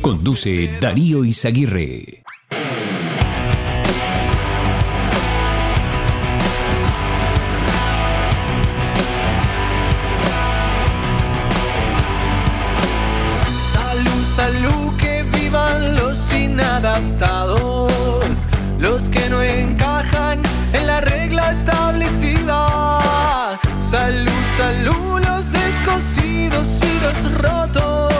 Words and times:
Conduce 0.00 0.78
Darío 0.80 1.22
Izaguirre. 1.22 2.22
Salud, 13.74 14.24
salud, 14.34 14.96
que 14.96 15.22
vivan 15.24 15.96
los 15.96 16.32
inadaptados, 16.32 17.92
los 18.78 19.10
que 19.10 19.28
no 19.28 19.42
encajan 19.42 20.40
en 20.72 20.86
la 20.86 21.02
regla 21.02 21.50
establecida. 21.50 22.70
Salud, 23.82 24.32
salud, 24.56 25.20
los 25.26 25.52
descosidos 25.52 26.80
y 26.82 27.00
los 27.00 27.32
rotos. 27.42 28.15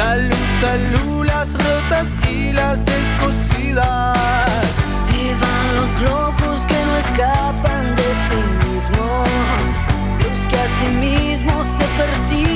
Salud, 0.00 0.32
salud, 0.62 1.26
las 1.26 1.52
rotas 1.52 2.14
y 2.26 2.54
las 2.54 2.82
descosidas. 2.86 4.16
Vivan 5.12 5.74
los 5.74 6.10
locos 6.10 6.60
que 6.60 6.78
no 6.86 6.96
escapan 6.96 7.94
de 7.96 8.08
sí 8.26 8.40
mismos, 8.66 9.28
los 10.22 10.38
que 10.48 10.56
a 10.58 10.68
sí 10.80 10.86
mismos 10.86 11.66
se 11.66 11.84
persiguen 11.98 12.49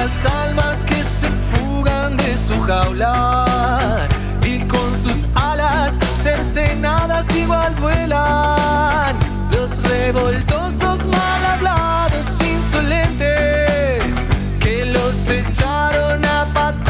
las 0.00 0.24
almas 0.24 0.82
que 0.84 1.04
se 1.04 1.28
fugan 1.28 2.16
de 2.16 2.34
su 2.34 2.58
jaula 2.62 4.08
y 4.42 4.60
con 4.60 4.88
sus 4.98 5.26
alas 5.34 5.98
cercenadas 6.22 7.26
igual 7.36 7.74
vuelan. 7.74 9.14
Los 9.52 9.70
revoltosos 9.82 11.04
mal 11.06 11.44
hablados 11.52 12.26
insolentes 12.40 14.26
que 14.58 14.86
los 14.86 15.28
echaron 15.28 16.24
a 16.24 16.46
patadas 16.54 16.89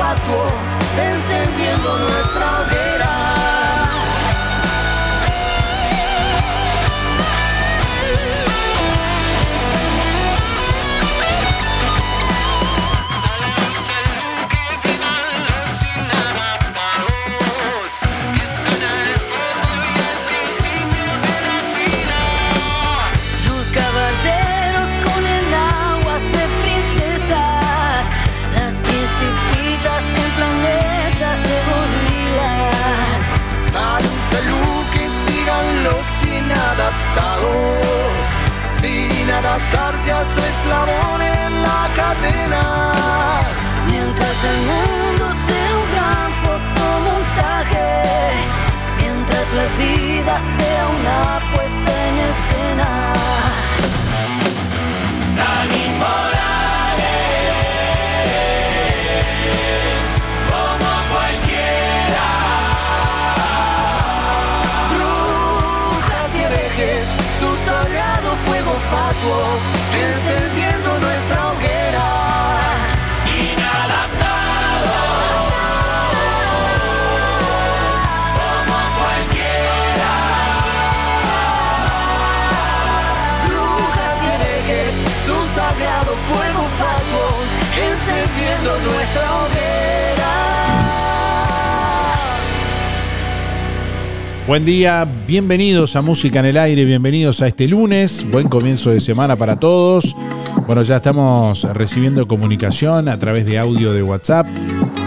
fatuo, 0.00 0.46
encendiendo 0.98 1.98
nuestra 1.98 2.46
hoguera. 2.60 3.59
Adaptarse 39.50 40.12
a 40.12 40.24
su 40.24 40.40
eslabón 40.40 41.22
en 41.22 41.62
la 41.62 41.88
cadena. 41.96 42.92
Mientras 43.90 44.36
el 44.52 44.58
mundo 44.70 45.24
sea 45.46 45.70
un 45.80 45.86
gran 45.94 46.30
fotomontaje, 46.44 47.88
mientras 48.98 49.46
la 49.58 49.66
vida 49.82 50.34
sea 50.56 50.82
una 50.98 51.20
puesta 51.52 51.90
en 52.08 52.18
escena. 52.30 53.10
Fatuo, 68.90 69.58
encendiendo 69.94 70.98
nuestra 70.98 71.48
hoguera. 89.42 89.59
Buen 94.50 94.64
día, 94.64 95.04
bienvenidos 95.28 95.94
a 95.94 96.02
Música 96.02 96.40
en 96.40 96.46
el 96.46 96.56
Aire, 96.56 96.84
bienvenidos 96.84 97.40
a 97.40 97.46
este 97.46 97.68
lunes, 97.68 98.26
buen 98.28 98.48
comienzo 98.48 98.90
de 98.90 98.98
semana 98.98 99.36
para 99.36 99.60
todos. 99.60 100.16
Bueno, 100.66 100.82
ya 100.82 100.96
estamos 100.96 101.62
recibiendo 101.72 102.26
comunicación 102.26 103.08
a 103.08 103.16
través 103.16 103.46
de 103.46 103.60
audio 103.60 103.92
de 103.92 104.02
WhatsApp 104.02 104.48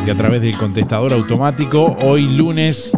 y 0.07 0.10
a 0.10 0.16
través 0.16 0.40
del 0.40 0.56
contestador 0.56 1.12
automático. 1.12 1.94
Hoy 2.00 2.25
lunes 2.30 2.94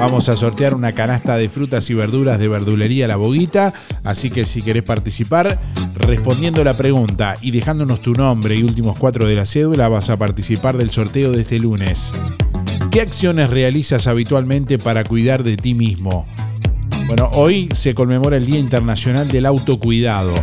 vamos 0.00 0.28
a 0.28 0.34
sortear 0.34 0.74
una 0.74 0.96
canasta 0.96 1.36
de 1.36 1.48
frutas 1.48 1.88
y 1.90 1.94
verduras 1.94 2.40
de 2.40 2.48
verdulería 2.48 3.06
La 3.06 3.14
Boguita, 3.14 3.72
así 4.02 4.30
que 4.30 4.44
si 4.46 4.62
querés 4.62 4.82
participar, 4.82 5.60
respondiendo 5.94 6.64
la 6.64 6.76
pregunta 6.76 7.36
y 7.40 7.52
dejándonos 7.52 8.02
tu 8.02 8.14
nombre 8.14 8.56
y 8.56 8.64
últimos 8.64 8.98
cuatro 8.98 9.28
de 9.28 9.36
la 9.36 9.46
cédula, 9.46 9.88
vas 9.88 10.10
a 10.10 10.16
participar 10.16 10.76
del 10.76 10.90
sorteo 10.90 11.30
de 11.30 11.42
este 11.42 11.60
lunes. 11.60 12.12
¿Qué 12.92 13.00
acciones 13.00 13.48
realizas 13.48 14.06
habitualmente 14.06 14.76
para 14.76 15.02
cuidar 15.02 15.44
de 15.44 15.56
ti 15.56 15.72
mismo? 15.72 16.26
Bueno, 17.06 17.30
hoy 17.32 17.70
se 17.72 17.94
conmemora 17.94 18.36
el 18.36 18.44
Día 18.44 18.58
Internacional 18.58 19.28
del 19.28 19.46
Autocuidado. 19.46 20.34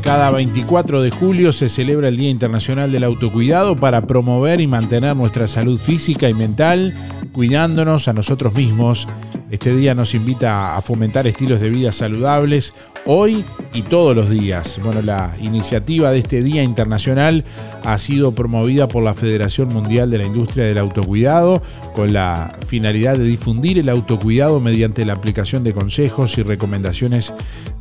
Cada 0.00 0.30
24 0.30 1.02
de 1.02 1.10
julio 1.10 1.52
se 1.52 1.68
celebra 1.68 2.06
el 2.06 2.16
Día 2.16 2.30
Internacional 2.30 2.92
del 2.92 3.02
Autocuidado 3.02 3.74
para 3.74 4.06
promover 4.06 4.60
y 4.60 4.68
mantener 4.68 5.16
nuestra 5.16 5.48
salud 5.48 5.76
física 5.76 6.28
y 6.28 6.34
mental, 6.34 6.94
cuidándonos 7.32 8.06
a 8.06 8.12
nosotros 8.12 8.54
mismos 8.54 9.08
este 9.52 9.76
día 9.76 9.94
nos 9.94 10.14
invita 10.14 10.78
a 10.78 10.80
fomentar 10.80 11.26
estilos 11.26 11.60
de 11.60 11.68
vida 11.68 11.92
saludables 11.92 12.72
hoy 13.04 13.44
y 13.72 13.82
todos 13.82 14.14
los 14.14 14.28
días. 14.30 14.80
Bueno, 14.82 15.02
la 15.02 15.34
iniciativa 15.40 16.10
de 16.10 16.18
este 16.18 16.42
Día 16.42 16.62
Internacional 16.62 17.44
ha 17.84 17.98
sido 17.98 18.34
promovida 18.34 18.88
por 18.88 19.02
la 19.02 19.14
Federación 19.14 19.68
Mundial 19.68 20.10
de 20.10 20.18
la 20.18 20.26
Industria 20.26 20.64
del 20.64 20.78
Autocuidado 20.78 21.62
con 21.94 22.12
la 22.12 22.56
finalidad 22.66 23.16
de 23.16 23.24
difundir 23.24 23.78
el 23.78 23.88
autocuidado 23.88 24.60
mediante 24.60 25.04
la 25.04 25.14
aplicación 25.14 25.64
de 25.64 25.72
consejos 25.72 26.38
y 26.38 26.42
recomendaciones 26.42 27.32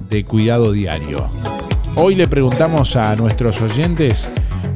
de 0.10 0.24
cuidado 0.26 0.72
diario. 0.72 1.30
Hoy 1.96 2.16
le 2.16 2.28
preguntamos 2.28 2.96
a 2.96 3.16
nuestros 3.16 3.62
oyentes, 3.62 4.30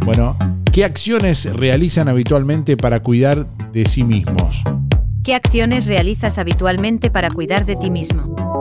bueno, 0.05 0.37
¿qué 0.71 0.83
acciones 0.83 1.45
realizan 1.53 2.09
habitualmente 2.09 2.77
para 2.77 3.01
cuidar 3.01 3.47
de 3.71 3.85
sí 3.85 4.03
mismos? 4.03 4.63
¿Qué 5.23 5.33
acciones 5.33 5.87
realizas 5.87 6.37
habitualmente 6.37 7.09
para 7.09 7.31
cuidar 7.31 7.65
de 7.65 7.75
ti 7.77 7.89
mismo? 7.89 8.54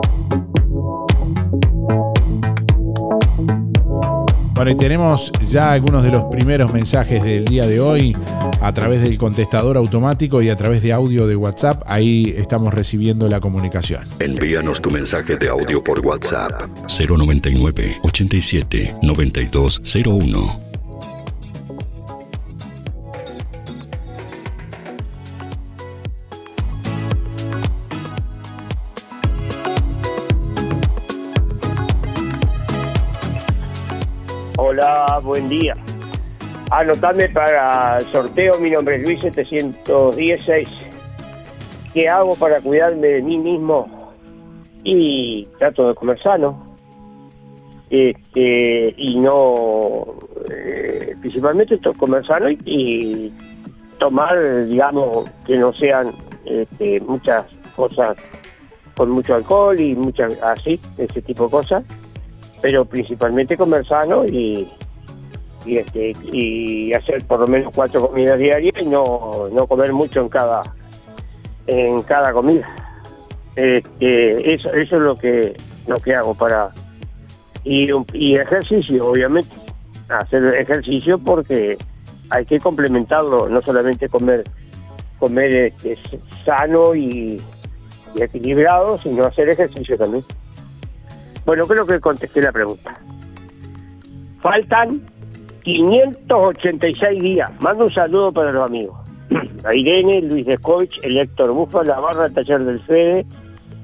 Bueno, 4.55 4.71
y 4.71 4.75
tenemos 4.75 5.33
ya 5.45 5.73
algunos 5.73 6.01
de 6.01 6.11
los 6.11 6.23
primeros 6.31 6.71
mensajes 6.71 7.21
del 7.21 7.43
día 7.43 7.67
de 7.67 7.81
hoy 7.81 8.15
a 8.61 8.73
través 8.73 9.01
del 9.01 9.17
contestador 9.17 9.75
automático 9.75 10.41
y 10.41 10.47
a 10.47 10.55
través 10.55 10.81
de 10.81 10.93
audio 10.93 11.27
de 11.27 11.35
WhatsApp. 11.35 11.83
Ahí 11.87 12.33
estamos 12.37 12.73
recibiendo 12.73 13.27
la 13.27 13.41
comunicación. 13.41 14.03
Envíanos 14.19 14.81
tu 14.81 14.89
mensaje 14.89 15.35
de 15.35 15.49
audio 15.49 15.83
por 15.83 15.99
WhatsApp 15.99 16.69
099 16.87 17.97
87 18.03 18.95
9201. 19.01 20.64
Hola, 35.15 35.25
buen 35.25 35.47
día. 35.47 35.73
Anotame 36.71 37.29
para 37.29 37.99
el 37.99 38.05
sorteo, 38.11 38.59
mi 38.59 38.69
nombre 38.69 38.97
es 38.97 39.03
Luis 39.03 39.21
716. 39.21 40.67
¿Qué 41.93 42.09
hago 42.09 42.35
para 42.35 42.59
cuidarme 42.59 43.07
de 43.07 43.21
mí 43.21 43.37
mismo? 43.37 44.11
Y 44.83 45.47
trato 45.57 45.87
de 45.87 45.95
comer 45.95 46.19
sano. 46.19 46.77
Este, 47.89 48.93
y 48.97 49.17
no, 49.17 50.05
eh, 50.49 51.15
principalmente 51.21 51.79
comer 51.97 52.25
sano 52.25 52.49
y, 52.49 53.31
tomar, 53.97 54.65
digamos, 54.65 55.29
que 55.47 55.57
no 55.57 55.71
sean 55.71 56.11
este, 56.43 56.99
muchas 56.99 57.45
cosas 57.77 58.17
con 58.97 59.11
mucho 59.11 59.35
alcohol 59.35 59.79
y 59.79 59.95
muchas 59.95 60.37
así, 60.43 60.77
ese 60.97 61.21
tipo 61.21 61.45
de 61.45 61.51
cosas 61.51 61.83
pero 62.61 62.83
principalmente 62.83 63.57
comer 63.57 63.85
sano 63.85 64.25
y, 64.25 64.67
y, 65.65 65.77
este, 65.77 66.13
y 66.31 66.93
hacer 66.93 67.23
por 67.25 67.39
lo 67.39 67.47
menos 67.47 67.73
cuatro 67.73 68.07
comidas 68.07 68.37
diarias 68.37 68.75
y 68.81 68.85
no, 68.85 69.49
no 69.51 69.67
comer 69.67 69.93
mucho 69.93 70.21
en 70.21 70.29
cada, 70.29 70.63
en 71.67 72.01
cada 72.03 72.33
comida. 72.33 72.67
Este, 73.55 74.53
eso, 74.53 74.71
eso 74.73 74.95
es 74.97 75.01
lo 75.01 75.15
que, 75.15 75.55
lo 75.87 75.97
que 75.97 76.15
hago 76.15 76.33
para... 76.35 76.71
Y, 77.63 77.89
ejercicio, 78.35 79.07
obviamente. 79.07 79.55
Hacer 80.07 80.45
ejercicio 80.55 81.17
porque 81.17 81.77
hay 82.29 82.45
que 82.45 82.59
complementarlo, 82.59 83.49
no 83.49 83.61
solamente 83.63 84.07
comer 84.07 84.43
comer 85.17 85.73
este, 85.83 85.97
sano 86.43 86.93
y 86.93 87.41
equilibrado, 88.15 88.97
sino 88.97 89.25
hacer 89.25 89.49
ejercicio 89.49 89.97
también. 89.97 90.23
Bueno, 91.45 91.65
creo 91.67 91.85
que 91.85 91.99
contesté 91.99 92.41
la 92.41 92.51
pregunta. 92.51 92.99
Faltan 94.41 95.01
586 95.65 97.21
días. 97.21 97.49
Mando 97.59 97.85
un 97.85 97.91
saludo 97.91 98.31
para 98.31 98.51
los 98.51 98.63
amigos. 98.63 98.97
A 99.63 99.73
Irene, 99.73 100.21
Luis 100.21 100.45
Descovich, 100.45 100.99
el 101.01 101.17
Héctor 101.17 101.51
Bufa, 101.51 101.83
la 101.83 101.99
barra 101.99 102.29
taller 102.29 102.63
del 102.63 102.79
Fede, 102.81 103.25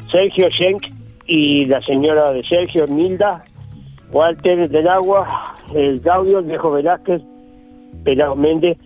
Sergio 0.08 0.50
Schenk 0.52 0.84
y 1.26 1.66
la 1.66 1.82
señora 1.82 2.32
de 2.34 2.44
Sergio, 2.44 2.86
Nilda, 2.86 3.44
Walter 4.12 4.70
del 4.70 4.88
Agua, 4.88 5.58
el 5.74 6.00
Gaudio, 6.02 6.40
el 6.40 6.46
viejo 6.46 6.72
Velázquez, 6.72 7.24
Pelado 8.04 8.36
Méndez, 8.36 8.78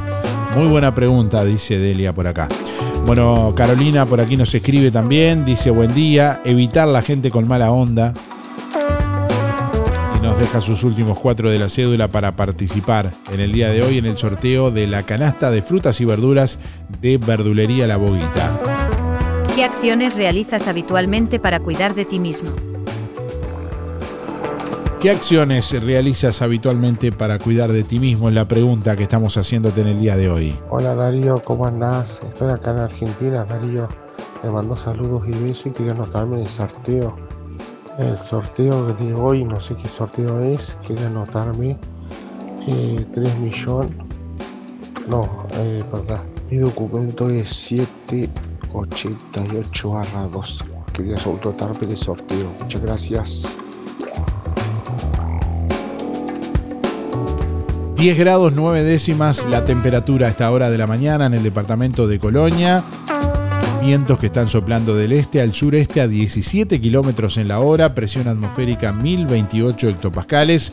Muy 0.56 0.68
buena 0.68 0.96
pregunta, 0.96 1.46
dice 1.46 1.78
Delia 1.78 2.14
por 2.14 2.28
acá. 2.28 2.48
Bueno, 3.06 3.54
Carolina 3.56 4.06
por 4.06 4.22
aquí 4.22 4.38
nos 4.38 4.56
escribe 4.56 4.92
también. 4.92 5.46
Dice 5.46 5.70
buen 5.70 5.94
día. 5.94 6.42
Evitar 6.44 6.88
la 6.88 7.02
gente 7.02 7.30
con 7.30 7.48
mala 7.48 7.72
onda 7.72 8.14
nos 10.22 10.38
deja 10.38 10.62
sus 10.62 10.84
últimos 10.84 11.20
cuatro 11.20 11.50
de 11.50 11.60
la 11.60 11.70
cédula 11.70 12.08
para 12.08 12.36
participar 12.36 13.12
en 13.32 13.40
el 13.40 13.52
día 13.52 13.70
de 13.70 13.84
hoy 13.84 13.98
en 13.98 14.06
el 14.06 14.18
sorteo 14.18 14.72
de 14.72 14.88
la 14.88 15.04
canasta 15.04 15.52
de 15.52 15.62
frutas 15.62 16.02
y 16.02 16.06
verduras 16.06 16.60
de 17.02 17.18
Verdulería 17.18 17.88
La 17.88 17.98
Boguita. 17.98 18.60
¿Qué 19.56 19.64
acciones 19.64 20.16
realizas 20.16 20.68
habitualmente 20.68 21.40
para 21.40 21.60
cuidar 21.60 21.96
de 21.96 22.06
ti 22.06 22.20
mismo? 22.20 22.52
¿Qué 25.00 25.12
acciones 25.12 25.72
realizas 25.84 26.42
habitualmente 26.42 27.12
para 27.12 27.38
cuidar 27.38 27.72
de 27.72 27.84
ti 27.84 28.00
mismo? 28.00 28.30
Es 28.30 28.36
la 28.36 28.48
pregunta 28.48 28.96
que 28.96 29.04
estamos 29.04 29.38
haciéndote 29.38 29.82
en 29.82 29.88
el 29.88 30.00
día 30.00 30.18
de 30.18 30.30
hoy. 30.30 30.56
Hola 30.70 30.96
Darío, 30.96 31.42
¿cómo 31.44 31.66
andás? 31.66 32.22
Estoy 32.28 32.52
acá 32.52 32.72
en 32.72 32.80
Argentina, 32.80 33.46
Darío. 33.46 33.88
Te 34.42 34.52
mando 34.52 34.76
saludos 34.76 35.24
y 35.28 35.32
besos 35.32 35.68
y 35.68 35.70
quería 35.72 35.94
anotarme 35.94 36.38
en 36.38 36.42
el 36.42 36.50
sorteo 36.50 37.16
el 37.98 38.18
sorteo 38.18 38.94
de 38.94 39.14
hoy, 39.14 39.46
no 39.46 39.62
sé 39.62 39.76
qué 39.76 39.88
sorteo 39.88 40.42
es, 40.42 40.78
quería 40.86 41.08
anotarme 41.08 41.80
eh, 42.68 43.06
3 43.14 43.40
millones, 43.40 43.96
no, 45.08 45.48
eh, 45.54 45.82
verdad, 45.92 46.22
mi 46.50 46.58
documento 46.58 47.30
es 47.30 47.50
788 47.50 49.90
barra 49.90 50.28
2, 50.28 50.66
quería 50.94 51.16
anotarme 51.18 51.88
el 51.88 51.98
sorteo, 51.98 52.52
muchas 52.60 52.82
gracias. 52.82 53.48
10 57.96 58.18
grados 58.18 58.52
9 58.54 58.84
décimas 58.84 59.46
la 59.46 59.64
temperatura 59.64 60.28
a 60.28 60.30
esta 60.30 60.52
hora 60.52 60.70
de 60.70 60.78
la 60.78 60.86
mañana 60.86 61.28
en 61.28 61.34
el 61.34 61.44
departamento 61.44 62.08
de 62.08 62.20
Colonia. 62.20 62.84
Vientos 63.86 64.18
que 64.18 64.26
están 64.26 64.48
soplando 64.48 64.96
del 64.96 65.12
este 65.12 65.42
al 65.42 65.54
sureste 65.54 66.02
a 66.02 66.08
17 66.08 66.82
kilómetros 66.82 67.38
en 67.38 67.48
la 67.48 67.60
hora, 67.60 67.94
presión 67.94 68.28
atmosférica 68.28 68.92
1028 68.92 69.90
hectopascales, 69.90 70.72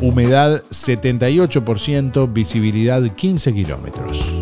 humedad 0.00 0.62
78%, 0.70 2.32
visibilidad 2.32 3.02
15 3.02 3.52
kilómetros. 3.54 4.32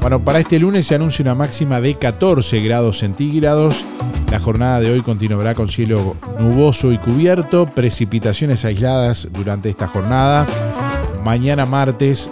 Bueno, 0.00 0.24
para 0.24 0.40
este 0.40 0.58
lunes 0.58 0.88
se 0.88 0.96
anuncia 0.96 1.22
una 1.22 1.36
máxima 1.36 1.80
de 1.80 1.94
14 1.94 2.60
grados 2.60 2.98
centígrados. 2.98 3.84
La 4.32 4.40
jornada 4.40 4.80
de 4.80 4.90
hoy 4.90 5.00
continuará 5.00 5.54
con 5.54 5.68
cielo 5.68 6.16
nuboso 6.40 6.90
y 6.90 6.98
cubierto, 6.98 7.66
precipitaciones 7.66 8.64
aisladas 8.64 9.28
durante 9.32 9.70
esta 9.70 9.86
jornada. 9.86 10.44
Mañana 11.22 11.66
martes, 11.66 12.28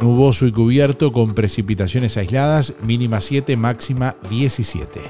nuboso 0.00 0.46
y 0.46 0.52
cubierto 0.52 1.12
con 1.12 1.34
precipitaciones 1.34 2.16
aisladas, 2.16 2.74
mínima 2.82 3.20
7, 3.20 3.56
máxima 3.56 4.16
17. 4.28 5.00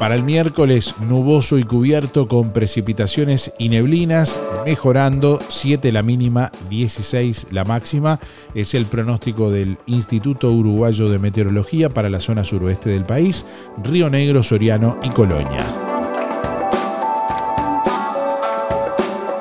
Para 0.00 0.14
el 0.14 0.22
miércoles, 0.22 0.94
nuboso 1.06 1.58
y 1.58 1.62
cubierto 1.62 2.26
con 2.26 2.54
precipitaciones 2.54 3.52
y 3.58 3.68
neblinas, 3.68 4.40
mejorando 4.64 5.38
7 5.48 5.92
la 5.92 6.02
mínima, 6.02 6.50
16 6.70 7.48
la 7.50 7.64
máxima. 7.64 8.18
Es 8.54 8.72
el 8.72 8.86
pronóstico 8.86 9.50
del 9.50 9.76
Instituto 9.84 10.50
Uruguayo 10.52 11.10
de 11.10 11.18
Meteorología 11.18 11.90
para 11.90 12.08
la 12.08 12.20
zona 12.20 12.44
suroeste 12.44 12.88
del 12.88 13.04
país, 13.04 13.44
Río 13.84 14.08
Negro, 14.08 14.42
Soriano 14.42 14.98
y 15.02 15.10
Colonia. 15.10 15.66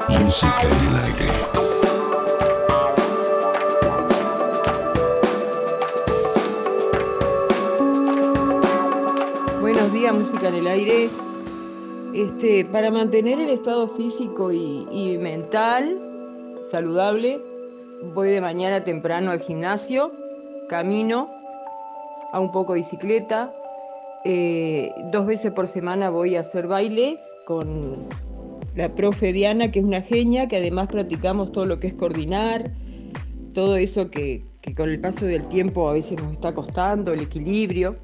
Música 0.09 0.61
en 0.61 0.87
el 0.87 0.97
aire. 0.97 1.48
En 10.49 10.55
el 10.55 10.67
aire. 10.67 11.09
Este, 12.13 12.65
para 12.65 12.89
mantener 12.89 13.39
el 13.39 13.49
estado 13.49 13.87
físico 13.87 14.51
y, 14.51 15.17
mental 15.19 15.97
saludable, 16.61 17.39
voy 18.13 18.29
de 18.29 18.41
mañana 18.41 18.83
temprano 18.83 19.31
al 19.31 19.39
gimnasio, 19.39 20.11
camino, 20.67 21.29
a 22.31 22.39
un 22.39 22.51
poco 22.51 22.73
de 22.73 22.79
bicicleta. 22.79 23.53
eh, 24.25 24.91
dos 25.11 25.25
veces 25.25 25.53
por 25.53 25.67
semana 25.67 26.09
voy 26.09 26.35
a 26.35 26.41
hacer 26.41 26.67
baile 26.67 27.19
con 27.45 28.09
la 28.75 28.89
profe 28.93 29.31
Diana, 29.31 29.71
que 29.71 29.79
es 29.79 29.85
una 29.85 30.01
genia, 30.01 30.47
que 30.47 30.57
además 30.57 30.87
practicamos 30.87 31.51
todo 31.51 31.65
lo 31.65 31.79
que 31.79 31.87
es 31.87 31.93
coordinar, 31.93 32.71
todo 33.53 33.77
eso 33.77 34.09
que, 34.09 34.43
que 34.61 34.75
con 34.75 34.89
el 34.89 34.99
paso 34.99 35.25
del 35.25 35.47
tiempo 35.47 35.89
a 35.89 35.93
veces 35.93 36.21
nos 36.21 36.33
está 36.33 36.53
costando, 36.53 37.13
el 37.13 37.21
equilibrio. 37.21 37.97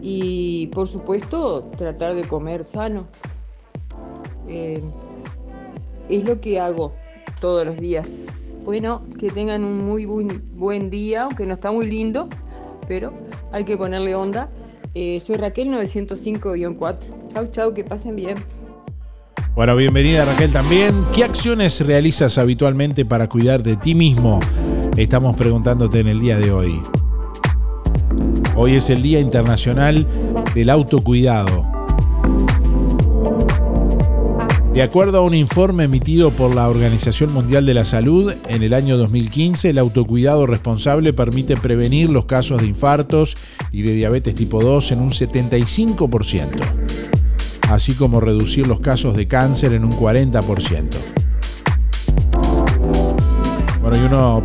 Y 0.00 0.68
por 0.68 0.88
supuesto, 0.88 1.64
tratar 1.76 2.14
de 2.14 2.22
comer 2.22 2.64
sano. 2.64 3.06
Eh, 4.48 4.82
es 6.08 6.24
lo 6.24 6.40
que 6.40 6.58
hago 6.58 6.94
todos 7.40 7.66
los 7.66 7.78
días. 7.78 8.56
Bueno, 8.64 9.02
que 9.18 9.30
tengan 9.30 9.64
un 9.64 9.84
muy 9.84 10.04
buen, 10.04 10.42
buen 10.54 10.90
día, 10.90 11.24
aunque 11.24 11.46
no 11.46 11.54
está 11.54 11.70
muy 11.72 11.86
lindo, 11.86 12.28
pero 12.86 13.12
hay 13.52 13.64
que 13.64 13.76
ponerle 13.76 14.14
onda. 14.14 14.50
Eh, 14.94 15.20
soy 15.20 15.36
Raquel 15.36 15.68
905-4. 15.68 16.96
Chau, 17.32 17.46
chau, 17.50 17.74
que 17.74 17.84
pasen 17.84 18.16
bien. 18.16 18.36
Bueno, 19.54 19.76
bienvenida 19.76 20.24
Raquel 20.24 20.52
también. 20.52 20.94
¿Qué 21.14 21.24
acciones 21.24 21.84
realizas 21.84 22.38
habitualmente 22.38 23.04
para 23.04 23.28
cuidar 23.28 23.62
de 23.62 23.76
ti 23.76 23.94
mismo? 23.94 24.40
Estamos 24.96 25.36
preguntándote 25.36 26.00
en 26.00 26.08
el 26.08 26.20
día 26.20 26.38
de 26.38 26.50
hoy. 26.50 26.80
Hoy 28.62 28.74
es 28.74 28.90
el 28.90 29.00
Día 29.00 29.20
Internacional 29.20 30.06
del 30.54 30.68
Autocuidado. 30.68 31.66
De 34.74 34.82
acuerdo 34.82 35.20
a 35.20 35.22
un 35.22 35.34
informe 35.34 35.84
emitido 35.84 36.30
por 36.30 36.54
la 36.54 36.68
Organización 36.68 37.32
Mundial 37.32 37.64
de 37.64 37.72
la 37.72 37.86
Salud, 37.86 38.30
en 38.48 38.62
el 38.62 38.74
año 38.74 38.98
2015 38.98 39.70
el 39.70 39.78
autocuidado 39.78 40.46
responsable 40.46 41.14
permite 41.14 41.56
prevenir 41.56 42.10
los 42.10 42.26
casos 42.26 42.60
de 42.60 42.66
infartos 42.66 43.34
y 43.72 43.80
de 43.80 43.94
diabetes 43.94 44.34
tipo 44.34 44.62
2 44.62 44.92
en 44.92 45.00
un 45.00 45.10
75%, 45.10 46.46
así 47.70 47.94
como 47.94 48.20
reducir 48.20 48.66
los 48.66 48.80
casos 48.80 49.16
de 49.16 49.26
cáncer 49.26 49.72
en 49.72 49.86
un 49.86 49.92
40%. 49.92 50.90
Bueno, 53.80 53.96
y 53.96 54.00
uno 54.04 54.42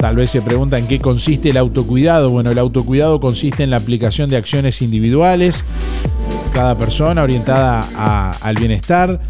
Tal 0.00 0.16
vez 0.16 0.30
se 0.30 0.40
pregunta 0.40 0.78
en 0.78 0.88
qué 0.88 0.98
consiste 0.98 1.50
el 1.50 1.58
autocuidado. 1.58 2.30
Bueno, 2.30 2.50
el 2.50 2.58
autocuidado 2.58 3.20
consiste 3.20 3.64
en 3.64 3.70
la 3.70 3.76
aplicación 3.76 4.30
de 4.30 4.38
acciones 4.38 4.80
individuales, 4.80 5.62
cada 6.54 6.78
persona 6.78 7.22
orientada 7.22 8.32
al 8.40 8.54
bienestar, 8.56 9.20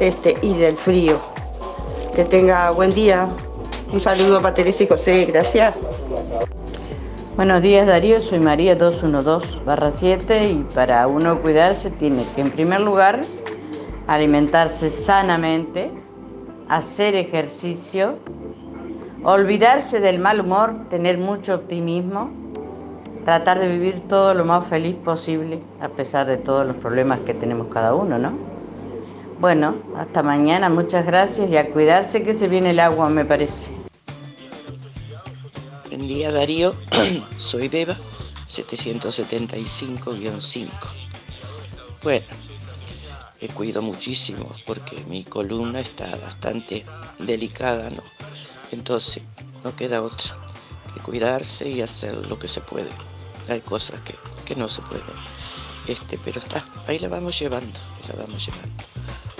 este, 0.00 0.36
y 0.42 0.54
del 0.54 0.76
frío. 0.76 1.18
Que 2.14 2.24
tenga 2.24 2.70
buen 2.70 2.94
día. 2.94 3.28
Un 3.92 4.00
saludo 4.00 4.40
para 4.40 4.54
Teresa 4.54 4.82
y 4.84 4.86
José, 4.86 5.24
gracias. 5.26 5.74
Buenos 7.36 7.60
días 7.60 7.86
Darío, 7.86 8.18
soy 8.18 8.38
María 8.38 8.78
212-7 8.78 10.50
y 10.52 10.74
para 10.74 11.06
uno 11.06 11.42
cuidarse 11.42 11.90
tiene 11.90 12.24
que 12.34 12.40
en 12.40 12.50
primer 12.50 12.80
lugar 12.80 13.20
alimentarse 14.06 14.90
sanamente, 14.90 15.90
hacer 16.68 17.14
ejercicio, 17.14 18.18
olvidarse 19.24 20.00
del 20.00 20.18
mal 20.18 20.40
humor, 20.40 20.88
tener 20.88 21.18
mucho 21.18 21.54
optimismo, 21.54 22.30
tratar 23.24 23.58
de 23.58 23.68
vivir 23.68 24.00
todo 24.08 24.34
lo 24.34 24.44
más 24.44 24.66
feliz 24.68 24.94
posible 24.96 25.60
a 25.80 25.88
pesar 25.88 26.26
de 26.26 26.36
todos 26.36 26.66
los 26.66 26.76
problemas 26.76 27.20
que 27.20 27.32
tenemos 27.34 27.68
cada 27.68 27.94
uno, 27.94 28.18
¿no? 28.18 28.32
Bueno, 29.40 29.76
hasta 29.96 30.22
mañana, 30.22 30.68
muchas 30.70 31.06
gracias 31.06 31.50
y 31.50 31.56
a 31.56 31.70
cuidarse 31.70 32.22
que 32.22 32.34
se 32.34 32.48
viene 32.48 32.70
el 32.70 32.80
agua, 32.80 33.08
me 33.10 33.24
parece. 33.24 33.70
Buen 35.88 36.08
día 36.08 36.32
Darío, 36.32 36.72
soy 37.36 37.68
Beba, 37.68 37.96
775-5. 38.46 40.68
Bueno, 42.02 42.24
me 43.40 43.48
cuido 43.48 43.82
muchísimo 43.82 44.50
porque 44.64 45.02
mi 45.08 45.24
columna 45.24 45.80
está 45.80 46.10
bastante 46.16 46.84
delicada, 47.18 47.90
¿no? 47.90 48.02
Entonces, 48.72 49.22
no 49.64 49.74
queda 49.74 50.02
otra. 50.02 50.36
cuidarse 51.02 51.68
y 51.68 51.82
hacer 51.82 52.14
lo 52.26 52.38
que 52.38 52.48
se 52.48 52.60
puede. 52.60 52.88
Hay 53.48 53.60
cosas 53.60 54.00
que, 54.00 54.14
que 54.44 54.54
no 54.54 54.68
se 54.68 54.80
pueden. 54.82 55.04
Este, 55.86 56.18
pero 56.24 56.40
está, 56.40 56.64
ahí 56.88 56.98
la 56.98 57.08
vamos 57.08 57.38
llevando, 57.38 57.78
la 58.08 58.14
vamos 58.24 58.44
llevando. 58.44 58.84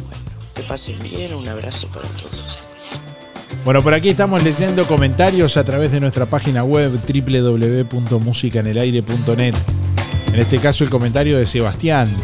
Bueno, 0.07 0.23
que 0.55 0.63
pasen 0.63 0.99
bien, 1.01 1.35
un 1.35 1.49
abrazo 1.49 1.89
para 1.89 2.09
todos. 2.11 2.57
Bueno, 3.65 3.83
por 3.83 3.95
aquí 3.95 4.11
estamos 4.11 4.45
leyendo 4.45 4.85
comentarios 4.85 5.57
a 5.57 5.65
través 5.65 5.91
de 5.91 5.99
nuestra 5.99 6.27
página 6.27 6.63
web 6.63 6.93
www.musicanelaire.net. 6.93 9.55
En 10.33 10.41
este 10.41 10.59
caso 10.59 10.85
el 10.85 10.91
comentario 10.91 11.37
de 11.37 11.49
Sebastián, 11.49 12.17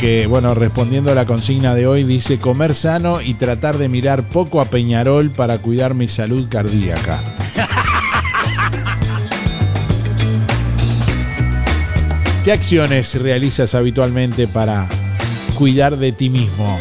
que 0.00 0.26
bueno, 0.28 0.54
respondiendo 0.54 1.10
a 1.10 1.14
la 1.14 1.26
consigna 1.26 1.74
de 1.74 1.86
hoy 1.86 2.04
dice 2.04 2.38
comer 2.38 2.74
sano 2.74 3.20
y 3.20 3.34
tratar 3.34 3.78
de 3.78 3.88
mirar 3.88 4.22
poco 4.22 4.60
a 4.60 4.66
Peñarol 4.66 5.30
para 5.30 5.58
cuidar 5.58 5.94
mi 5.94 6.06
salud 6.06 6.46
cardíaca. 6.48 7.22
¿Qué 12.44 12.52
acciones 12.52 13.14
realizas 13.20 13.74
habitualmente 13.74 14.46
para 14.46 14.88
cuidar 15.56 15.96
de 15.96 16.12
ti 16.12 16.30
mismo? 16.30 16.78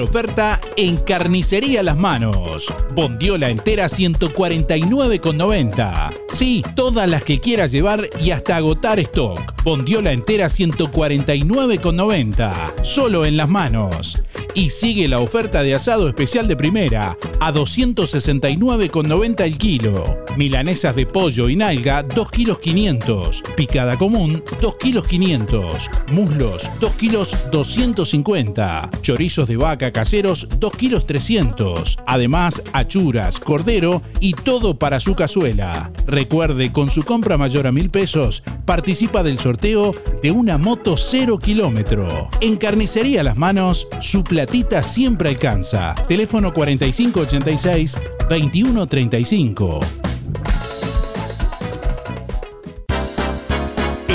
Oferta 0.00 0.60
en 0.76 0.96
Carnicería 0.96 1.82
Las 1.82 1.96
Manos. 1.96 2.72
Bondiola 2.94 3.50
entera 3.50 3.86
149,90. 3.86 6.27
Sí, 6.38 6.62
todas 6.76 7.08
las 7.08 7.24
que 7.24 7.40
quieras 7.40 7.72
llevar 7.72 8.08
y 8.22 8.30
hasta 8.30 8.54
agotar 8.54 9.00
stock. 9.00 9.60
Bondiola 9.64 10.12
entera 10.12 10.46
149,90. 10.46 12.84
Solo 12.84 13.26
en 13.26 13.36
Las 13.36 13.48
Manos. 13.48 14.22
Y 14.54 14.70
sigue 14.70 15.08
la 15.08 15.18
oferta 15.18 15.64
de 15.64 15.74
asado 15.74 16.06
especial 16.06 16.46
de 16.46 16.54
primera 16.54 17.18
a 17.40 17.52
269,90 17.52 19.40
el 19.40 19.58
kilo. 19.58 20.24
Milanesas 20.36 20.94
de 20.94 21.06
pollo 21.06 21.48
y 21.48 21.56
nalga 21.56 22.04
2 22.04 22.30
kilos 22.30 22.60
500. 22.60 23.42
Picada 23.56 23.98
común 23.98 24.44
2 24.60 24.76
kilos 24.76 25.08
500. 25.08 25.90
Muslos 26.12 26.70
2 26.78 26.92
kilos 26.92 27.36
250. 27.50 28.90
Chorizos 29.02 29.48
de 29.48 29.56
vaca 29.56 29.92
caseros 29.92 30.46
2 30.58 30.70
kilos 30.72 31.04
300. 31.04 31.96
Además, 32.06 32.62
achuras, 32.72 33.40
cordero 33.40 34.02
y 34.20 34.34
todo 34.34 34.78
para 34.78 35.00
su 35.00 35.16
cazuela. 35.16 35.90
Recuerde, 36.28 36.70
con 36.72 36.90
su 36.90 37.04
compra 37.04 37.38
mayor 37.38 37.66
a 37.66 37.72
mil 37.72 37.88
pesos, 37.88 38.42
participa 38.66 39.22
del 39.22 39.38
sorteo 39.38 39.94
de 40.22 40.30
una 40.30 40.58
moto 40.58 40.98
0 40.98 41.38
kilómetro. 41.38 42.28
En 42.42 42.58
Carnicería 42.58 43.22
Las 43.22 43.38
Manos, 43.38 43.88
su 43.98 44.22
platita 44.24 44.82
siempre 44.82 45.30
alcanza. 45.30 45.94
Teléfono 46.06 46.52
4586 46.52 47.96
2135. 48.28 49.80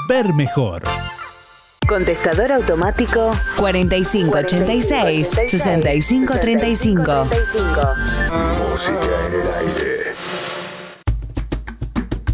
Ver 0.07 0.33
mejor. 0.33 0.83
Contestador 1.85 2.53
automático 2.53 3.31
4586 3.57 5.31
6535. 5.49 7.25
Música 7.25 7.95
en 9.27 9.33
el 9.33 9.41
aire. 9.41 10.13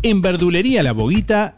En 0.03 0.21
Verdulería 0.21 0.83
La 0.83 0.91
Boguita, 0.91 1.57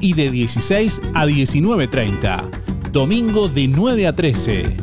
y 0.00 0.14
de 0.14 0.30
16 0.30 1.00
a 1.14 1.26
19.30. 1.26 2.90
Domingo 2.92 3.48
de 3.48 3.68
9 3.68 4.06
a 4.06 4.14
13. 4.14 4.76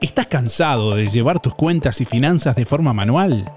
¿Estás 0.00 0.26
cansado 0.26 0.94
de 0.94 1.08
llevar 1.08 1.40
tus 1.40 1.54
cuentas 1.54 2.00
y 2.00 2.04
finanzas 2.04 2.56
de 2.56 2.64
forma 2.64 2.92
manual? 2.92 3.52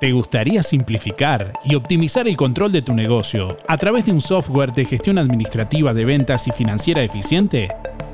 ¿Te 0.00 0.12
gustaría 0.12 0.62
simplificar 0.62 1.52
y 1.64 1.74
optimizar 1.74 2.28
el 2.28 2.36
control 2.36 2.70
de 2.70 2.82
tu 2.82 2.94
negocio 2.94 3.56
a 3.66 3.76
través 3.78 4.06
de 4.06 4.12
un 4.12 4.20
software 4.20 4.72
de 4.72 4.84
gestión 4.84 5.18
administrativa 5.18 5.92
de 5.92 6.04
ventas 6.04 6.46
y 6.46 6.52
financiera 6.52 7.02
eficiente? 7.02 7.68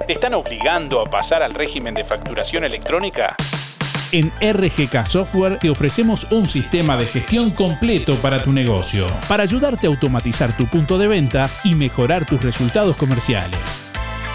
¿Te 0.06 0.14
están 0.14 0.32
obligando 0.32 1.00
a 1.00 1.10
pasar 1.10 1.42
al 1.42 1.52
régimen 1.52 1.94
de 1.94 2.04
facturación 2.04 2.64
electrónica? 2.64 3.36
En 4.14 4.30
RGK 4.40 5.08
Software 5.08 5.58
te 5.58 5.68
ofrecemos 5.68 6.28
un 6.30 6.46
sistema 6.46 6.96
de 6.96 7.04
gestión 7.04 7.50
completo 7.50 8.14
para 8.18 8.44
tu 8.44 8.52
negocio, 8.52 9.08
para 9.26 9.42
ayudarte 9.42 9.88
a 9.88 9.90
automatizar 9.90 10.56
tu 10.56 10.68
punto 10.68 10.98
de 10.98 11.08
venta 11.08 11.50
y 11.64 11.74
mejorar 11.74 12.24
tus 12.24 12.40
resultados 12.40 12.96
comerciales. 12.96 13.80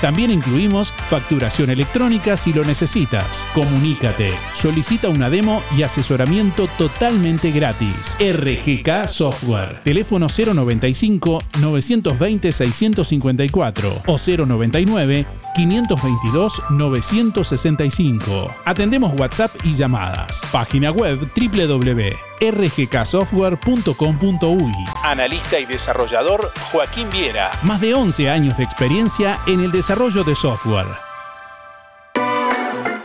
También 0.01 0.31
incluimos 0.31 0.93
facturación 1.09 1.69
electrónica 1.69 2.37
si 2.37 2.53
lo 2.53 2.63
necesitas. 2.63 3.47
Comunícate, 3.53 4.33
solicita 4.53 5.09
una 5.09 5.29
demo 5.29 5.61
y 5.77 5.83
asesoramiento 5.83 6.67
totalmente 6.77 7.51
gratis. 7.51 8.17
RGK 8.19 9.07
Software. 9.07 9.81
Teléfono 9.83 10.27
095 10.29 11.41
920 11.59 12.51
654 12.51 14.03
o 14.05 14.17
099 14.17 15.25
522 15.55 16.61
965. 16.69 18.55
Atendemos 18.65 19.13
WhatsApp 19.19 19.51
y 19.63 19.73
llamadas. 19.73 20.41
Página 20.51 20.91
web 20.91 21.29
www.rgksoftware.com.uy. 22.39 24.73
Analista 25.03 25.59
y 25.59 25.65
desarrollador 25.65 26.51
Joaquín 26.71 27.09
Viera. 27.09 27.51
Más 27.63 27.81
de 27.81 27.93
11 27.93 28.29
años 28.29 28.55
de 28.57 28.63
experiencia 28.63 29.39
en 29.47 29.59
el 29.61 29.71
desarrollo 29.71 30.23
de 30.23 30.35
software. 30.35 30.85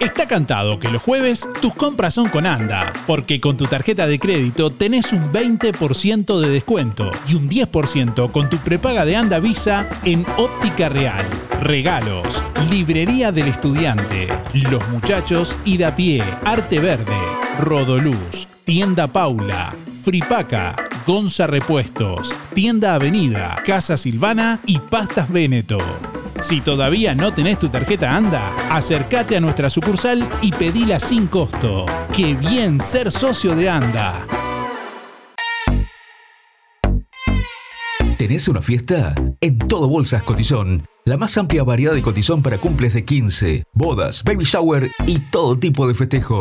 Está 0.01 0.27
cantado 0.29 0.79
que 0.79 0.91
los 0.91 1.01
jueves 1.01 1.49
tus 1.63 1.75
compras 1.75 2.13
son 2.15 2.29
con 2.29 2.45
ANDA, 2.47 2.93
porque 3.07 3.41
con 3.41 3.57
tu 3.57 3.65
tarjeta 3.65 4.07
de 4.07 4.19
crédito 4.19 4.69
tenés 4.71 5.15
un 5.15 5.33
20% 5.33 6.41
de 6.41 6.51
descuento 6.51 7.11
y 7.27 7.37
un 7.37 7.49
10% 7.49 8.31
con 8.31 8.51
tu 8.51 8.59
prepaga 8.59 9.07
de 9.07 9.17
ANDA 9.17 9.39
Visa 9.39 9.89
en 10.05 10.27
Óptica 10.37 10.91
Real. 10.91 11.25
Regalos, 11.61 12.45
Librería 12.71 13.33
del 13.33 13.49
Estudiante, 13.49 14.29
Los 14.71 14.87
Muchachos 14.91 15.57
y 15.65 15.79
da 15.79 15.97
pie, 15.97 16.23
Arte 16.45 16.81
Verde, 16.81 17.17
Rodoluz, 17.61 18.47
Tienda 18.65 19.09
Paula, 19.09 19.75
Fripaca, 20.03 20.75
Gonza 21.07 21.47
Repuestos, 21.47 22.35
Tienda 22.55 22.95
Avenida, 22.95 23.61
Casa 23.63 23.99
Silvana 23.99 24.59
y 24.65 24.79
Pastas 24.79 25.31
Veneto. 25.31 25.77
Si 26.41 26.63
todavía 26.63 27.15
no 27.15 27.35
tenés 27.35 27.59
tu 27.59 27.69
tarjeta 27.69 28.17
ANDA, 28.17 28.41
acércate 28.71 29.37
a 29.37 29.41
nuestra 29.41 29.69
sucursal 29.69 30.27
y 30.41 30.51
pedila 30.51 30.99
sin 30.99 31.27
costo. 31.27 31.85
¡Qué 32.17 32.33
bien 32.33 32.81
ser 32.81 33.11
socio 33.11 33.55
de 33.55 33.69
ANDA! 33.69 34.27
¿Tenés 38.17 38.49
una 38.49 38.63
fiesta? 38.63 39.15
En 39.43 39.59
todo 39.59 39.91
Bolsas 39.91 40.23
Cotizón. 40.23 40.87
La 41.05 41.19
más 41.19 41.37
amplia 41.37 41.65
variedad 41.65 41.93
de 41.93 42.01
cotizón 42.01 42.43
para 42.43 42.57
cumples 42.57 42.95
de 42.95 43.05
15, 43.05 43.65
bodas, 43.75 44.25
baby 44.25 44.45
shower 44.45 44.91
y 45.07 45.19
todo 45.19 45.59
tipo 45.59 45.87
de 45.87 45.93
festejo. 45.93 46.41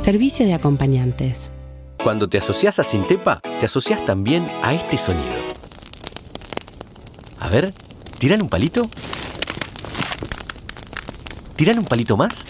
servicio 0.00 0.46
de 0.46 0.54
acompañantes. 0.54 1.52
Cuando 2.02 2.28
te 2.28 2.38
asocias 2.38 2.78
a 2.78 2.84
Sintepa, 2.84 3.40
te 3.60 3.66
asocias 3.66 4.04
también 4.04 4.44
a 4.62 4.74
este 4.74 4.98
sonido. 4.98 5.24
A 7.38 7.48
ver, 7.48 7.72
¿tiran 8.18 8.42
un 8.42 8.48
palito? 8.48 8.88
¿Tiran 11.56 11.78
un 11.78 11.84
palito 11.84 12.16
más? 12.16 12.44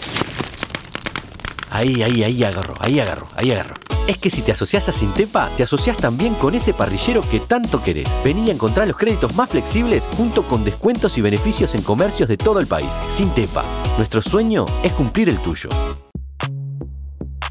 Ahí, 1.69 2.03
ahí, 2.03 2.23
ahí 2.23 2.43
agarro, 2.43 2.73
ahí 2.79 2.99
agarro, 2.99 3.27
ahí 3.35 3.51
agarro. 3.51 3.75
Es 4.07 4.17
que 4.17 4.29
si 4.29 4.41
te 4.41 4.51
asocias 4.51 4.89
a 4.89 4.91
Sintepa, 4.91 5.49
te 5.55 5.63
asocias 5.63 5.95
también 5.97 6.33
con 6.35 6.55
ese 6.55 6.73
parrillero 6.73 7.21
que 7.29 7.39
tanto 7.39 7.81
querés. 7.81 8.09
Vení 8.23 8.49
a 8.49 8.53
encontrar 8.53 8.87
los 8.87 8.97
créditos 8.97 9.33
más 9.33 9.49
flexibles 9.49 10.03
junto 10.17 10.43
con 10.43 10.65
descuentos 10.65 11.17
y 11.17 11.21
beneficios 11.21 11.73
en 11.73 11.83
comercios 11.83 12.27
de 12.27 12.37
todo 12.37 12.59
el 12.59 12.67
país. 12.67 12.93
Sintepa, 13.09 13.63
nuestro 13.97 14.21
sueño 14.21 14.65
es 14.83 14.91
cumplir 14.91 15.29
el 15.29 15.39
tuyo. 15.39 15.69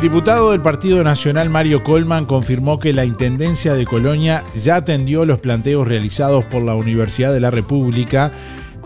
El 0.00 0.08
diputado 0.08 0.52
del 0.52 0.62
Partido 0.62 1.04
Nacional 1.04 1.50
Mario 1.50 1.84
Colman 1.84 2.24
confirmó 2.24 2.78
que 2.78 2.94
la 2.94 3.04
Intendencia 3.04 3.74
de 3.74 3.84
Colonia 3.84 4.42
ya 4.54 4.76
atendió 4.76 5.26
los 5.26 5.40
planteos 5.40 5.86
realizados 5.86 6.42
por 6.46 6.62
la 6.62 6.74
Universidad 6.74 7.34
de 7.34 7.40
la 7.40 7.50
República 7.50 8.32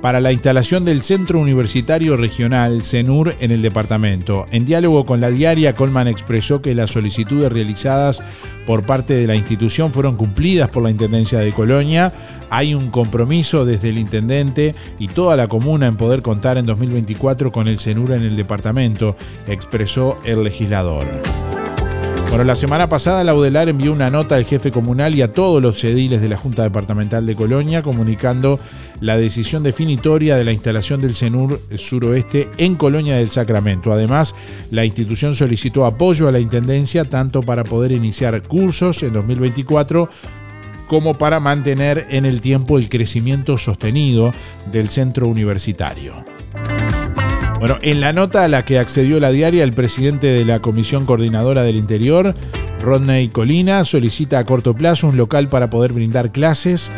para 0.04 0.20
la 0.20 0.32
instalación 0.32 0.84
del 0.84 1.02
Centro 1.02 1.40
Universitario 1.40 2.18
Regional 2.18 2.82
CENUR 2.82 3.36
en 3.40 3.52
el 3.52 3.62
departamento. 3.62 4.44
En 4.50 4.66
diálogo 4.66 5.06
con 5.06 5.22
la 5.22 5.30
diaria, 5.30 5.74
Colman 5.74 6.08
expresó 6.08 6.60
que 6.60 6.74
las 6.74 6.90
solicitudes 6.90 7.50
realizadas 7.50 8.22
por 8.66 8.84
parte 8.84 9.14
de 9.14 9.26
la 9.26 9.34
institución 9.34 9.92
fueron 9.92 10.16
cumplidas 10.16 10.68
por 10.68 10.82
la 10.82 10.90
Intendencia 10.90 11.38
de 11.38 11.54
Colonia. 11.54 12.12
Hay 12.50 12.74
un 12.74 12.90
compromiso 12.90 13.64
desde 13.64 13.88
el 13.88 13.96
intendente 13.96 14.74
y 14.98 15.08
toda 15.08 15.36
la 15.36 15.48
comuna 15.48 15.86
en 15.86 15.96
poder 15.96 16.20
contar 16.20 16.58
en 16.58 16.66
2024 16.66 17.50
con 17.50 17.66
el 17.66 17.80
CENUR 17.80 18.12
en 18.12 18.24
el 18.24 18.36
departamento, 18.36 19.16
expresó 19.46 20.18
el 20.26 20.44
legislador. 20.44 21.06
Bueno, 22.34 22.48
la 22.48 22.56
semana 22.56 22.88
pasada 22.88 23.22
la 23.22 23.32
UDELAR 23.32 23.68
envió 23.68 23.92
una 23.92 24.10
nota 24.10 24.34
al 24.34 24.44
jefe 24.44 24.72
comunal 24.72 25.14
y 25.14 25.22
a 25.22 25.30
todos 25.30 25.62
los 25.62 25.84
ediles 25.84 26.20
de 26.20 26.28
la 26.28 26.36
Junta 26.36 26.64
Departamental 26.64 27.24
de 27.26 27.36
Colonia 27.36 27.80
comunicando 27.80 28.58
la 29.00 29.16
decisión 29.16 29.62
definitoria 29.62 30.34
de 30.34 30.42
la 30.42 30.50
instalación 30.50 31.00
del 31.00 31.14
CENUR 31.14 31.60
suroeste 31.76 32.50
en 32.58 32.74
Colonia 32.74 33.18
del 33.18 33.30
Sacramento. 33.30 33.92
Además, 33.92 34.34
la 34.72 34.84
institución 34.84 35.36
solicitó 35.36 35.86
apoyo 35.86 36.26
a 36.26 36.32
la 36.32 36.40
Intendencia 36.40 37.04
tanto 37.04 37.40
para 37.40 37.62
poder 37.62 37.92
iniciar 37.92 38.42
cursos 38.42 39.04
en 39.04 39.12
2024 39.12 40.08
como 40.88 41.16
para 41.16 41.38
mantener 41.38 42.08
en 42.10 42.26
el 42.26 42.40
tiempo 42.40 42.78
el 42.78 42.88
crecimiento 42.88 43.58
sostenido 43.58 44.34
del 44.72 44.88
centro 44.88 45.28
universitario. 45.28 46.33
Bueno, 47.64 47.78
en 47.80 48.02
la 48.02 48.12
nota 48.12 48.44
a 48.44 48.48
la 48.48 48.66
que 48.66 48.78
accedió 48.78 49.18
la 49.20 49.30
diaria, 49.30 49.64
el 49.64 49.72
presidente 49.72 50.26
de 50.26 50.44
la 50.44 50.60
Comisión 50.60 51.06
Coordinadora 51.06 51.62
del 51.62 51.76
Interior, 51.76 52.34
Rodney 52.82 53.28
Colina, 53.28 53.86
solicita 53.86 54.38
a 54.38 54.44
corto 54.44 54.74
plazo 54.74 55.08
un 55.08 55.16
local 55.16 55.48
para 55.48 55.70
poder 55.70 55.94
brindar 55.94 56.30
clases. 56.30 56.92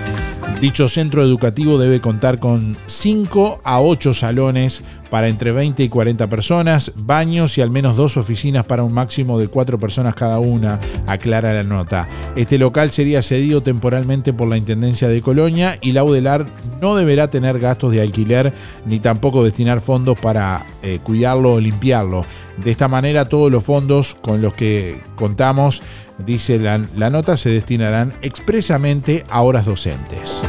Dicho 0.60 0.88
centro 0.88 1.22
educativo 1.22 1.76
debe 1.76 2.00
contar 2.00 2.38
con 2.38 2.78
5 2.86 3.60
a 3.62 3.80
8 3.80 4.14
salones 4.14 4.82
para 5.10 5.28
entre 5.28 5.52
20 5.52 5.82
y 5.82 5.88
40 5.90 6.28
personas, 6.28 6.92
baños 6.96 7.58
y 7.58 7.62
al 7.62 7.70
menos 7.70 7.94
dos 7.94 8.16
oficinas 8.16 8.64
para 8.64 8.82
un 8.82 8.92
máximo 8.92 9.38
de 9.38 9.48
4 9.48 9.78
personas 9.78 10.14
cada 10.14 10.38
una, 10.38 10.80
aclara 11.06 11.52
la 11.52 11.62
nota. 11.62 12.08
Este 12.36 12.56
local 12.56 12.90
sería 12.90 13.22
cedido 13.22 13.62
temporalmente 13.62 14.32
por 14.32 14.48
la 14.48 14.56
Intendencia 14.56 15.08
de 15.08 15.20
Colonia 15.20 15.78
y 15.82 15.92
la 15.92 16.04
UDELAR 16.04 16.46
no 16.80 16.96
deberá 16.96 17.28
tener 17.28 17.58
gastos 17.58 17.92
de 17.92 18.00
alquiler 18.00 18.52
ni 18.86 18.98
tampoco 18.98 19.44
destinar 19.44 19.80
fondos 19.80 20.18
para 20.18 20.64
eh, 20.82 21.00
cuidarlo 21.02 21.54
o 21.54 21.60
limpiarlo. 21.60 22.24
De 22.64 22.70
esta 22.70 22.88
manera 22.88 23.28
todos 23.28 23.52
los 23.52 23.62
fondos 23.62 24.14
con 24.14 24.40
los 24.40 24.54
que 24.54 25.02
contamos 25.16 25.82
dice 26.18 26.58
la, 26.58 27.10
nota, 27.10 27.36
se 27.36 27.50
destinarán 27.50 28.12
expresamente 28.22 29.24
a 29.28 29.42
horas 29.42 29.66
docentes. 29.66 30.42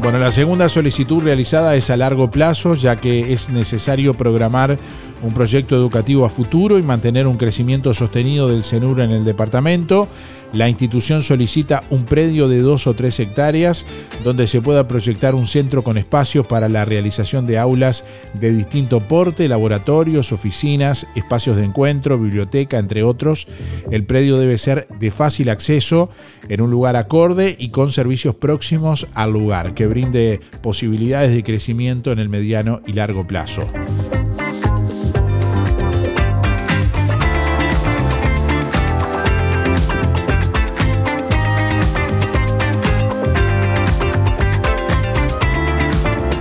Bueno, 0.00 0.18
la 0.18 0.30
segunda 0.30 0.68
solicitud 0.68 1.22
realizada 1.22 1.74
es 1.74 1.90
a 1.90 1.96
largo 1.96 2.30
plazo, 2.30 2.74
ya 2.74 2.96
que 2.96 3.32
es 3.32 3.48
necesario 3.48 4.14
programar 4.14 4.78
un 5.22 5.32
proyecto 5.32 5.76
educativo 5.76 6.24
a 6.24 6.30
futuro 6.30 6.78
y 6.78 6.82
mantener 6.82 7.26
un 7.26 7.36
crecimiento 7.36 7.94
sostenido 7.94 8.48
del 8.48 8.64
CENUR 8.64 9.00
en 9.00 9.10
el 9.10 9.24
departamento. 9.24 10.08
La 10.52 10.68
institución 10.68 11.22
solicita 11.22 11.82
un 11.90 12.04
predio 12.04 12.48
de 12.48 12.60
dos 12.60 12.86
o 12.86 12.94
tres 12.94 13.18
hectáreas 13.18 13.84
donde 14.24 14.46
se 14.46 14.62
pueda 14.62 14.86
proyectar 14.86 15.34
un 15.34 15.46
centro 15.46 15.82
con 15.82 15.98
espacios 15.98 16.46
para 16.46 16.68
la 16.68 16.84
realización 16.84 17.46
de 17.46 17.58
aulas 17.58 18.04
de 18.34 18.52
distinto 18.52 19.00
porte, 19.00 19.48
laboratorios, 19.48 20.32
oficinas, 20.32 21.06
espacios 21.14 21.56
de 21.56 21.64
encuentro, 21.64 22.18
biblioteca, 22.18 22.78
entre 22.78 23.02
otros. 23.02 23.48
El 23.90 24.04
predio 24.04 24.38
debe 24.38 24.56
ser 24.56 24.86
de 24.98 25.10
fácil 25.10 25.50
acceso, 25.50 26.10
en 26.48 26.60
un 26.60 26.70
lugar 26.70 26.96
acorde 26.96 27.56
y 27.58 27.70
con 27.70 27.90
servicios 27.90 28.36
próximos 28.36 29.08
al 29.14 29.32
lugar, 29.32 29.74
que 29.74 29.86
brinde 29.86 30.40
posibilidades 30.62 31.32
de 31.32 31.42
crecimiento 31.42 32.12
en 32.12 32.20
el 32.20 32.28
mediano 32.28 32.80
y 32.86 32.92
largo 32.92 33.26
plazo. 33.26 33.68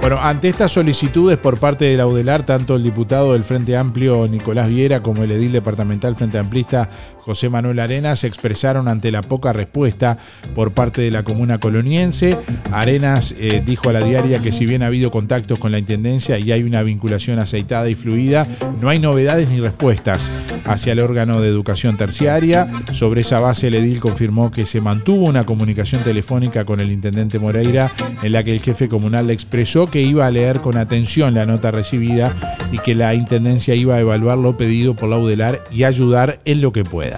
Bueno, 0.05 0.21
ante 0.21 0.49
estas 0.49 0.71
solicitudes 0.71 1.39
por 1.39 1.57
parte 1.57 1.85
de 1.85 1.97
la 1.97 2.05
UDELAR, 2.05 2.45
tanto 2.45 2.75
el 2.75 2.83
diputado 2.83 3.33
del 3.33 3.43
Frente 3.43 3.75
Amplio 3.75 4.27
Nicolás 4.27 4.69
Viera 4.69 5.01
como 5.01 5.23
el 5.23 5.31
edil 5.31 5.51
departamental 5.51 6.15
Frente 6.15 6.37
Amplista 6.37 6.87
José 7.25 7.49
Manuel 7.49 7.79
Arenas 7.79 8.19
se 8.19 8.27
expresaron 8.27 8.87
ante 8.87 9.11
la 9.11 9.23
poca 9.23 9.51
respuesta 9.51 10.19
por 10.53 10.73
parte 10.73 11.01
de 11.01 11.09
la 11.09 11.23
comuna 11.23 11.59
coloniense. 11.59 12.37
Arenas 12.71 13.33
eh, 13.39 13.63
dijo 13.65 13.89
a 13.89 13.93
la 13.93 14.01
diaria 14.01 14.43
que 14.43 14.51
si 14.51 14.67
bien 14.67 14.83
ha 14.83 14.87
habido 14.87 15.09
contactos 15.09 15.57
con 15.57 15.71
la 15.71 15.79
Intendencia 15.79 16.37
y 16.37 16.51
hay 16.51 16.61
una 16.61 16.83
vinculación 16.83 17.39
aceitada 17.39 17.89
y 17.89 17.95
fluida, 17.95 18.45
no 18.79 18.89
hay 18.89 18.99
novedades 18.99 19.49
ni 19.49 19.59
respuestas 19.59 20.31
hacia 20.65 20.93
el 20.93 20.99
órgano 20.99 21.41
de 21.41 21.49
educación 21.49 21.97
terciaria. 21.97 22.67
Sobre 22.91 23.21
esa 23.21 23.39
base 23.39 23.69
el 23.69 23.75
edil 23.75 23.99
confirmó 23.99 24.51
que 24.51 24.67
se 24.67 24.79
mantuvo 24.79 25.25
una 25.25 25.47
comunicación 25.47 26.03
telefónica 26.03 26.63
con 26.63 26.79
el 26.79 26.91
intendente 26.91 27.39
Moreira 27.39 27.91
en 28.21 28.33
la 28.33 28.43
que 28.43 28.53
el 28.53 28.61
jefe 28.61 28.87
comunal 28.87 29.25
le 29.25 29.33
expresó 29.33 29.89
que 29.89 30.03
iba 30.03 30.27
a 30.27 30.31
leer 30.31 30.61
con 30.61 30.77
atención 30.77 31.33
la 31.33 31.47
nota 31.47 31.71
recibida 31.71 32.35
y 32.71 32.77
que 32.77 32.93
la 32.93 33.15
Intendencia 33.15 33.73
iba 33.73 33.95
a 33.95 33.99
evaluar 33.99 34.37
lo 34.37 34.57
pedido 34.57 34.93
por 34.93 35.09
la 35.09 35.17
UDELAR 35.17 35.63
y 35.71 35.85
ayudar 35.85 36.39
en 36.45 36.61
lo 36.61 36.71
que 36.71 36.83
pueda. 36.83 37.14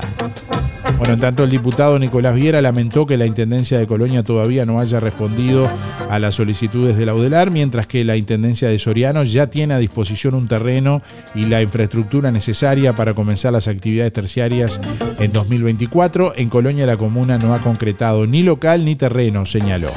Bueno, 0.98 1.14
en 1.14 1.20
tanto 1.20 1.44
el 1.44 1.50
diputado 1.52 2.00
Nicolás 2.00 2.34
Viera 2.34 2.60
lamentó 2.60 3.06
que 3.06 3.18
la 3.18 3.26
Intendencia 3.28 3.78
de 3.78 3.86
Colonia 3.86 4.24
todavía 4.24 4.66
no 4.66 4.80
haya 4.80 5.00
respondido 5.00 5.70
a 6.10 6.18
las 6.18 6.36
solicitudes 6.36 6.98
de 6.98 7.06
la 7.06 7.14
UDELAR, 7.14 7.52
mientras 7.52 7.86
que 7.86 8.04
la 8.04 8.16
Intendencia 8.16 8.68
de 8.68 8.80
Soriano 8.80 9.24
ya 9.24 9.48
tiene 9.48 9.76
a 9.76 9.78
disposición 9.78 10.34
un 10.34 10.48
terreno 10.48 11.04
y 11.36 11.46
la 11.46 11.62
infraestructura 11.62 12.32
necesaria 12.32 12.96
para 12.96 13.14
comenzar 13.14 13.54
las 13.54 13.68
actividades 13.68 14.12
terciarias 14.12 14.82
en 15.20 15.32
2024. 15.32 16.34
En 16.36 16.50
Colonia 16.50 16.88
la 16.88 16.98
comuna 16.98 17.38
no 17.38 17.54
ha 17.54 17.62
concretado 17.62 18.26
ni 18.26 18.42
local 18.42 18.84
ni 18.84 18.96
terreno, 18.96 19.46
señaló. 19.46 19.92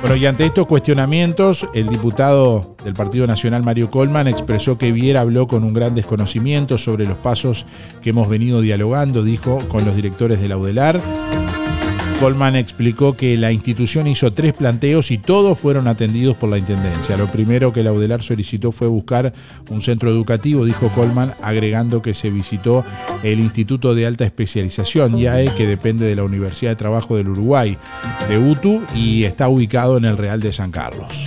Bueno, 0.00 0.16
y 0.16 0.26
ante 0.26 0.46
estos 0.46 0.66
cuestionamientos, 0.66 1.68
el 1.74 1.88
diputado 1.88 2.74
del 2.82 2.94
Partido 2.94 3.26
Nacional, 3.26 3.62
Mario 3.62 3.90
Colman, 3.90 4.28
expresó 4.28 4.78
que 4.78 4.92
Viera 4.92 5.20
habló 5.20 5.46
con 5.46 5.62
un 5.62 5.74
gran 5.74 5.94
desconocimiento 5.94 6.78
sobre 6.78 7.04
los 7.04 7.16
pasos 7.18 7.66
que 8.00 8.10
hemos 8.10 8.28
venido 8.28 8.62
dialogando, 8.62 9.22
dijo, 9.22 9.58
con 9.68 9.84
los 9.84 9.94
directores 9.94 10.40
de 10.40 10.48
la 10.48 10.56
UDELAR. 10.56 11.39
Colman 12.20 12.54
explicó 12.54 13.16
que 13.16 13.38
la 13.38 13.50
institución 13.50 14.06
hizo 14.06 14.34
tres 14.34 14.52
planteos 14.52 15.10
y 15.10 15.16
todos 15.16 15.58
fueron 15.58 15.88
atendidos 15.88 16.36
por 16.36 16.50
la 16.50 16.58
Intendencia. 16.58 17.16
Lo 17.16 17.32
primero 17.32 17.72
que 17.72 17.82
la 17.82 17.94
UDELAR 17.94 18.20
solicitó 18.22 18.72
fue 18.72 18.88
buscar 18.88 19.32
un 19.70 19.80
centro 19.80 20.10
educativo, 20.10 20.66
dijo 20.66 20.90
Colman, 20.90 21.32
agregando 21.40 22.02
que 22.02 22.12
se 22.12 22.28
visitó 22.28 22.84
el 23.22 23.40
Instituto 23.40 23.94
de 23.94 24.04
Alta 24.04 24.26
Especialización, 24.26 25.16
IAE, 25.18 25.54
que 25.54 25.66
depende 25.66 26.04
de 26.04 26.14
la 26.14 26.22
Universidad 26.22 26.72
de 26.72 26.76
Trabajo 26.76 27.16
del 27.16 27.30
Uruguay, 27.30 27.78
de 28.28 28.36
UTU, 28.36 28.82
y 28.94 29.24
está 29.24 29.48
ubicado 29.48 29.96
en 29.96 30.04
el 30.04 30.18
Real 30.18 30.40
de 30.40 30.52
San 30.52 30.70
Carlos. 30.70 31.24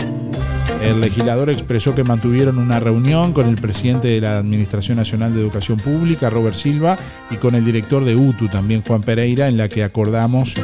El 0.84 1.00
legislador 1.00 1.50
expresó 1.50 1.96
que 1.96 2.04
mantuvieron 2.04 2.58
una 2.58 2.78
reunión 2.78 3.32
con 3.32 3.48
el 3.48 3.56
presidente 3.56 4.10
de 4.10 4.20
la 4.20 4.38
Administración 4.38 4.98
Nacional 4.98 5.34
de 5.34 5.40
Educación 5.40 5.80
Pública, 5.80 6.30
Robert 6.30 6.58
Silva, 6.58 6.98
y 7.32 7.38
con 7.38 7.56
el 7.56 7.64
director 7.64 8.04
de 8.04 8.18
UTU, 8.18 8.50
también 8.50 8.82
Juan 8.82 9.02
Pereira, 9.02 9.48
en 9.48 9.56
la 9.56 9.70
que 9.70 9.82
acordamos 9.82 10.56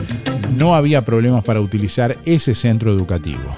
no 0.56 0.76
había 0.76 1.06
problemas 1.06 1.44
para 1.44 1.62
utilizar 1.62 2.18
ese 2.26 2.56
centro 2.56 2.92
educativo. 2.92 3.56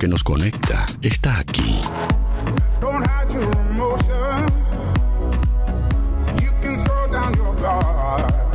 Que 0.00 0.08
nos 0.08 0.24
conecta 0.24 0.86
está 1.02 1.38
aquí. 1.38 1.78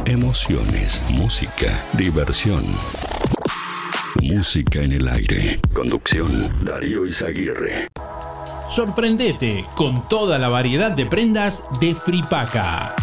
Emociones, 0.05 1.03
música, 1.09 1.85
diversión. 1.93 2.65
Música 4.23 4.81
en 4.81 4.93
el 4.93 5.07
aire. 5.07 5.59
Conducción, 5.71 6.65
Darío 6.65 7.05
Izaguirre. 7.05 7.89
Sorprendete 8.67 9.65
con 9.75 10.09
toda 10.09 10.39
la 10.39 10.49
variedad 10.49 10.91
de 10.91 11.05
prendas 11.05 11.63
de 11.79 11.93
Fripaca. 11.93 12.95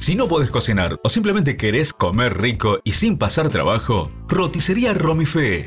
Si 0.00 0.16
no 0.16 0.26
podés 0.26 0.50
cocinar 0.50 0.98
o 1.04 1.10
simplemente 1.10 1.58
querés 1.58 1.92
comer 1.92 2.40
rico 2.40 2.80
y 2.82 2.92
sin 2.92 3.18
pasar 3.18 3.50
trabajo, 3.50 4.10
roticería 4.26 4.94
Romifé. 4.94 5.66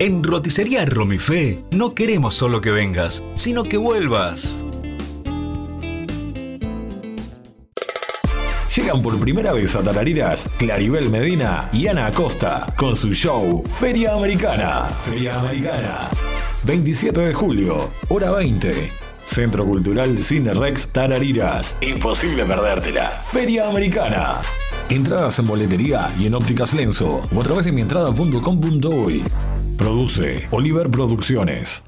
En 0.00 0.22
Roticería 0.22 0.86
Romifé 0.86 1.64
no 1.72 1.92
queremos 1.92 2.36
solo 2.36 2.60
que 2.60 2.70
vengas, 2.70 3.20
sino 3.34 3.64
que 3.64 3.76
vuelvas. 3.78 4.64
Llegan 8.76 9.02
por 9.02 9.18
primera 9.18 9.52
vez 9.52 9.74
a 9.74 9.82
Tarariras 9.82 10.46
Claribel 10.56 11.10
Medina 11.10 11.68
y 11.72 11.88
Ana 11.88 12.06
Acosta 12.06 12.72
con 12.76 12.94
su 12.94 13.12
show 13.12 13.64
Feria 13.66 14.14
Americana. 14.14 14.84
Feria 15.04 15.40
Americana. 15.40 16.08
27 16.62 17.20
de 17.20 17.34
julio, 17.34 17.90
hora 18.06 18.30
20. 18.30 18.92
Centro 19.26 19.66
Cultural 19.66 20.16
Cine 20.18 20.54
Rex 20.54 20.92
Tarariras. 20.92 21.76
Imposible 21.80 22.44
perdértela. 22.44 23.10
Feria 23.32 23.68
Americana. 23.68 24.36
Entradas 24.90 25.40
en 25.40 25.46
boletería 25.48 26.08
y 26.16 26.26
en 26.26 26.34
ópticas 26.34 26.72
Lenzo 26.72 27.22
o 27.34 27.40
a 27.40 27.44
través 27.44 27.64
de 27.64 27.72
mientrada.com.uy. 27.72 29.24
Produce 29.78 30.48
Oliver 30.50 30.90
Producciones. 30.90 31.87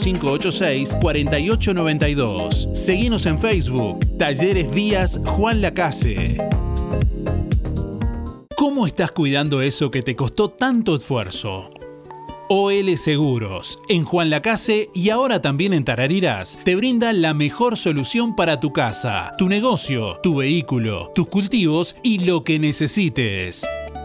4586-4892. 0.00 2.74
Seguimos 2.74 3.26
en 3.26 3.38
Facebook, 3.38 4.00
Talleres 4.18 4.72
Díaz 4.72 5.20
Juan 5.24 5.60
Lacase. 5.60 6.38
¿Cómo 8.56 8.86
estás 8.86 9.12
cuidando 9.12 9.60
eso 9.62 9.90
que 9.90 10.02
te 10.02 10.16
costó 10.16 10.50
tanto 10.50 10.96
esfuerzo? 10.96 11.70
OL 12.52 12.98
Seguros, 12.98 13.78
en 13.88 14.02
Juan 14.02 14.28
Lacase 14.28 14.90
y 14.92 15.10
ahora 15.10 15.40
también 15.40 15.72
en 15.72 15.84
Tarariras, 15.84 16.58
te 16.64 16.74
brinda 16.74 17.12
la 17.12 17.32
mejor 17.32 17.76
solución 17.76 18.34
para 18.34 18.58
tu 18.58 18.72
casa, 18.72 19.34
tu 19.38 19.48
negocio, 19.48 20.18
tu 20.20 20.36
vehículo, 20.36 21.12
tus 21.14 21.28
cultivos 21.28 21.94
y 22.02 22.18
lo 22.18 22.42
que 22.42 22.58
necesites. 22.58 23.64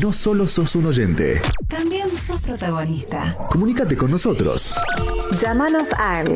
No 0.00 0.12
solo 0.12 0.48
sos 0.48 0.74
un 0.74 0.86
oyente. 0.86 1.40
También 1.68 2.08
sos 2.16 2.40
protagonista. 2.40 3.36
Comunícate 3.50 3.96
con 3.96 4.10
nosotros. 4.10 4.74
Llámanos 5.40 5.86
al 5.96 6.34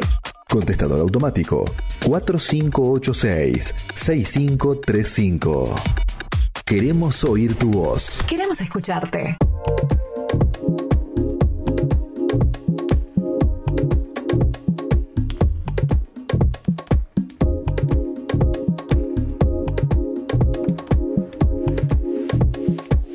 Contestador 0.50 1.00
automático 1.00 1.64
4586 2.04 3.74
6535. 3.94 5.74
Queremos 6.70 7.24
oír 7.24 7.56
tu 7.56 7.68
voz. 7.72 8.24
Queremos 8.28 8.60
escucharte. 8.60 9.36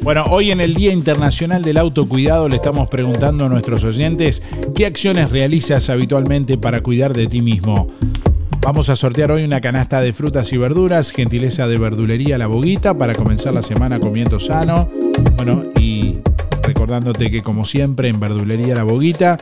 Bueno, 0.01 0.25
hoy 0.31 0.51
en 0.51 0.59
el 0.59 0.73
Día 0.73 0.91
Internacional 0.91 1.63
del 1.63 1.77
Autocuidado 1.77 2.49
le 2.49 2.57
estamos 2.57 2.89
preguntando 2.89 3.45
a 3.45 3.47
nuestros 3.47 3.85
oyentes 3.85 4.43
qué 4.75 4.85
acciones 4.85 5.29
realizas 5.29 5.89
habitualmente 5.89 6.57
para 6.57 6.83
cuidar 6.83 7.13
de 7.13 7.27
ti 7.27 7.41
mismo. 7.41 7.87
Vamos 8.65 8.89
a 8.89 8.95
sortear 8.95 9.31
hoy 9.31 9.43
una 9.43 9.61
canasta 9.61 10.01
de 10.01 10.11
frutas 10.11 10.51
y 10.51 10.57
verduras, 10.57 11.11
gentileza 11.11 11.67
de 11.67 11.77
verdulería 11.77 12.39
La 12.39 12.47
Boguita, 12.47 12.97
para 12.97 13.13
comenzar 13.13 13.53
la 13.53 13.61
semana 13.61 13.99
comiendo 13.99 14.39
sano. 14.39 14.89
Bueno, 15.35 15.65
y 15.79 16.17
recordándote 16.63 17.29
que 17.29 17.43
como 17.43 17.67
siempre 17.67 18.07
en 18.07 18.19
Verdulería 18.19 18.73
La 18.73 18.83
Boguita 18.83 19.37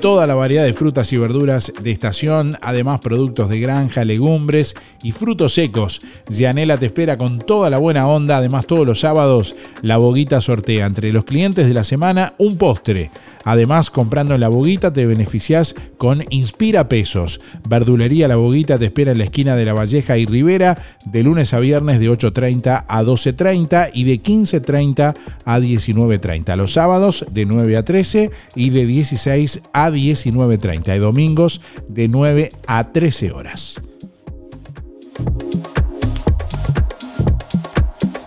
toda 0.00 0.26
la 0.26 0.34
variedad 0.34 0.64
de 0.64 0.74
frutas 0.74 1.12
y 1.12 1.16
verduras 1.16 1.72
de 1.80 1.90
estación, 1.90 2.56
además 2.60 3.00
productos 3.00 3.48
de 3.48 3.60
granja, 3.60 4.04
legumbres 4.04 4.74
y 5.02 5.12
frutos 5.12 5.54
secos. 5.54 6.00
Gianela 6.28 6.78
te 6.78 6.86
espera 6.86 7.16
con 7.16 7.38
toda 7.38 7.70
la 7.70 7.78
buena 7.78 8.06
onda, 8.06 8.36
además 8.36 8.66
todos 8.66 8.86
los 8.86 9.00
sábados 9.00 9.54
la 9.82 9.96
Boguita 9.96 10.40
sortea 10.40 10.86
entre 10.86 11.12
los 11.12 11.24
clientes 11.24 11.66
de 11.66 11.74
la 11.74 11.84
semana 11.84 12.34
un 12.38 12.56
postre. 12.58 13.10
Además, 13.46 13.90
comprando 13.90 14.34
en 14.34 14.40
la 14.40 14.48
Boguita 14.48 14.92
te 14.92 15.06
beneficias 15.06 15.76
con 15.98 16.24
Inspira 16.30 16.88
Pesos. 16.88 17.40
Verdulería 17.68 18.26
La 18.26 18.34
Boguita 18.34 18.76
te 18.76 18.86
espera 18.86 19.12
en 19.12 19.18
la 19.18 19.24
esquina 19.24 19.54
de 19.54 19.64
La 19.64 19.72
Valleja 19.72 20.18
y 20.18 20.26
Rivera 20.26 20.76
de 21.04 21.22
lunes 21.22 21.54
a 21.54 21.60
viernes 21.60 22.00
de 22.00 22.10
8.30 22.10 22.86
a 22.88 23.02
12.30 23.04 23.90
y 23.94 24.02
de 24.02 24.20
15.30 24.20 25.14
a 25.44 25.58
19.30. 25.60 26.56
Los 26.56 26.72
sábados 26.72 27.24
de 27.30 27.46
9 27.46 27.76
a 27.76 27.84
13 27.84 28.30
y 28.56 28.70
de 28.70 28.84
16 28.84 29.62
a 29.72 29.90
19.30 29.90 30.96
y 30.96 30.98
domingos 30.98 31.60
de 31.88 32.08
9 32.08 32.52
a 32.66 32.90
13 32.90 33.30
horas. 33.30 33.80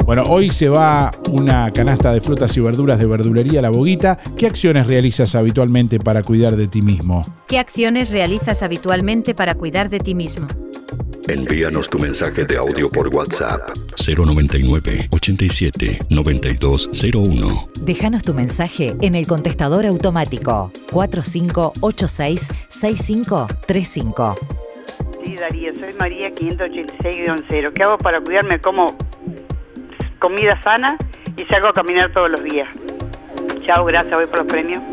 Bueno, 0.09 0.23
hoy 0.23 0.49
se 0.49 0.69
va 0.69 1.11
una 1.29 1.71
canasta 1.71 2.11
de 2.11 2.19
frutas 2.19 2.57
y 2.57 2.59
verduras 2.59 2.97
de 2.97 3.05
verdulería 3.05 3.61
La 3.61 3.69
Boguita. 3.69 4.17
¿Qué 4.35 4.47
acciones 4.47 4.87
realizas 4.87 5.35
habitualmente 5.35 5.99
para 5.99 6.23
cuidar 6.23 6.55
de 6.55 6.67
ti 6.67 6.81
mismo? 6.81 7.23
¿Qué 7.47 7.59
acciones 7.59 8.09
realizas 8.09 8.63
habitualmente 8.63 9.35
para 9.35 9.53
cuidar 9.53 9.87
de 9.87 9.99
ti 9.99 10.15
mismo? 10.15 10.47
Envíanos 11.27 11.91
tu 11.91 11.99
mensaje 11.99 12.43
de 12.43 12.57
audio 12.57 12.89
por 12.89 13.09
WhatsApp 13.09 13.69
099 14.03 15.09
87 15.11 15.99
9201. 16.09 17.69
Déjanos 17.81 18.23
tu 18.23 18.33
mensaje 18.33 18.95
en 19.01 19.13
el 19.13 19.27
contestador 19.27 19.85
automático 19.85 20.71
4586 20.91 22.49
6535. 22.67 24.37
Sí, 25.23 25.35
Darío, 25.35 25.71
soy 25.79 25.93
María 25.93 26.33
586-0. 26.33 27.73
¿Qué 27.73 27.83
hago 27.83 27.99
para 27.99 28.19
cuidarme? 28.21 28.59
Como 28.59 28.97
comida 30.19 30.61
sana 30.63 30.97
y 31.37 31.45
salgo 31.45 31.69
a 31.69 31.73
caminar 31.73 32.11
todos 32.11 32.29
los 32.29 32.43
días. 32.43 32.67
Chao, 33.65 33.85
gracias, 33.85 34.13
voy 34.13 34.27
por 34.27 34.39
los 34.39 34.47
premios. 34.47 34.83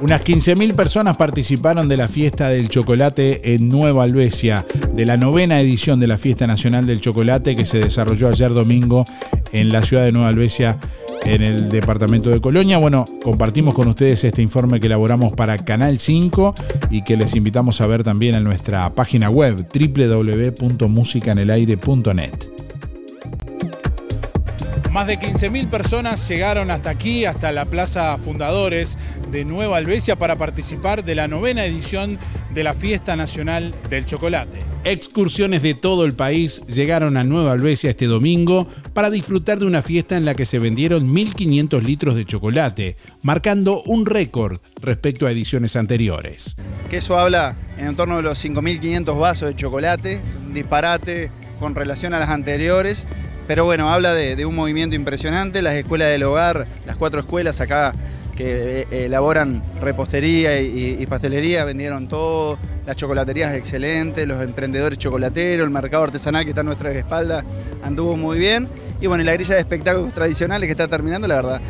Unas 0.00 0.24
15.000 0.24 0.74
personas 0.74 1.16
participaron 1.16 1.88
de 1.88 1.96
la 1.96 2.08
fiesta 2.08 2.48
del 2.48 2.68
chocolate 2.68 3.54
en 3.54 3.68
Nueva 3.68 4.02
Albesia, 4.02 4.66
de 4.92 5.06
la 5.06 5.16
novena 5.16 5.60
edición 5.60 6.00
de 6.00 6.08
la 6.08 6.18
Fiesta 6.18 6.44
Nacional 6.48 6.86
del 6.86 7.00
Chocolate 7.00 7.54
que 7.54 7.64
se 7.64 7.78
desarrolló 7.78 8.28
ayer 8.28 8.52
domingo 8.52 9.04
en 9.52 9.70
la 9.70 9.80
ciudad 9.82 10.02
de 10.02 10.10
Nueva 10.10 10.28
Albesia, 10.28 10.76
en 11.24 11.42
el 11.42 11.70
departamento 11.70 12.30
de 12.30 12.40
Colonia. 12.40 12.78
Bueno, 12.78 13.04
compartimos 13.22 13.74
con 13.74 13.88
ustedes 13.88 14.24
este 14.24 14.40
informe 14.42 14.80
que 14.80 14.86
elaboramos 14.86 15.32
para 15.32 15.58
Canal 15.58 15.98
5 15.98 16.54
y 16.90 17.02
que 17.02 17.16
les 17.16 17.34
invitamos 17.34 17.80
a 17.80 17.86
ver 17.86 18.04
también 18.04 18.34
en 18.34 18.44
nuestra 18.44 18.94
página 18.94 19.30
web 19.30 19.66
www.musicanelaire.net. 19.72 22.61
Más 24.92 25.06
de 25.06 25.18
15.000 25.18 25.70
personas 25.70 26.28
llegaron 26.28 26.70
hasta 26.70 26.90
aquí, 26.90 27.24
hasta 27.24 27.50
la 27.50 27.64
Plaza 27.64 28.18
Fundadores 28.18 28.98
de 29.30 29.46
Nueva 29.46 29.78
Albesia 29.78 30.16
para 30.16 30.36
participar 30.36 31.02
de 31.02 31.14
la 31.14 31.28
novena 31.28 31.64
edición 31.64 32.18
de 32.52 32.62
la 32.62 32.74
Fiesta 32.74 33.16
Nacional 33.16 33.74
del 33.88 34.04
Chocolate. 34.04 34.58
Excursiones 34.84 35.62
de 35.62 35.72
todo 35.72 36.04
el 36.04 36.12
país 36.12 36.60
llegaron 36.66 37.16
a 37.16 37.24
Nueva 37.24 37.52
Albesia 37.52 37.88
este 37.88 38.04
domingo 38.04 38.66
para 38.92 39.08
disfrutar 39.08 39.58
de 39.58 39.64
una 39.64 39.80
fiesta 39.80 40.18
en 40.18 40.26
la 40.26 40.34
que 40.34 40.44
se 40.44 40.58
vendieron 40.58 41.08
1.500 41.08 41.80
litros 41.80 42.14
de 42.14 42.26
chocolate, 42.26 42.98
marcando 43.22 43.82
un 43.84 44.04
récord 44.04 44.58
respecto 44.82 45.26
a 45.26 45.30
ediciones 45.30 45.74
anteriores. 45.74 46.54
Que 46.90 46.98
eso 46.98 47.18
habla 47.18 47.56
en 47.78 47.96
torno 47.96 48.16
de 48.16 48.22
los 48.24 48.44
5.500 48.44 49.18
vasos 49.18 49.48
de 49.48 49.56
chocolate, 49.56 50.20
un 50.44 50.52
disparate 50.52 51.30
con 51.58 51.74
relación 51.74 52.12
a 52.12 52.18
las 52.18 52.28
anteriores. 52.28 53.06
Pero 53.52 53.66
bueno, 53.66 53.90
habla 53.90 54.14
de, 54.14 54.46
un 54.46 54.54
movimiento 54.54 54.96
impresionante. 54.96 55.60
Las 55.60 55.74
escuelas 55.74 56.08
del 56.08 56.22
hogar, 56.22 56.66
las 56.86 56.96
cuatro 56.96 57.20
escuelas 57.20 57.60
acá 57.60 57.92
que 58.34 58.86
eh, 58.90 59.04
elaboran 59.04 59.62
repostería 59.78 60.58
y, 60.58 61.04
pastelería, 61.04 61.62
vendieron 61.66 62.08
todo, 62.08 62.58
las 62.86 62.96
chocolaterías 62.96 63.54
excelentes, 63.54 64.26
los 64.26 64.42
emprendedores 64.42 64.98
chocolateros, 64.98 65.66
el 65.66 65.70
mercado 65.70 66.04
artesanal 66.04 66.44
que 66.44 66.52
está 66.52 66.62
a 66.62 66.64
nuestra 66.64 66.92
espalda 66.92 67.44
anduvo 67.82 68.16
muy 68.16 68.38
bien. 68.38 68.70
Y 69.02 69.06
bueno, 69.06 69.22
y 69.22 69.26
la 69.26 69.34
grilla 69.34 69.56
de 69.56 69.60
espectáculos 69.60 70.14
tradicionales 70.14 70.66
que 70.66 70.72
está 70.72 70.88
terminando, 70.88 71.28
la 71.28 71.34
verdad, 71.34 71.60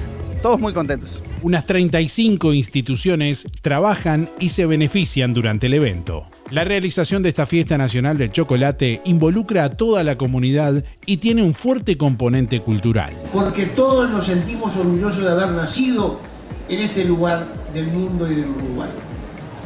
todos 0.41 0.61
muy 0.61 0.73
contentos. 0.73 1.21
Unas 1.43 1.67
35 1.67 2.53
instituciones 2.53 3.49
trabajan 3.61 4.31
y 4.39 4.51
se 4.51 4.67
benefician 4.67 5.35
durante 5.35 5.67
el 5.67 5.75
evento. 5.75 6.31
La 6.53 6.65
realización 6.65 7.23
de 7.23 7.31
esta 7.31 7.47
fiesta 7.47 7.79
nacional 7.79 8.19
del 8.19 8.29
chocolate 8.29 9.01
involucra 9.07 9.65
a 9.65 9.71
toda 9.71 10.05
la 10.05 10.19
comunidad 10.19 10.85
y 11.07 11.17
tiene 11.17 11.43
un 11.43 11.55
fuerte 11.55 11.97
componente 11.97 12.61
cultural. 12.61 13.17
Porque 13.33 13.65
todos 13.65 14.11
nos 14.11 14.27
sentimos 14.27 14.77
orgullosos 14.77 15.23
de 15.23 15.31
haber 15.31 15.49
nacido 15.53 16.21
en 16.69 16.81
este 16.81 17.07
lugar 17.07 17.47
del 17.73 17.87
mundo 17.87 18.31
y 18.31 18.35
del 18.35 18.51
Uruguay. 18.51 18.91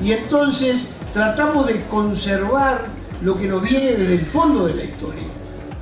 Y 0.01 0.13
entonces 0.13 0.95
tratamos 1.13 1.67
de 1.67 1.85
conservar 1.87 2.85
lo 3.21 3.37
que 3.37 3.49
nos 3.49 3.69
viene 3.69 3.95
desde 3.95 4.15
el 4.15 4.25
fondo 4.25 4.69
de 4.69 4.75
la 4.75 4.85
historia. 4.85 5.25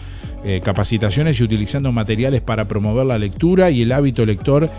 eh, 0.47 0.61
capacitaciones 0.63 1.39
y 1.39 1.43
utilizando 1.43 1.91
materiales 1.91 2.39
para 2.39 2.67
promover 2.67 3.07
la 3.07 3.17
lectura 3.17 3.71
y 3.71 3.81
el 3.81 3.91
hábito 3.91 4.27
lector 4.27 4.69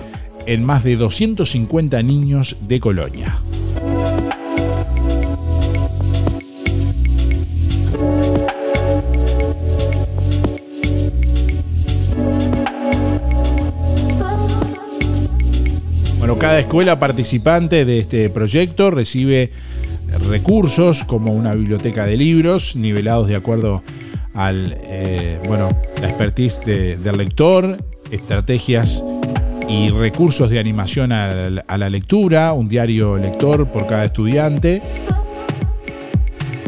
en 0.47 0.63
más 0.63 0.85
de 0.85 0.95
250 0.95 2.03
niños 2.05 2.57
de 2.61 2.79
Colonia. 2.79 3.41
Bueno, 16.19 16.39
cada 16.39 16.61
escuela 16.61 17.01
participante 17.01 17.85
de 17.85 17.99
este 17.99 18.31
proyecto 18.31 18.93
recibe 18.93 19.51
recursos 20.29 21.03
como 21.03 21.33
una 21.33 21.55
biblioteca 21.55 22.07
de 22.07 22.17
libros 22.17 22.77
nivelados 22.77 23.27
de 23.27 23.35
acuerdo 23.35 23.83
al, 24.37 24.77
eh, 24.83 25.41
bueno, 25.47 25.69
la 26.01 26.09
expertise 26.09 26.61
del 26.61 27.17
lector, 27.17 27.79
estrategias 28.11 29.03
y 29.69 29.91
recursos 29.91 30.51
de 30.51 30.61
animación 30.61 31.11
a 31.11 31.79
la 31.79 31.91
lectura, 31.91 32.53
un 32.53 32.69
diario 32.69 33.17
lector 33.17 33.67
por 33.73 33.87
cada 33.87 34.05
estudiante 34.05 34.83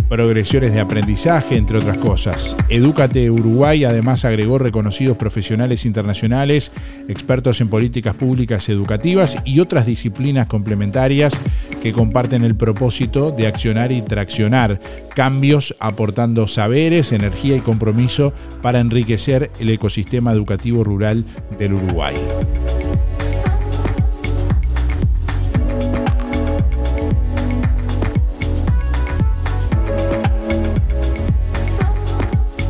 progresiones 0.09 0.73
de 0.73 0.81
aprendizaje, 0.81 1.57
entre 1.57 1.79
otras 1.79 1.99
cosas. 1.99 2.57
Edúcate 2.69 3.31
Uruguay 3.31 3.85
además 3.85 4.25
agregó 4.25 4.59
reconocidos 4.59 5.17
profesionales 5.17 5.85
internacionales, 5.85 6.73
expertos 7.09 7.61
en 7.61 7.69
políticas 7.69 8.15
públicas 8.15 8.69
educativas 8.69 9.37
y 9.45 9.61
otras 9.61 9.87
disciplinas 9.87 10.47
complementarias 10.47 11.41
que 11.83 11.93
comparten 11.93 12.45
el 12.45 12.57
propósito 12.57 13.31
de 13.31 13.47
accionar 13.47 13.93
y 13.93 14.03
traccionar 14.03 14.81
cambios 15.15 15.75
aportando 15.81 16.49
saberes, 16.49 17.13
energía 17.13 17.57
y 17.57 17.61
compromiso 17.61 18.33
para 18.63 18.81
enriquecer 18.81 19.51
el 19.61 19.71
ecosistema 19.71 20.33
educativo 20.33 20.85
rural 20.85 21.25
del 21.59 21.75
Uruguay. 21.75 22.17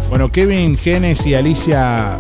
Bueno, 0.09 0.33
Kevin 0.33 0.77
Genes 0.77 1.27
y 1.27 1.35
Alicia 1.35 2.19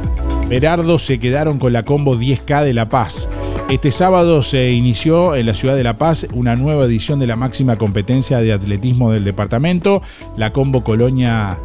Berardo 0.48 0.98
se 0.98 1.18
quedaron 1.18 1.58
con 1.58 1.72
la 1.72 1.84
combo 1.84 2.16
10K 2.16 2.62
de 2.62 2.72
La 2.72 2.88
Paz. 2.88 3.28
Este 3.68 3.90
sábado 3.90 4.42
se 4.42 4.72
inició 4.72 5.36
en 5.36 5.44
la 5.44 5.52
ciudad 5.52 5.76
de 5.76 5.84
La 5.84 5.98
Paz 5.98 6.26
una 6.32 6.56
nueva 6.56 6.86
edición 6.86 7.18
de 7.18 7.26
la 7.26 7.36
máxima 7.36 7.76
competencia 7.76 8.40
de 8.40 8.54
atletismo 8.54 9.12
del 9.12 9.24
departamento, 9.24 10.00
la 10.38 10.54
Combo 10.54 10.82
Colonia 10.82 11.58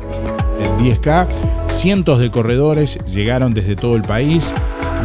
10K. 0.77 1.27
Cientos 1.67 2.19
de 2.19 2.29
corredores 2.29 2.99
llegaron 3.05 3.53
desde 3.53 3.77
todo 3.77 3.95
el 3.95 4.01
país 4.01 4.53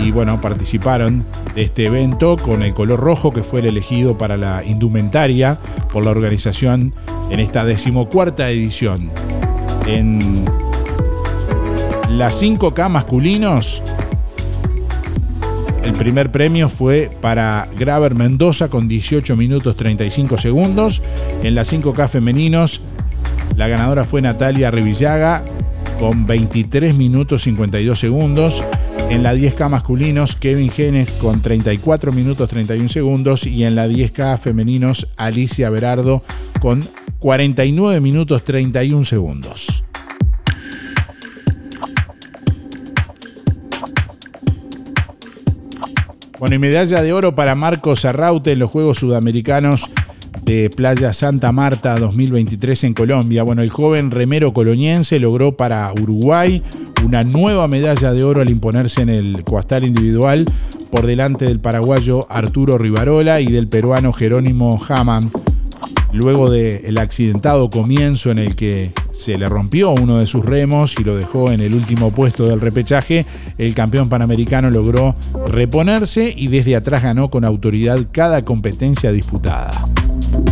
y 0.02 0.10
bueno, 0.10 0.40
participaron 0.40 1.24
de 1.54 1.62
este 1.62 1.86
evento 1.86 2.36
con 2.36 2.64
el 2.64 2.74
color 2.74 2.98
rojo 2.98 3.32
que 3.32 3.42
fue 3.44 3.60
el 3.60 3.66
elegido 3.66 4.18
para 4.18 4.36
la 4.36 4.64
indumentaria 4.64 5.56
por 5.92 6.04
la 6.04 6.10
organización 6.10 6.92
en 7.30 7.38
esta 7.38 7.64
decimocuarta 7.64 8.50
edición. 8.50 9.08
En 9.86 10.44
las 12.10 12.42
5K 12.42 12.88
masculinos 12.88 13.82
el 15.88 15.94
primer 15.94 16.30
premio 16.30 16.68
fue 16.68 17.10
para 17.22 17.66
Graver 17.78 18.14
Mendoza 18.14 18.68
con 18.68 18.88
18 18.88 19.36
minutos 19.36 19.74
35 19.76 20.36
segundos. 20.36 21.00
En 21.42 21.54
las 21.54 21.72
5K 21.72 22.10
femeninos, 22.10 22.82
la 23.56 23.68
ganadora 23.68 24.04
fue 24.04 24.20
Natalia 24.20 24.70
Revillaga 24.70 25.42
con 25.98 26.26
23 26.26 26.94
minutos 26.94 27.44
52 27.44 27.98
segundos. 27.98 28.62
En 29.08 29.22
la 29.22 29.34
10K 29.34 29.70
masculinos, 29.70 30.36
Kevin 30.36 30.70
Genes 30.70 31.10
con 31.12 31.40
34 31.40 32.12
minutos 32.12 32.50
31 32.50 32.90
segundos. 32.90 33.46
Y 33.46 33.64
en 33.64 33.74
la 33.74 33.88
10K 33.88 34.38
femeninos, 34.38 35.08
Alicia 35.16 35.70
Berardo 35.70 36.22
con 36.60 36.86
49 37.18 38.02
minutos 38.02 38.44
31 38.44 39.06
segundos. 39.06 39.84
Bueno, 46.38 46.54
y 46.54 46.58
medalla 46.60 47.02
de 47.02 47.12
oro 47.12 47.34
para 47.34 47.56
Marcos 47.56 48.04
Arraute 48.04 48.52
en 48.52 48.60
los 48.60 48.70
Juegos 48.70 48.98
Sudamericanos 48.98 49.90
de 50.44 50.70
Playa 50.70 51.12
Santa 51.12 51.50
Marta 51.50 51.98
2023 51.98 52.84
en 52.84 52.94
Colombia. 52.94 53.42
Bueno, 53.42 53.62
el 53.62 53.70
joven 53.70 54.12
remero 54.12 54.52
coloniense 54.52 55.18
logró 55.18 55.56
para 55.56 55.92
Uruguay 55.92 56.62
una 57.04 57.22
nueva 57.22 57.66
medalla 57.66 58.12
de 58.12 58.22
oro 58.22 58.40
al 58.40 58.50
imponerse 58.50 59.02
en 59.02 59.08
el 59.08 59.42
coastal 59.42 59.82
individual 59.82 60.46
por 60.92 61.06
delante 61.06 61.46
del 61.46 61.58
paraguayo 61.58 62.24
Arturo 62.30 62.78
Rivarola 62.78 63.40
y 63.40 63.46
del 63.46 63.66
peruano 63.66 64.12
Jerónimo 64.12 64.80
Haman 64.88 65.28
luego 66.12 66.50
del 66.50 66.98
accidentado 66.98 67.70
comienzo 67.70 68.30
en 68.30 68.38
el 68.38 68.56
que 68.56 68.92
se 69.12 69.36
le 69.36 69.48
rompió 69.48 69.90
uno 69.90 70.18
de 70.18 70.26
sus 70.26 70.44
remos 70.44 70.94
y 70.98 71.04
lo 71.04 71.16
dejó 71.16 71.50
en 71.50 71.60
el 71.60 71.74
último 71.74 72.10
puesto 72.12 72.46
del 72.46 72.60
repechaje, 72.60 73.26
el 73.58 73.74
campeón 73.74 74.08
panamericano 74.08 74.70
logró 74.70 75.16
reponerse 75.46 76.32
y 76.36 76.48
desde 76.48 76.76
atrás 76.76 77.02
ganó 77.02 77.30
con 77.30 77.44
autoridad 77.44 77.98
cada 78.12 78.44
competencia 78.44 79.12
disputada. 79.12 79.88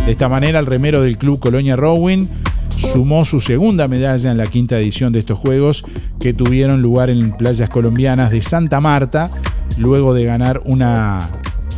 De 0.05 0.11
esta 0.11 0.29
manera, 0.29 0.59
el 0.59 0.65
remero 0.65 1.01
del 1.01 1.17
club 1.17 1.39
Colonia 1.39 1.75
Rowing 1.75 2.27
sumó 2.75 3.25
su 3.25 3.39
segunda 3.39 3.87
medalla 3.87 4.31
en 4.31 4.37
la 4.37 4.47
quinta 4.47 4.77
edición 4.77 5.11
de 5.11 5.19
estos 5.19 5.39
Juegos 5.39 5.83
que 6.19 6.33
tuvieron 6.33 6.81
lugar 6.81 7.09
en 7.09 7.31
playas 7.31 7.69
colombianas 7.69 8.31
de 8.31 8.41
Santa 8.41 8.79
Marta, 8.79 9.31
luego 9.77 10.13
de 10.13 10.25
ganar 10.25 10.61
una 10.65 11.27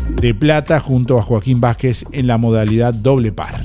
de 0.09 0.33
plata 0.33 0.79
junto 0.79 1.17
a 1.17 1.21
Joaquín 1.21 1.61
Vázquez 1.61 2.05
en 2.11 2.27
la 2.27 2.37
modalidad 2.37 2.93
doble 2.93 3.31
par. 3.31 3.61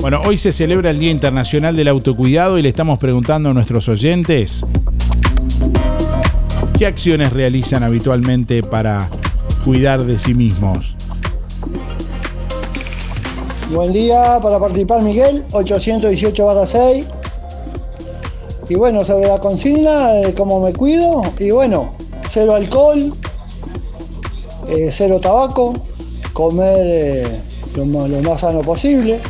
Bueno, 0.00 0.20
hoy 0.24 0.38
se 0.38 0.52
celebra 0.52 0.90
el 0.90 1.00
Día 1.00 1.10
Internacional 1.10 1.74
del 1.74 1.88
Autocuidado 1.88 2.58
y 2.58 2.62
le 2.62 2.68
estamos 2.68 2.98
preguntando 2.98 3.50
a 3.50 3.52
nuestros 3.52 3.88
oyentes 3.88 4.64
qué 6.78 6.86
acciones 6.86 7.32
realizan 7.32 7.82
habitualmente 7.82 8.62
para 8.62 9.08
cuidar 9.64 10.04
de 10.04 10.18
sí 10.20 10.32
mismos. 10.32 10.94
Buen 13.70 13.90
día 13.90 14.38
para 14.40 14.60
participar 14.60 15.02
Miguel, 15.02 15.44
818 15.50 16.66
6. 16.66 17.04
Y 18.68 18.74
bueno, 18.76 19.04
sobre 19.04 19.26
la 19.26 19.40
consigna, 19.40 20.12
de 20.12 20.34
cómo 20.34 20.60
me 20.60 20.72
cuido, 20.72 21.22
y 21.40 21.50
bueno, 21.50 21.90
cero 22.30 22.54
alcohol, 22.54 23.12
eh, 24.68 24.90
cero 24.92 25.18
tabaco, 25.20 25.74
comer 26.32 26.78
eh, 26.80 27.40
lo, 27.74 28.06
lo 28.06 28.22
más 28.22 28.42
sano 28.42 28.60
posible, 28.60 29.20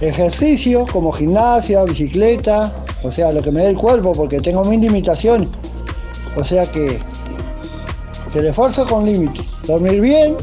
ejercicio 0.00 0.84
como 0.92 1.12
gimnasia, 1.12 1.84
bicicleta, 1.84 2.72
o 3.04 3.12
sea, 3.12 3.32
lo 3.32 3.42
que 3.42 3.52
me 3.52 3.60
dé 3.60 3.68
el 3.68 3.76
cuerpo, 3.76 4.10
porque 4.10 4.40
tengo 4.40 4.64
mil 4.64 4.80
limitaciones. 4.80 5.48
O 6.36 6.42
sea 6.42 6.66
que, 6.66 6.98
que 8.32 8.38
el 8.40 8.46
esfuerzo 8.46 8.84
con 8.88 9.06
límites, 9.06 9.46
dormir 9.68 10.00
bien 10.00 10.36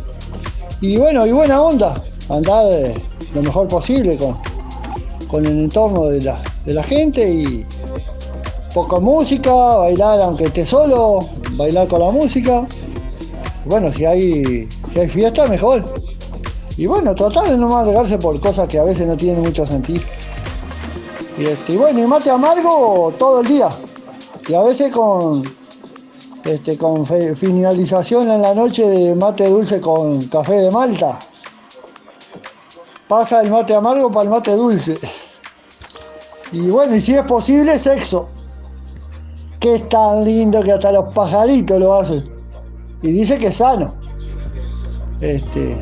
y 0.80 0.96
bueno, 0.96 1.28
y 1.28 1.34
buena 1.34 1.62
onda 1.62 2.02
andar 2.30 2.72
eh, 2.72 2.94
lo 3.34 3.42
mejor 3.42 3.68
posible 3.68 4.18
con, 4.18 4.36
con 5.28 5.46
el 5.46 5.64
entorno 5.64 6.06
de 6.06 6.22
la, 6.22 6.42
de 6.66 6.74
la 6.74 6.84
gente 6.84 7.30
y 7.30 7.66
poca 8.74 9.00
música, 9.00 9.52
bailar 9.52 10.22
aunque 10.22 10.46
esté 10.46 10.66
solo, 10.66 11.20
bailar 11.52 11.88
con 11.88 12.00
la 12.00 12.12
música. 12.12 12.68
Bueno, 13.66 13.92
si 13.92 14.06
hay, 14.06 14.68
si 14.94 15.00
hay 15.00 15.10
fiesta, 15.10 15.48
mejor. 15.48 15.84
Y 16.78 16.86
bueno, 16.86 17.16
tratar 17.16 17.50
de 17.50 17.58
no 17.58 17.76
alegarse 17.76 18.18
por 18.18 18.40
cosas 18.40 18.70
que 18.70 18.80
a 18.80 18.84
veces 18.84 19.08
no 19.08 19.18
tienen 19.18 19.42
mucho 19.42 19.66
sentido. 19.66 20.04
Y, 21.38 21.46
este, 21.46 21.78
bueno, 21.78 22.00
y 22.00 22.08
mate 22.08 22.30
amargo 22.30 23.14
todo 23.18 23.42
el 23.42 23.48
día. 23.48 23.68
Y 24.48 24.54
a 24.54 24.62
veces 24.62 24.92
con, 24.92 25.44
este, 26.46 26.78
con 26.78 27.06
finalización 27.06 28.30
en 28.32 28.42
la 28.42 28.54
noche 28.54 28.88
de 28.88 29.16
mate 29.16 29.50
dulce 29.50 29.82
con 29.82 30.22
café 30.28 30.54
de 30.54 30.72
malta 30.72 31.20
pasa 33.08 33.42
el 33.42 33.52
mate 33.52 33.74
amargo 33.74 34.12
para 34.12 34.24
el 34.24 34.30
mate 34.30 34.52
dulce. 34.52 34.98
Y 36.52 36.70
bueno, 36.70 36.96
y 36.96 37.02
si 37.02 37.14
es 37.16 37.24
posible, 37.24 37.78
sexo. 37.78 38.30
Que 39.60 39.76
es 39.76 39.90
tan 39.90 40.24
lindo 40.24 40.62
que 40.62 40.72
hasta 40.72 40.92
los 40.92 41.14
pajaritos 41.14 41.80
lo 41.80 42.00
hacen. 42.00 42.30
Y 43.02 43.12
dice 43.12 43.38
que 43.38 43.48
es 43.48 43.58
sano. 43.58 43.96
Este, 45.22 45.76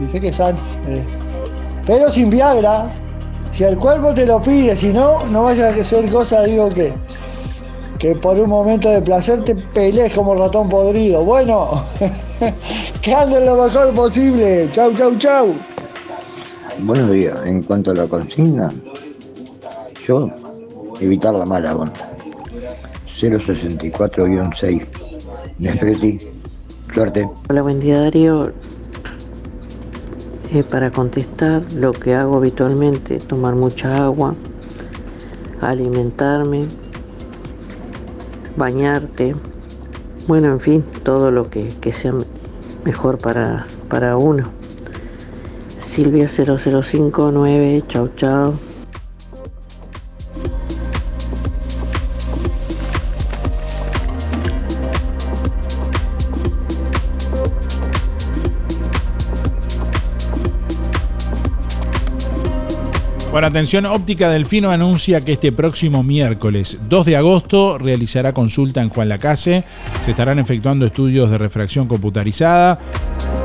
dice 0.00 0.20
que 0.20 0.28
es 0.28 0.36
sano. 0.36 0.58
Eh. 0.86 1.04
Pero 1.86 2.10
sin 2.10 2.30
Viagra. 2.30 2.90
Si 3.52 3.64
el 3.64 3.78
cuerpo 3.78 4.12
te 4.12 4.26
lo 4.26 4.42
pide, 4.42 4.76
si 4.76 4.92
no, 4.92 5.24
no 5.28 5.44
vaya 5.44 5.68
a 5.68 5.76
ser 5.82 6.10
cosa, 6.10 6.42
digo 6.42 6.68
que, 6.68 6.92
que 7.98 8.14
por 8.14 8.38
un 8.38 8.50
momento 8.50 8.90
de 8.90 9.00
placer 9.00 9.42
te 9.46 9.54
pelees 9.54 10.14
como 10.14 10.34
ratón 10.34 10.68
podrido. 10.68 11.24
Bueno, 11.24 11.82
que 13.00 13.14
anden 13.14 13.46
lo 13.46 13.56
mejor 13.56 13.94
posible. 13.94 14.68
Chau, 14.72 14.92
chau, 14.92 15.16
chau. 15.16 15.54
Buenos 16.80 17.10
días. 17.10 17.46
En 17.46 17.62
cuanto 17.62 17.90
a 17.90 17.94
la 17.94 18.06
consigna, 18.06 18.72
yo 20.06 20.30
evitar 21.00 21.34
la 21.34 21.46
mala 21.46 21.74
onda. 21.74 21.92
064-6. 23.08 24.86
Nefreti, 25.58 26.18
suerte. 26.92 27.28
Hola, 27.48 27.62
buen 27.62 27.80
día 27.80 28.00
Darío. 28.02 28.52
Eh, 30.52 30.62
para 30.62 30.90
contestar, 30.90 31.62
lo 31.72 31.92
que 31.92 32.14
hago 32.14 32.36
habitualmente, 32.36 33.18
tomar 33.18 33.54
mucha 33.54 34.04
agua, 34.04 34.34
alimentarme, 35.60 36.66
bañarte, 38.56 39.34
bueno, 40.28 40.48
en 40.52 40.60
fin, 40.60 40.84
todo 41.02 41.30
lo 41.30 41.48
que, 41.48 41.68
que 41.80 41.92
sea 41.92 42.12
mejor 42.84 43.18
para, 43.18 43.66
para 43.88 44.16
uno. 44.16 44.55
Silvia 45.86 46.26
0059, 46.26 47.84
chao 47.86 48.10
chao. 48.16 48.58
Bueno, 63.36 63.48
atención, 63.48 63.84
Óptica 63.84 64.30
Delfino 64.30 64.70
anuncia 64.70 65.22
que 65.22 65.34
este 65.34 65.52
próximo 65.52 66.02
miércoles 66.02 66.78
2 66.88 67.04
de 67.04 67.16
agosto 67.16 67.76
realizará 67.76 68.32
consulta 68.32 68.80
en 68.80 68.88
Juan 68.88 69.10
Lacase. 69.10 69.62
Se 70.00 70.12
estarán 70.12 70.38
efectuando 70.38 70.86
estudios 70.86 71.30
de 71.30 71.36
refracción 71.36 71.86
computarizada, 71.86 72.78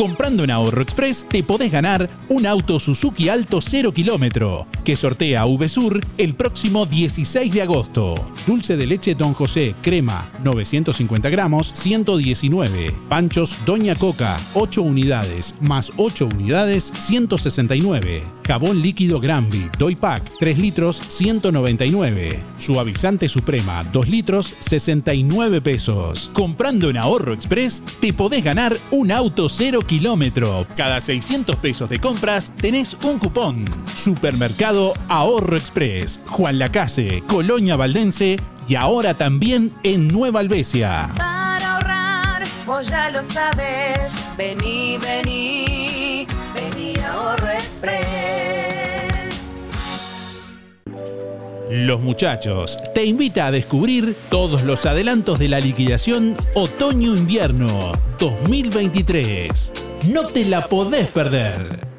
Comprando 0.01 0.43
en 0.43 0.49
Ahorro 0.49 0.81
Express 0.81 1.23
te 1.29 1.43
podés 1.43 1.71
ganar 1.71 2.09
un 2.27 2.47
auto 2.47 2.79
Suzuki 2.79 3.29
Alto 3.29 3.61
0 3.61 3.91
kilómetro 3.91 4.65
que 4.83 4.95
sortea 4.95 5.45
VSUR 5.45 5.99
el 6.17 6.35
próximo 6.35 6.85
16 6.85 7.53
de 7.53 7.61
agosto. 7.61 8.15
Dulce 8.47 8.77
de 8.77 8.87
leche 8.87 9.15
Don 9.15 9.33
José, 9.33 9.75
crema, 9.81 10.29
950 10.43 11.29
gramos, 11.29 11.71
119. 11.73 12.93
Panchos 13.09 13.57
Doña 13.65 13.95
Coca, 13.95 14.39
8 14.53 14.81
unidades, 14.81 15.55
más 15.61 15.91
8 15.97 16.27
unidades, 16.33 16.91
169. 16.97 18.23
Jabón 18.45 18.81
líquido 18.81 19.19
Granby, 19.19 19.69
Doy 19.77 19.95
Pack, 19.95 20.23
3 20.39 20.57
litros, 20.57 21.01
199. 21.07 22.39
Suavizante 22.57 23.29
Suprema, 23.29 23.83
2 23.91 24.09
litros, 24.09 24.53
69 24.59 25.61
pesos. 25.61 26.29
Comprando 26.33 26.89
en 26.89 26.97
Ahorro 26.97 27.33
Express 27.33 27.81
te 27.99 28.13
podés 28.13 28.43
ganar 28.43 28.75
un 28.91 29.11
auto 29.11 29.47
0 29.49 29.81
kilómetro. 29.87 30.65
Cada 30.75 30.99
600 30.99 31.55
pesos 31.57 31.89
de 31.89 31.99
compras 31.99 32.53
tenés 32.55 32.97
un 33.03 33.19
cupón. 33.19 33.65
Supermercado 33.95 34.70
Ahorro 34.71 35.57
Express, 35.57 36.21
Juan 36.27 36.57
Lacase, 36.57 37.23
Colonia 37.27 37.75
Valdense 37.75 38.37
y 38.69 38.75
ahora 38.75 39.13
también 39.13 39.73
en 39.83 40.07
Nueva 40.07 40.39
Albesia. 40.39 41.09
Para 41.17 41.73
ahorrar, 41.75 42.43
vos 42.65 42.87
ya 42.87 43.09
lo 43.09 43.21
sabes. 43.21 44.13
Vení, 44.37 44.97
vení, 44.97 46.25
vení 46.55 46.93
a 46.99 47.13
Ahorro 47.13 47.49
Express. 47.49 48.07
Los 51.69 52.01
muchachos 52.01 52.77
te 52.93 53.03
invita 53.03 53.47
a 53.47 53.51
descubrir 53.51 54.15
todos 54.29 54.63
los 54.63 54.85
adelantos 54.85 55.37
de 55.37 55.49
la 55.49 55.59
liquidación 55.59 56.37
Otoño-Invierno 56.53 57.91
2023. 58.19 59.73
No 60.07 60.27
te 60.27 60.45
la 60.45 60.67
podés 60.67 61.09
perder. 61.09 61.90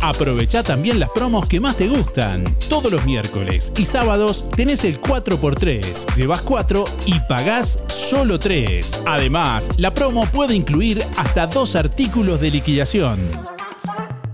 Aprovecha 0.00 0.62
también 0.62 1.00
las 1.00 1.10
promos 1.10 1.46
que 1.46 1.60
más 1.60 1.76
te 1.76 1.88
gustan. 1.88 2.44
Todos 2.68 2.90
los 2.92 3.04
miércoles 3.04 3.72
y 3.76 3.84
sábados 3.84 4.44
tenés 4.56 4.84
el 4.84 5.00
4x3. 5.00 6.14
Llevas 6.14 6.42
4 6.42 6.84
y 7.06 7.18
pagás 7.20 7.80
solo 7.88 8.38
3. 8.38 9.02
Además, 9.06 9.70
la 9.76 9.92
promo 9.92 10.26
puede 10.26 10.54
incluir 10.54 11.04
hasta 11.16 11.46
dos 11.46 11.76
artículos 11.76 12.40
de 12.40 12.50
liquidación. 12.50 13.30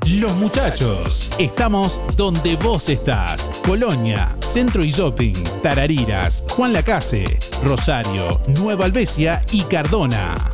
Los 0.06 0.36
muchachos, 0.36 1.30
estamos 1.38 1.98
donde 2.14 2.56
vos 2.56 2.90
estás. 2.90 3.50
Colonia, 3.66 4.36
Centro 4.40 4.84
y 4.84 4.90
Shopping, 4.90 5.34
Tarariras, 5.62 6.44
Juan 6.50 6.74
Lacase, 6.74 7.38
Rosario, 7.64 8.38
Nueva 8.48 8.84
Albesia 8.84 9.42
y 9.50 9.62
Cardona. 9.62 10.53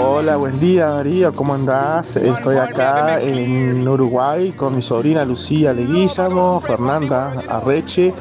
Hola, 0.00 0.34
buen 0.34 0.58
día 0.58 0.88
Darío, 0.88 1.32
¿cómo 1.32 1.54
andás? 1.54 2.16
Estoy 2.16 2.56
acá 2.56 3.20
en 3.20 3.86
Uruguay 3.86 4.50
con 4.50 4.74
mi 4.74 4.82
sobrina 4.82 5.24
Lucía 5.24 5.72
Leguizamo, 5.72 6.60
Fernanda 6.60 7.34
Arreche, 7.48 8.12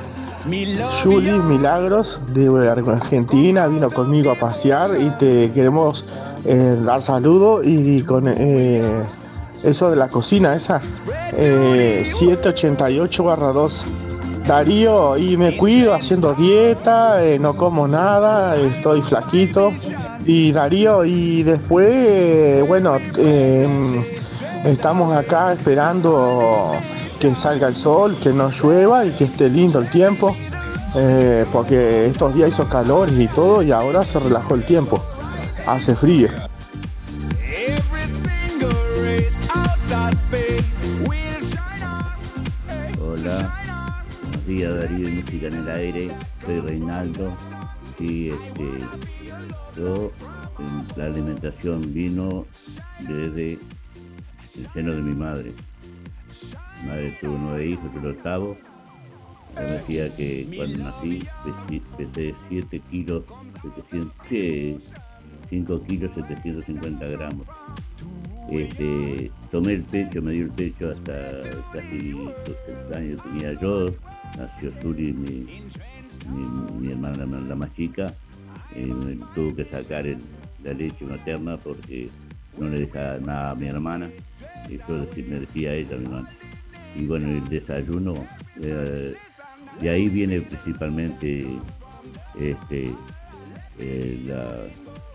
Juli 1.03 1.31
Milagros 1.31 2.21
de 2.35 2.69
Argentina, 2.69 3.65
vino 3.65 3.89
conmigo 3.89 4.29
a 4.29 4.35
pasear 4.35 4.91
y 4.99 5.09
te 5.17 5.51
queremos 5.53 6.05
eh, 6.45 6.77
dar 6.85 7.01
saludo 7.01 7.63
y 7.63 8.03
con 8.03 8.25
eh, 8.27 9.03
eso 9.63 9.89
de 9.89 9.95
la 9.95 10.07
cocina, 10.07 10.55
esa 10.55 10.81
eh, 11.35 12.03
788 12.05 13.23
2. 13.53 13.85
Darío, 14.45 15.17
y 15.17 15.37
me 15.37 15.55
cuido 15.55 15.93
haciendo 15.93 16.33
dieta, 16.33 17.19
no 17.39 17.55
como 17.55 17.87
nada, 17.87 18.55
estoy 18.57 19.01
flaquito. 19.03 19.71
Y 20.25 20.51
Darío, 20.51 21.03
y 21.03 21.41
después, 21.41 21.89
eh, 21.89 22.63
bueno, 22.67 22.97
eh, 23.17 23.67
estamos 24.65 25.15
acá 25.15 25.53
esperando 25.53 26.75
que 27.19 27.35
salga 27.35 27.67
el 27.67 27.75
sol, 27.75 28.15
que 28.21 28.31
no 28.31 28.51
llueva 28.51 29.03
y 29.05 29.11
que 29.11 29.23
esté 29.23 29.49
lindo 29.49 29.79
el 29.79 29.89
tiempo, 29.89 30.35
eh, 30.95 31.45
porque 31.51 32.05
estos 32.05 32.35
días 32.35 32.49
hizo 32.49 32.69
calor 32.69 33.09
y 33.11 33.27
todo 33.29 33.63
y 33.63 33.71
ahora 33.71 34.05
se 34.05 34.19
relajó 34.19 34.53
el 34.53 34.63
tiempo, 34.63 35.03
hace 35.65 35.95
frío. 35.95 36.29
Hola, 43.01 43.55
buenos 44.21 44.45
días 44.45 44.75
Darío 44.75 45.09
y 45.09 45.11
Música 45.13 45.47
en 45.47 45.53
el 45.53 45.69
Aire, 45.69 46.11
soy 46.45 46.59
Reinaldo. 46.59 47.31
Y 47.99 48.29
este, 48.29 48.63
yo, 49.75 50.11
la 50.95 51.05
alimentación 51.05 51.93
vino 51.93 52.45
desde 52.99 53.59
el 54.57 54.67
seno 54.73 54.93
de 54.93 55.01
mi 55.01 55.15
madre. 55.15 55.53
Mi 56.81 56.87
madre 56.87 57.17
tuvo 57.21 57.37
nueve 57.37 57.67
hijos, 57.67 57.85
el 57.95 58.07
octavo. 58.07 58.57
Ella 59.53 59.61
me 59.63 59.71
decía 59.71 60.15
que 60.15 60.47
cuando 60.55 60.77
nací 60.85 61.23
pesé 61.97 62.33
7 62.49 62.81
kilos, 62.89 63.23
700, 63.61 64.13
sí, 64.29 64.77
5 65.49 65.83
kilos 65.83 66.11
750 66.15 67.05
gramos. 67.07 67.47
Este, 68.49 69.31
tomé 69.51 69.73
el 69.73 69.83
pecho, 69.83 70.21
me 70.21 70.31
dio 70.31 70.45
el 70.45 70.51
pecho 70.51 70.89
hasta 70.89 71.13
casi 71.71 72.13
60 72.65 72.97
años 72.97 73.21
tenía 73.23 73.53
yo, 73.61 73.87
nació 74.37 74.71
Suri, 74.81 75.13
mi, 75.13 75.61
mi, 76.79 76.91
hermana 76.91 77.25
la 77.25 77.55
más 77.55 77.73
chica, 77.75 78.13
eh, 78.75 79.17
tuvo 79.35 79.55
que 79.55 79.65
sacar 79.65 80.05
el- 80.07 80.17
la 80.63 80.73
leche 80.73 81.05
materna 81.05 81.57
porque 81.57 82.09
no 82.59 82.67
le 82.69 82.81
dejaba 82.81 83.17
nada 83.19 83.51
a 83.51 83.55
mi 83.55 83.67
hermana, 83.67 84.09
eso 84.69 85.05
decí- 85.05 85.25
me 85.27 85.39
decía 85.39 85.73
ella, 85.73 85.97
mi. 85.97 86.27
Y 86.95 87.05
bueno, 87.05 87.29
el 87.29 87.47
desayuno, 87.49 88.15
eh, 88.61 89.13
de 89.81 89.89
ahí 89.89 90.09
viene 90.09 90.41
principalmente 90.41 91.45
este, 92.39 92.91
eh, 93.79 94.19
la 94.27 94.67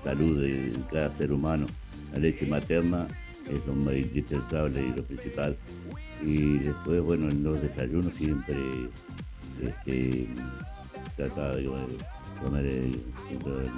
salud 0.04 0.40
de 0.42 0.72
cada 0.90 1.16
ser 1.16 1.32
humano. 1.32 1.66
La 2.12 2.18
leche 2.18 2.46
materna 2.46 3.06
es 3.50 3.64
lo 3.66 3.74
más 3.74 3.94
indispensable 3.94 4.80
y 4.80 4.96
lo 4.96 5.02
principal. 5.04 5.56
Y 6.24 6.58
después, 6.58 7.02
bueno, 7.02 7.28
en 7.28 7.42
los 7.44 7.60
desayunos 7.60 8.14
siempre 8.14 8.56
este, 9.62 10.26
trataba 11.16 11.56
de 11.56 11.62
comer 12.36 12.66
eh, 12.66 12.92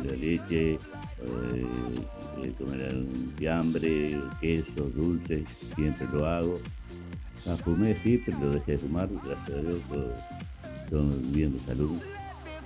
la 0.05 0.17
leche, 0.17 0.75
eh, 0.75 1.67
de 2.43 2.53
comer 2.53 2.95
un 2.95 3.33
fiambre, 3.37 4.21
queso, 4.41 4.91
dulce, 4.95 5.45
siempre 5.75 6.07
lo 6.13 6.27
hago. 6.27 6.61
Ah, 7.47 7.57
fumé 7.57 7.97
sí, 8.03 8.23
pero 8.25 8.39
lo 8.41 8.51
dejé 8.51 8.73
de 8.73 8.79
fumar, 8.79 9.09
gracias 9.25 9.51
a 9.51 9.61
Dios, 9.63 9.81
estoy 10.85 11.33
bien 11.33 11.53
de 11.53 11.61
salud. 11.61 11.99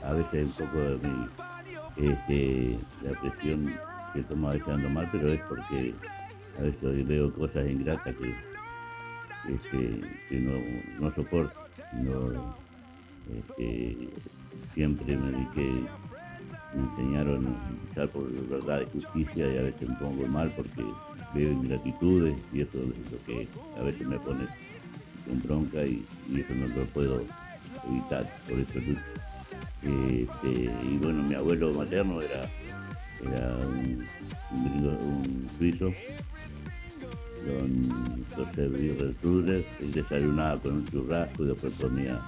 A 0.04 0.12
veces 0.14 0.58
un 0.58 0.66
poco 0.66 0.78
de 0.78 2.12
este, 2.12 2.78
la 3.02 3.20
presión 3.20 3.72
que 4.12 4.22
tomo 4.22 4.48
a 4.48 4.52
veces 4.52 4.68
ando 4.68 4.88
mal, 4.90 5.08
pero 5.12 5.32
es 5.32 5.40
porque 5.42 5.94
a 6.58 6.62
veces 6.62 7.06
veo 7.06 7.32
cosas 7.32 7.68
ingratas 7.68 8.14
que, 8.16 8.34
este, 9.54 10.00
que 10.28 10.40
no, 10.40 10.52
no 11.00 11.14
soporto. 11.14 11.60
No, 11.92 12.56
este, 13.36 14.08
siempre 14.74 15.16
me 15.16 15.30
dediqué, 15.32 15.82
me 16.74 16.82
enseñaron 16.82 17.46
a 17.46 17.88
luchar 17.88 18.08
por 18.08 18.30
verdad 18.48 18.82
y 18.82 19.00
justicia 19.00 19.46
y 19.52 19.58
a 19.58 19.62
veces 19.62 19.88
me 19.88 19.94
pongo 19.96 20.26
mal 20.26 20.50
porque 20.56 20.84
veo 21.34 21.52
ingratitudes 21.52 22.36
y 22.52 22.60
eso 22.60 22.78
es 22.78 23.12
lo 23.12 23.18
que 23.26 23.48
a 23.78 23.82
veces 23.82 24.06
me 24.06 24.18
pone 24.18 24.46
con 25.26 25.42
bronca 25.42 25.84
y, 25.84 26.04
eso 26.34 26.54
no 26.54 26.66
lo 26.68 26.84
puedo 26.86 27.22
evitar, 27.88 28.26
por 28.48 28.58
eso 28.58 28.78
lucho. 28.80 29.00
Este, 29.82 30.70
y 30.86 30.98
bueno, 31.02 31.22
mi 31.24 31.34
abuelo 31.34 31.74
materno 31.74 32.20
era, 32.20 32.48
era 33.26 33.56
un, 33.66 34.06
un 34.52 34.86
un 34.86 35.48
suizo, 35.58 35.92
don 37.46 38.24
José 38.34 39.14
Ruder, 39.22 39.64
él 39.80 39.92
desayunaba 39.92 40.60
con 40.60 40.74
un 40.76 40.86
churrasco 40.86 41.44
y 41.44 41.46
después 41.48 41.74
comía, 41.74 42.20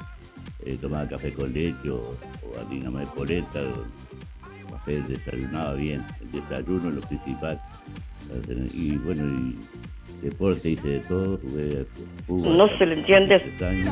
eh, 0.64 0.76
tomaba 0.80 1.08
café 1.08 1.32
con 1.32 1.52
leche 1.52 1.90
o, 1.90 1.96
o 1.98 2.60
harina 2.60 2.90
de 3.00 3.06
polenta, 3.06 3.60
o 3.62 4.72
café, 4.72 5.00
desayunaba 5.08 5.74
bien, 5.74 6.04
el 6.20 6.32
desayuno 6.32 6.88
es 6.88 6.94
lo 6.94 7.00
principal. 7.02 7.60
Y 8.72 8.96
bueno, 8.96 9.22
y 9.24 9.58
deporte 10.22 10.70
hice 10.70 10.88
de 10.88 11.00
todo, 11.00 11.38
jugué 11.38 11.86
fútbol. 12.26 12.56
No 12.56 12.78
se 12.78 12.86
le 12.86 12.94
entiende. 12.94 13.34
años, 13.34 13.88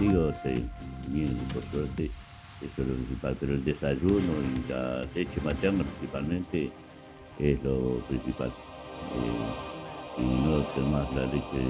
y 0.00 0.06
este, 0.30 0.62
bien, 1.08 1.36
por 1.52 1.62
suerte, 1.64 2.04
eso 2.62 2.82
es 2.82 2.88
lo 2.88 2.94
principal, 2.94 3.36
pero 3.40 3.54
el 3.54 3.64
desayuno 3.64 4.32
y 4.42 4.70
la 4.70 5.04
leche 5.14 5.40
materna 5.44 5.84
principalmente 5.84 6.70
es 7.38 7.62
lo 7.64 7.98
principal. 8.08 8.48
Eh, 8.48 10.22
y 10.22 10.22
no 10.22 10.60
tomar 10.62 11.12
la 11.14 11.26
leche 11.26 11.60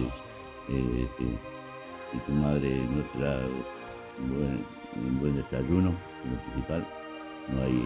eh, 0.69 1.09
que 1.17 2.19
tu 2.27 2.33
madre 2.33 2.69
nuestra 2.95 3.41
un 4.21 4.29
buen, 4.29 4.65
un 4.97 5.21
buen 5.21 5.37
desayuno, 5.37 5.91
lo 5.91 6.53
principal, 6.53 6.85
no 7.49 7.63
hay 7.63 7.83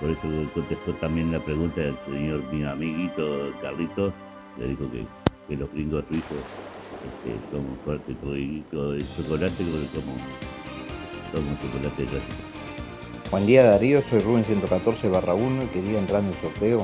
por 0.00 0.10
eso, 0.10 0.52
contestó 0.52 0.92
también 0.94 1.30
la 1.30 1.38
pregunta 1.38 1.80
del 1.80 1.96
señor 2.06 2.42
mi 2.52 2.64
amiguito 2.64 3.52
Carlitos, 3.62 4.12
le 4.58 4.68
dijo 4.68 4.90
que, 4.90 5.06
que 5.48 5.56
los 5.56 5.72
gringos 5.72 6.04
suizos 6.08 6.44
este, 7.04 7.38
son 7.52 7.78
fuertes 7.84 8.16
todo 8.20 8.34
el 8.34 9.06
chocolate 9.16 9.64
como 9.94 10.16
como 11.32 11.56
chocolate 11.62 12.04
clásico. 12.04 12.42
Buen 13.30 13.46
día 13.46 13.64
Darío, 13.64 14.02
soy 14.10 14.18
Rubén 14.18 14.44
114 14.44 15.08
barra 15.08 15.34
1 15.34 15.62
y 15.62 15.66
quería 15.68 15.98
entrar 16.00 16.20
en 16.20 16.28
el 16.28 16.34
sorteo. 16.40 16.82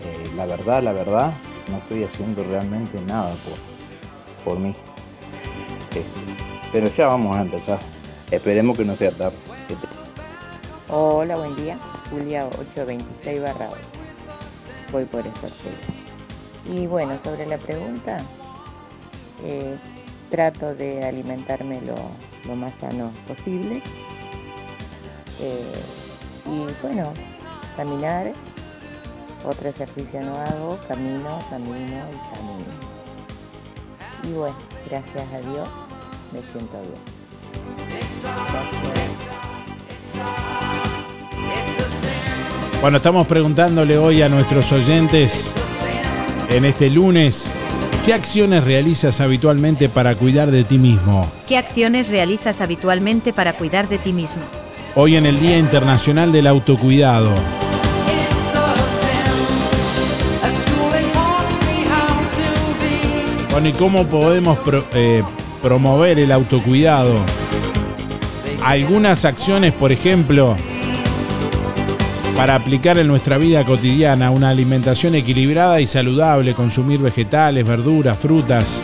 Eh, 0.00 0.30
la 0.36 0.46
verdad, 0.46 0.82
la 0.82 0.92
verdad, 0.92 1.32
no 1.68 1.78
estoy 1.78 2.04
haciendo 2.04 2.44
realmente 2.44 3.00
nada 3.02 3.34
por, 4.44 4.54
por 4.54 4.58
mí. 4.62 4.74
Eh, 5.94 6.49
pero 6.72 6.88
ya 6.88 7.08
vamos 7.08 7.36
a 7.36 7.42
empezar. 7.42 7.78
Esperemos 8.30 8.76
que 8.76 8.84
no 8.84 8.94
sea 8.94 9.10
tarde. 9.10 9.36
Hola, 10.88 11.36
buen 11.36 11.56
día. 11.56 11.78
Julia 12.10 12.46
826 12.46 13.42
barra 13.42 13.70
8. 13.70 13.80
Voy 14.92 15.04
por 15.04 15.26
el 15.26 15.34
sorteo. 15.34 15.72
Y 16.66 16.86
bueno, 16.86 17.18
sobre 17.24 17.46
la 17.46 17.58
pregunta, 17.58 18.18
eh, 19.44 19.76
trato 20.30 20.74
de 20.74 21.04
alimentarme 21.04 21.80
lo, 21.80 21.94
lo 22.44 22.56
más 22.56 22.72
sano 22.80 23.12
posible. 23.26 23.82
Eh, 25.40 25.82
y 26.46 26.66
bueno, 26.82 27.12
caminar. 27.76 28.32
Otro 29.42 29.70
ejercicio 29.70 30.20
no 30.20 30.36
hago, 30.36 30.78
camino, 30.86 31.38
camino 31.48 31.80
y 31.82 32.34
camino. 32.34 32.66
Y 34.24 34.32
bueno, 34.34 34.56
gracias 34.86 35.32
a 35.32 35.40
Dios 35.50 35.68
me 36.32 36.40
siento 36.52 36.78
bien. 36.80 37.00
Bueno, 42.80 42.96
estamos 42.96 43.26
preguntándole 43.26 43.98
hoy 43.98 44.22
a 44.22 44.28
nuestros 44.28 44.72
oyentes 44.72 45.50
en 46.48 46.64
este 46.64 46.88
lunes, 46.90 47.50
¿qué 48.06 48.14
acciones 48.14 48.64
realizas 48.64 49.20
habitualmente 49.20 49.88
para 49.88 50.14
cuidar 50.14 50.50
de 50.50 50.64
ti 50.64 50.78
mismo? 50.78 51.30
¿Qué 51.46 51.58
acciones 51.58 52.08
realizas 52.08 52.60
habitualmente 52.60 53.32
para 53.32 53.52
cuidar 53.52 53.88
de 53.88 53.98
ti 53.98 54.12
mismo? 54.12 54.42
Hoy 54.94 55.16
en 55.16 55.26
el 55.26 55.38
Día 55.38 55.58
Internacional 55.58 56.32
del 56.32 56.46
Autocuidado. 56.46 57.30
Bueno, 63.50 63.68
¿y 63.68 63.72
cómo 63.72 64.06
podemos 64.06 64.58
pro- 64.58 64.86
eh, 64.92 65.22
promover 65.62 66.18
el 66.18 66.32
autocuidado? 66.32 67.18
Algunas 68.62 69.24
acciones, 69.24 69.72
por 69.72 69.92
ejemplo, 69.92 70.56
para 72.36 72.54
aplicar 72.54 72.98
en 72.98 73.06
nuestra 73.06 73.38
vida 73.38 73.64
cotidiana 73.64 74.30
una 74.30 74.48
alimentación 74.48 75.14
equilibrada 75.14 75.80
y 75.80 75.86
saludable, 75.86 76.54
consumir 76.54 77.00
vegetales, 77.00 77.66
verduras, 77.66 78.18
frutas, 78.18 78.82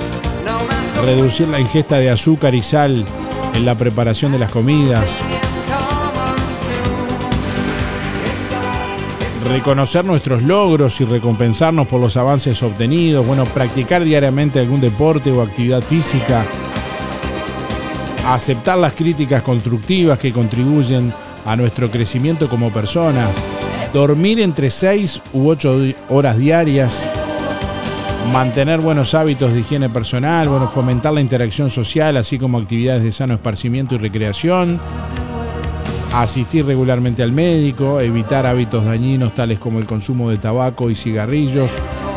reducir 1.03 1.49
la 1.49 1.61
ingesta 1.61 1.97
de 1.97 2.11
azúcar 2.11 2.55
y 2.55 2.63
sal 2.63 3.07
en 3.55 3.65
la 3.65 3.75
preparación 3.75 4.33
de 4.33 4.39
las 4.39 4.51
comidas, 4.51 5.21
reconocer 9.49 10.05
nuestros 10.05 10.43
logros 10.43 11.01
y 11.01 11.05
recompensarnos 11.05 11.87
por 11.87 12.01
los 12.01 12.17
avances 12.17 12.63
obtenidos, 12.63 13.27
bueno, 13.27 13.45
practicar 13.45 14.05
diariamente 14.05 14.61
algún 14.61 14.81
deporte 14.81 15.31
o 15.31 15.41
actividad 15.41 15.83
física, 15.83 16.45
aceptar 18.27 18.79
las 18.79 18.95
críticas 18.95 19.43
constructivas 19.43 20.19
que 20.19 20.33
contribuyen 20.33 21.13
a 21.45 21.55
nuestro 21.55 21.91
crecimiento 21.91 22.49
como 22.49 22.73
personas, 22.73 23.31
dormir 23.93 24.41
entre 24.41 24.69
6 24.69 25.23
u 25.33 25.49
8 25.49 25.81
horas 26.09 26.37
diarias, 26.37 27.07
mantener 28.33 28.81
buenos 28.81 29.15
hábitos 29.15 29.53
de 29.53 29.61
higiene 29.61 29.89
personal, 29.89 30.49
bueno, 30.49 30.69
fomentar 30.69 31.13
la 31.13 31.21
interacción 31.21 31.71
social, 31.71 32.17
así 32.17 32.37
como 32.37 32.59
actividades 32.59 33.05
de 33.05 33.13
sano 33.13 33.35
esparcimiento 33.35 33.95
y 33.95 33.99
recreación, 33.99 34.81
asistir 36.13 36.67
regularmente 36.67 37.23
al 37.23 37.31
médico, 37.31 38.01
evitar 38.01 38.45
hábitos 38.45 38.85
dañinos 38.85 39.35
tales 39.35 39.61
como 39.61 39.79
el 39.79 39.87
consumo 39.87 40.31
de 40.31 40.39
tabaco 40.39 40.91
y 40.91 40.97
cigarrillos, 40.97 41.71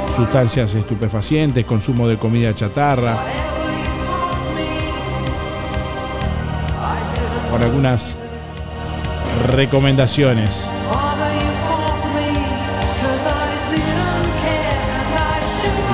sustancias 0.10 0.74
estupefacientes, 0.74 1.66
consumo 1.66 2.08
de 2.08 2.18
comida 2.18 2.56
chatarra. 2.56 3.59
algunas 7.64 8.16
recomendaciones. 9.48 10.68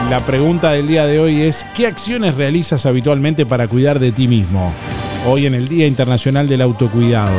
La 0.10 0.20
pregunta 0.20 0.72
del 0.72 0.88
día 0.88 1.06
de 1.06 1.20
hoy 1.20 1.42
es, 1.42 1.66
¿qué 1.76 1.88
acciones 1.88 2.36
realizas 2.36 2.86
habitualmente 2.86 3.46
para 3.46 3.68
cuidar 3.68 4.00
de 4.00 4.12
ti 4.12 4.28
mismo? 4.28 4.72
Hoy 5.26 5.48
en 5.48 5.56
el 5.56 5.68
Día 5.68 5.88
Internacional 5.88 6.48
del 6.48 6.62
Autocuidado. 6.62 7.36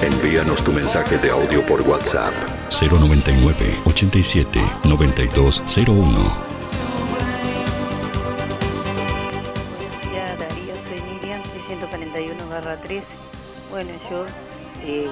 Envíanos 0.00 0.62
tu 0.62 0.72
mensaje 0.72 1.18
de 1.18 1.30
audio 1.30 1.66
por 1.66 1.82
WhatsApp. 1.82 2.32
099 2.80 3.80
87 3.84 4.60
92 4.84 5.62
01 5.86 6.53
641 12.84 12.84
barra 12.84 12.88
3. 12.88 13.04
Bueno, 13.70 13.90
yo 14.10 14.26
eh, 14.82 15.08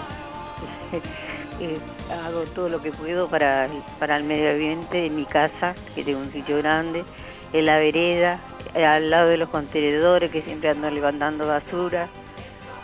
eh, 1.60 1.78
hago 2.26 2.42
todo 2.54 2.68
lo 2.68 2.82
que 2.82 2.90
puedo 2.92 3.28
para, 3.28 3.68
para 3.98 4.16
el 4.16 4.24
medio 4.24 4.50
ambiente 4.50 5.02
de 5.02 5.10
mi 5.10 5.24
casa, 5.24 5.74
que 5.94 6.04
tengo 6.04 6.20
un 6.20 6.32
sitio 6.32 6.58
grande, 6.58 7.04
en 7.52 7.66
la 7.66 7.78
vereda, 7.78 8.40
al 8.74 9.10
lado 9.10 9.28
de 9.28 9.36
los 9.36 9.48
contenedores, 9.48 10.30
que 10.30 10.42
siempre 10.42 10.70
ando 10.70 10.90
levantando 10.90 11.46
basura, 11.46 12.08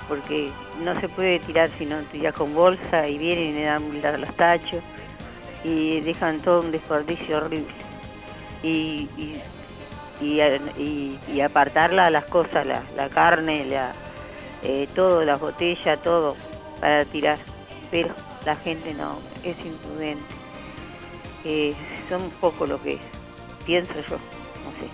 porque 0.09 0.51
no 0.83 0.99
se 1.01 1.09
puede 1.09 1.39
tirar 1.41 1.71
si 1.79 1.87
no 1.87 1.99
tiras 2.11 2.35
con 2.35 2.55
bolsa 2.55 3.09
y 3.09 3.19
vienen 3.19 3.51
y 3.51 3.93
le 3.93 4.01
dan 4.01 4.21
los 4.21 4.35
tachos 4.35 4.83
y 5.65 6.01
dejan 6.01 6.41
todo 6.41 6.61
un 6.61 6.73
desperdicio 6.73 7.39
horrible. 7.39 7.75
Y, 8.63 9.09
y, 9.17 9.41
y, 10.21 11.41
apartarla 11.41 12.11
las 12.11 12.25
cosas, 12.25 12.67
la 12.67 13.09
carne, 13.09 13.67
la, 13.67 13.93
eh, 14.63 14.89
todo, 14.95 15.25
las 15.25 15.41
botellas, 15.41 16.03
todo 16.03 16.37
para 16.81 17.05
tirar. 17.05 17.39
Pero 17.91 18.15
la 18.45 18.57
gente 18.57 18.95
no, 18.95 19.19
es 19.45 19.59
imprudente. 19.65 20.25
Eh, 21.45 21.75
son 22.09 22.23
un 22.23 22.31
poco 22.31 22.67
lo 22.67 22.83
que 22.83 22.99
pienso 23.65 23.95
yo, 23.95 24.17
no 24.17 24.73
sé. 24.79 24.89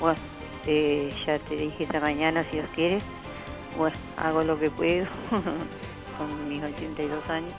Bueno, 0.00 0.18
eh, 0.66 1.10
ya 1.26 1.38
te 1.38 1.56
dije 1.56 1.84
esta 1.84 2.00
mañana, 2.00 2.44
si 2.44 2.56
Dios 2.56 2.68
quiere, 2.74 2.98
bueno, 3.76 3.96
hago 4.16 4.42
lo 4.42 4.58
que 4.58 4.70
puedo, 4.70 5.06
con 6.18 6.48
mis 6.48 6.62
82 6.62 7.28
años, 7.28 7.52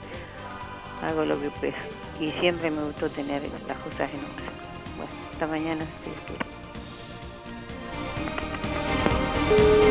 hago 1.02 1.24
lo 1.24 1.40
que 1.40 1.50
puedo. 1.50 1.74
Y 2.20 2.30
siempre 2.40 2.70
me 2.70 2.82
gustó 2.84 3.08
tener 3.10 3.42
las 3.66 3.78
cosas 3.78 4.10
en 4.12 4.20
orden. 4.20 4.50
Bueno, 4.96 5.12
esta 5.32 5.46
mañana, 5.46 5.84
si 6.04 6.10
Dios. 9.80 9.89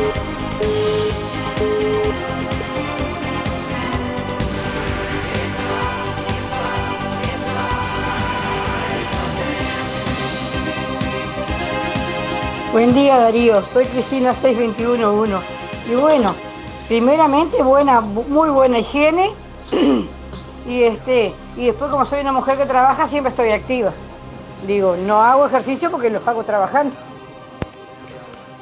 Buen 12.72 12.94
día 12.94 13.18
Darío, 13.18 13.62
soy 13.64 13.84
Cristina 13.86 14.32
6211. 14.32 15.44
Y 15.90 15.94
bueno, 15.96 16.34
primeramente 16.88 17.62
buena, 17.62 18.00
bu- 18.00 18.26
muy 18.28 18.48
buena 18.50 18.78
higiene. 18.78 19.30
y 20.68 20.82
este, 20.82 21.32
y 21.56 21.66
después 21.66 21.90
como 21.90 22.06
soy 22.06 22.20
una 22.20 22.32
mujer 22.32 22.56
que 22.58 22.66
trabaja, 22.66 23.08
siempre 23.08 23.30
estoy 23.30 23.50
activa. 23.50 23.92
Digo, 24.66 24.96
no 25.04 25.20
hago 25.20 25.46
ejercicio 25.46 25.90
porque 25.90 26.10
los 26.10 26.26
hago 26.28 26.44
trabajando. 26.44 26.94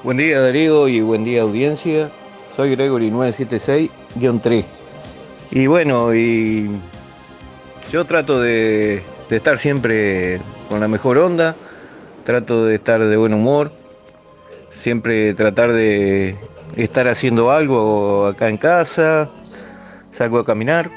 Buen 0.02 0.16
día 0.16 0.40
Darío 0.40 0.88
y 0.88 1.00
buen 1.02 1.24
día 1.24 1.42
audiencia. 1.42 2.10
Soy 2.58 2.70
Gregory 2.70 3.12
976-3. 3.12 4.64
Y 5.52 5.68
bueno, 5.68 6.12
y 6.12 6.68
yo 7.92 8.04
trato 8.04 8.40
de, 8.40 9.00
estar 9.30 9.58
siempre 9.58 10.40
con 10.68 10.80
la 10.80 10.88
mejor 10.88 11.18
onda, 11.18 11.54
trato 12.24 12.64
de 12.64 12.74
estar 12.74 13.04
de 13.04 13.16
buen 13.16 13.32
humor, 13.32 13.70
siempre 14.72 15.34
tratar 15.34 15.70
de 15.70 16.36
estar 16.74 17.06
haciendo 17.06 17.52
algo 17.52 18.26
acá 18.26 18.48
en 18.48 18.56
casa, 18.56 19.30
salgo 20.10 20.40
a 20.40 20.44
caminar. 20.44 20.90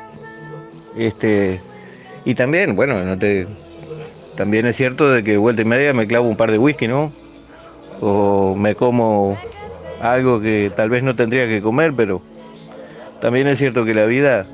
Este, 0.97 1.61
y 2.25 2.33
también, 2.33 2.75
bueno, 2.75 2.95
también 4.35 4.65
es 4.65 4.75
cierto 4.77 5.11
de 5.11 5.23
que 5.23 5.37
vuelta 5.37 5.61
y 5.61 5.65
media 5.65 5.93
me 5.93 6.07
clavo 6.07 6.27
un 6.27 6.37
par 6.37 6.49
de 6.49 6.57
whisky, 6.57 6.87
¿no? 6.87 7.13
o 8.01 8.55
me 8.55 8.73
como 8.75 9.37
algo 10.01 10.41
que 10.41 10.71
tal 10.75 10.89
vez 10.89 11.03
no 11.03 11.15
tendría 11.15 11.47
que 11.47 11.61
comer, 11.61 11.93
pero 11.95 12.21
también 13.21 13.47
es 13.47 13.59
cierto 13.59 13.85
que 13.85 13.93
la 13.93 14.05
vida 14.05 14.45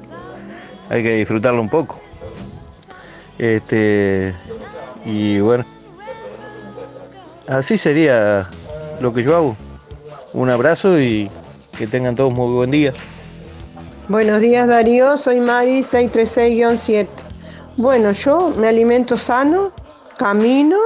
hay 0.89 1.03
que 1.03 1.13
disfrutarla 1.15 1.61
un 1.61 1.69
poco. 1.69 2.01
Este 3.37 4.35
y 5.05 5.39
bueno, 5.39 5.63
así 7.47 7.77
sería 7.77 8.49
lo 8.99 9.13
que 9.13 9.23
yo 9.23 9.35
hago. 9.35 9.57
Un 10.33 10.49
abrazo 10.49 10.99
y 10.99 11.31
que 11.77 11.87
tengan 11.87 12.15
todos 12.15 12.33
muy 12.33 12.53
buen 12.53 12.71
día. 12.71 12.93
Buenos 14.09 14.41
días 14.41 14.67
Darío, 14.67 15.17
soy 15.17 15.39
Mari 15.39 15.81
636-7. 15.81 17.07
Bueno, 17.77 18.11
yo 18.11 18.53
me 18.57 18.67
alimento 18.67 19.15
sano, 19.15 19.71
camino 20.17 20.77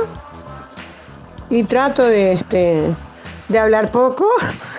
y 1.50 1.64
trato 1.64 2.04
de, 2.04 2.34
este, 2.34 2.84
de 3.52 3.60
hablar 3.60 3.92
poco 3.92 4.26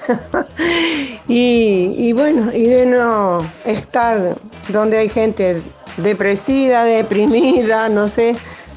y, 1.29 2.12
bueno, 2.12 2.53
y 2.53 2.64
de 2.64 2.87
no 2.87 3.39
estar 3.64 4.37
donde 4.68 4.99
hay 4.99 5.09
gente 5.09 5.62
depresiva, 5.97 6.85
deprimida, 6.85 7.89
no 7.89 8.09
sé, 8.09 8.35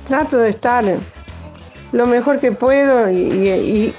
trato 0.07 0.37
de 0.37 0.49
estar 0.49 0.83
lo 1.91 2.05
mejor 2.05 2.39
que 2.39 2.51
puedo 2.51 3.09
y 3.09 3.93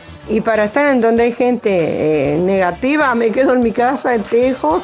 para 0.45 0.65
estar 0.65 0.89
en 0.89 1.01
donde 1.01 1.23
hay 1.25 1.33
gente 1.33 1.71
eh, 1.71 2.39
negativa 2.39 3.15
me 3.15 3.31
quedo 3.31 3.55
en 3.55 3.63
mi 3.63 3.73
casa, 3.73 4.19
tejo 4.19 4.83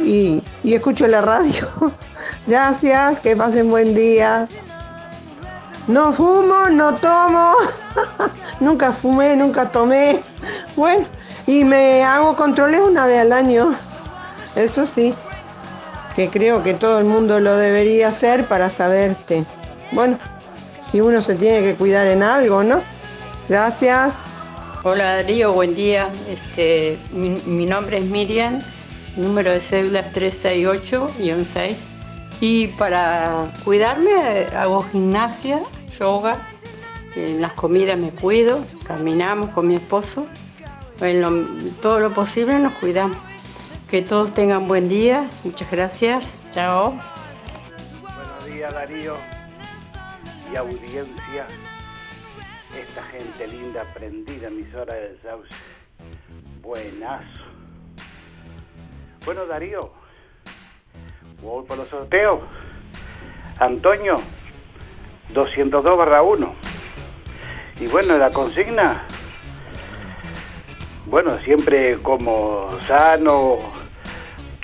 y, 0.00 0.42
y 0.64 0.74
escucho 0.74 1.06
la 1.06 1.20
radio. 1.20 1.68
Gracias, 2.46 3.20
que 3.20 3.36
pasen 3.36 3.70
buen 3.70 3.94
día. 3.94 4.46
No 5.88 6.12
fumo, 6.12 6.68
no 6.70 6.94
tomo, 6.94 7.54
nunca 8.60 8.92
fumé, 8.92 9.34
nunca 9.34 9.70
tomé. 9.70 10.20
Bueno, 10.76 11.06
y 11.46 11.64
me 11.64 12.04
hago 12.04 12.36
controles 12.36 12.80
una 12.80 13.06
vez 13.06 13.20
al 13.20 13.32
año. 13.32 13.74
Eso 14.54 14.86
sí, 14.86 15.12
que 16.14 16.28
creo 16.28 16.62
que 16.62 16.74
todo 16.74 17.00
el 17.00 17.04
mundo 17.06 17.40
lo 17.40 17.56
debería 17.56 18.08
hacer 18.08 18.46
para 18.46 18.70
saberte. 18.70 19.44
Bueno, 19.90 20.18
si 20.90 21.00
uno 21.00 21.20
se 21.20 21.34
tiene 21.34 21.62
que 21.62 21.74
cuidar 21.74 22.06
en 22.06 22.22
algo, 22.22 22.62
¿no? 22.62 22.80
Gracias. 23.48 24.12
Hola 24.84 25.16
Darío, 25.16 25.52
buen 25.52 25.74
día. 25.74 26.10
Este, 26.28 26.96
mi, 27.12 27.30
mi 27.46 27.66
nombre 27.66 27.96
es 27.96 28.04
Miriam, 28.04 28.60
número 29.16 29.50
de 29.50 29.60
cédula 29.60 30.00
es 30.00 30.12
368-6. 30.14 31.91
Y 32.40 32.68
para 32.68 33.52
cuidarme 33.64 34.10
eh, 34.10 34.48
hago 34.56 34.82
gimnasia, 34.82 35.62
yoga, 35.98 36.48
en 37.14 37.40
las 37.40 37.52
comidas 37.52 37.98
me 37.98 38.10
cuido, 38.10 38.64
caminamos 38.86 39.50
con 39.50 39.68
mi 39.68 39.76
esposo. 39.76 40.26
En 41.00 41.22
todo 41.80 42.00
lo 42.00 42.14
posible 42.14 42.58
nos 42.58 42.74
cuidamos. 42.74 43.16
Que 43.90 44.02
todos 44.02 44.32
tengan 44.34 44.68
buen 44.68 44.88
día. 44.88 45.28
Muchas 45.44 45.70
gracias. 45.70 46.24
Chao. 46.54 46.98
Buenos 48.02 48.46
días 48.46 48.72
Darío 48.72 49.16
y 50.52 50.56
audiencia. 50.56 51.44
Esta 52.78 53.02
gente 53.02 53.48
linda 53.48 53.84
prendida, 53.92 54.48
emisora 54.48 54.94
del 54.94 55.20
Sauce. 55.22 55.50
Buenazo. 56.62 57.42
Bueno 59.24 59.46
Darío, 59.46 59.92
voy 61.42 61.64
por 61.64 61.76
los 61.76 61.88
sorteos. 61.88 62.40
Antonio, 63.58 64.16
202 65.30 65.98
barra 65.98 66.22
1. 66.22 66.54
Y 67.80 67.86
bueno, 67.88 68.16
la 68.16 68.30
consigna, 68.30 69.04
bueno, 71.06 71.38
siempre 71.40 71.98
como 71.98 72.70
sano, 72.82 73.58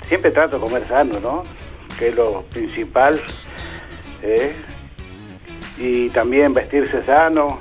siempre 0.07 0.31
trato 0.31 0.57
de 0.57 0.65
comer 0.65 0.85
sano, 0.85 1.19
¿no? 1.19 1.43
Que 1.97 2.09
es 2.09 2.15
lo 2.15 2.43
principal. 2.43 3.19
¿eh? 4.21 4.53
Y 5.77 6.09
también 6.09 6.53
vestirse 6.53 7.03
sano. 7.03 7.59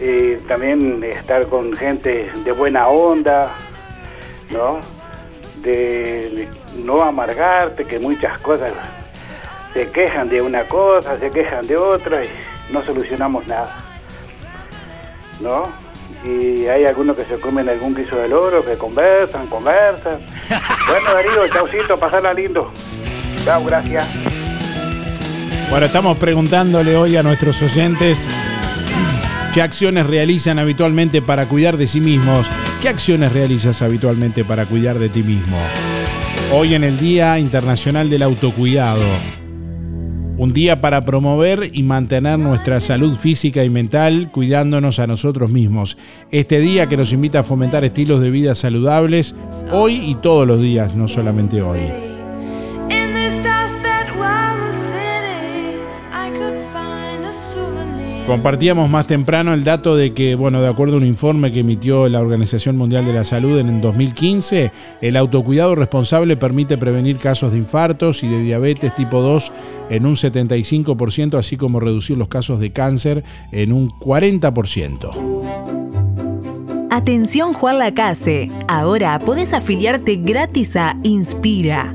Y 0.00 0.36
también 0.48 1.02
estar 1.04 1.46
con 1.46 1.72
gente 1.74 2.30
de 2.44 2.52
buena 2.52 2.88
onda, 2.88 3.54
¿no? 4.50 4.80
De 5.62 6.48
no 6.76 7.02
amargarte, 7.02 7.84
que 7.84 7.98
muchas 7.98 8.40
cosas 8.40 8.72
se 9.72 9.90
quejan 9.90 10.28
de 10.28 10.40
una 10.40 10.64
cosa, 10.64 11.18
se 11.18 11.30
quejan 11.30 11.66
de 11.66 11.76
otra 11.76 12.24
y 12.24 12.28
no 12.70 12.84
solucionamos 12.84 13.46
nada. 13.46 13.76
¿No? 15.40 15.68
Y 16.24 16.66
hay 16.66 16.86
algunos 16.86 17.16
que 17.16 17.24
se 17.24 17.38
comen 17.38 17.68
algún 17.68 17.94
quiso 17.94 18.16
del 18.16 18.32
oro, 18.32 18.64
que 18.64 18.76
conversan, 18.78 19.46
conversan. 19.48 20.20
Bueno, 20.88 21.14
Darío, 21.14 21.48
chaucito, 21.48 21.98
pasarla 21.98 22.32
lindo. 22.34 22.70
Chao, 23.44 23.64
gracias. 23.64 24.06
Bueno, 25.70 25.86
estamos 25.86 26.18
preguntándole 26.18 26.94
hoy 26.94 27.16
a 27.16 27.22
nuestros 27.22 27.60
oyentes 27.62 28.28
qué 29.54 29.62
acciones 29.62 30.06
realizan 30.06 30.58
habitualmente 30.58 31.22
para 31.22 31.46
cuidar 31.46 31.76
de 31.76 31.88
sí 31.88 32.00
mismos. 32.00 32.50
¿Qué 32.80 32.88
acciones 32.88 33.32
realizas 33.32 33.82
habitualmente 33.82 34.44
para 34.44 34.66
cuidar 34.66 34.98
de 34.98 35.08
ti 35.08 35.22
mismo? 35.22 35.58
Hoy 36.52 36.74
en 36.74 36.84
el 36.84 36.98
Día 36.98 37.38
Internacional 37.38 38.10
del 38.10 38.22
Autocuidado. 38.22 39.02
Un 40.36 40.52
día 40.52 40.80
para 40.80 41.04
promover 41.04 41.70
y 41.72 41.82
mantener 41.82 42.38
nuestra 42.38 42.80
salud 42.80 43.16
física 43.16 43.64
y 43.64 43.70
mental 43.70 44.30
cuidándonos 44.30 44.98
a 44.98 45.06
nosotros 45.06 45.50
mismos. 45.50 45.96
Este 46.30 46.60
día 46.60 46.86
que 46.88 46.96
nos 46.96 47.12
invita 47.12 47.40
a 47.40 47.44
fomentar 47.44 47.84
estilos 47.84 48.20
de 48.20 48.30
vida 48.30 48.54
saludables 48.54 49.34
hoy 49.72 49.96
y 49.96 50.16
todos 50.16 50.46
los 50.46 50.60
días, 50.60 50.96
no 50.96 51.08
solamente 51.08 51.62
hoy. 51.62 52.03
Compartíamos 58.26 58.88
más 58.88 59.06
temprano 59.06 59.52
el 59.52 59.64
dato 59.64 59.96
de 59.96 60.14
que, 60.14 60.34
bueno, 60.34 60.62
de 60.62 60.68
acuerdo 60.68 60.94
a 60.94 60.96
un 60.96 61.04
informe 61.06 61.52
que 61.52 61.60
emitió 61.60 62.08
la 62.08 62.20
Organización 62.22 62.74
Mundial 62.78 63.04
de 63.04 63.12
la 63.12 63.22
Salud 63.22 63.58
en 63.58 63.82
2015, 63.82 64.72
el 65.02 65.16
autocuidado 65.18 65.74
responsable 65.74 66.38
permite 66.38 66.78
prevenir 66.78 67.18
casos 67.18 67.52
de 67.52 67.58
infartos 67.58 68.22
y 68.22 68.28
de 68.28 68.40
diabetes 68.40 68.94
tipo 68.94 69.20
2 69.20 69.52
en 69.90 70.06
un 70.06 70.14
75%, 70.14 71.36
así 71.36 71.58
como 71.58 71.80
reducir 71.80 72.16
los 72.16 72.28
casos 72.28 72.60
de 72.60 72.72
cáncer 72.72 73.24
en 73.52 73.72
un 73.72 73.90
40%. 73.90 75.84
Atención 76.90 77.52
Juan 77.52 77.78
Lacase, 77.78 78.50
ahora 78.68 79.18
podés 79.18 79.52
afiliarte 79.52 80.16
gratis 80.16 80.76
a 80.76 80.96
Inspira. 81.02 81.94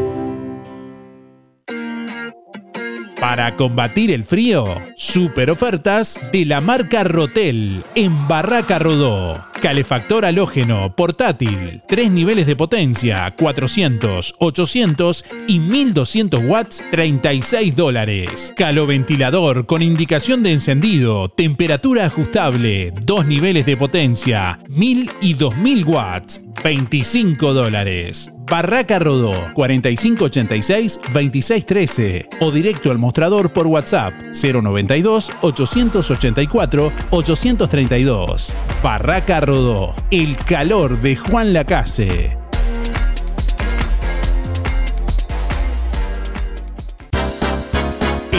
Para 3.21 3.55
combatir 3.55 4.09
el 4.09 4.25
frío, 4.25 4.65
super 4.95 5.51
ofertas 5.51 6.19
de 6.31 6.43
la 6.43 6.59
marca 6.59 7.03
Rotel 7.03 7.83
en 7.93 8.27
Barraca 8.27 8.79
Rodó. 8.79 9.39
Calefactor 9.61 10.25
halógeno 10.25 10.95
portátil, 10.95 11.83
tres 11.87 12.09
niveles 12.09 12.47
de 12.47 12.55
potencia, 12.55 13.31
400, 13.37 14.33
800 14.39 15.25
y 15.47 15.59
1200 15.59 16.41
watts, 16.43 16.83
36 16.89 17.75
dólares. 17.75 18.53
Caloventilador 18.57 19.67
con 19.67 19.83
indicación 19.83 20.41
de 20.41 20.53
encendido, 20.53 21.29
temperatura 21.29 22.05
ajustable, 22.05 22.91
dos 23.05 23.27
niveles 23.27 23.67
de 23.67 23.77
potencia, 23.77 24.57
1000 24.67 25.11
y 25.21 25.35
2000 25.35 25.85
watts, 25.85 26.41
25 26.63 27.53
dólares. 27.53 28.31
Barraca 28.49 28.99
Rodó 28.99 29.33
4586-2613 29.53 32.27
o 32.39 32.51
directo 32.51 32.91
al 32.91 32.97
mostrador 32.97 33.53
por 33.53 33.67
WhatsApp 33.67 34.13
092 34.33 35.31
884 35.41 36.91
832. 37.11 38.55
Barraca 38.83 39.39
Rodó, 39.41 39.93
el 40.11 40.35
calor 40.37 40.99
de 41.01 41.15
Juan 41.15 41.53
Lacase. 41.53 42.40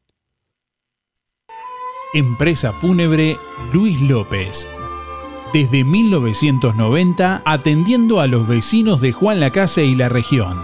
Empresa 2.14 2.72
Fúnebre 2.72 3.36
Luis 3.74 4.00
López. 4.00 4.72
Desde 5.52 5.84
1990 5.84 7.42
atendiendo 7.44 8.20
a 8.20 8.26
los 8.26 8.48
vecinos 8.48 9.02
de 9.02 9.12
Juan 9.12 9.38
Lacase 9.38 9.84
y 9.84 9.94
la 9.94 10.08
región. 10.08 10.58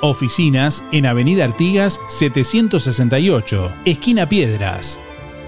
Oficinas 0.00 0.84
en 0.92 1.06
Avenida 1.06 1.44
Artigas 1.44 2.00
768, 2.06 3.72
esquina 3.84 4.28
Piedras 4.28 5.00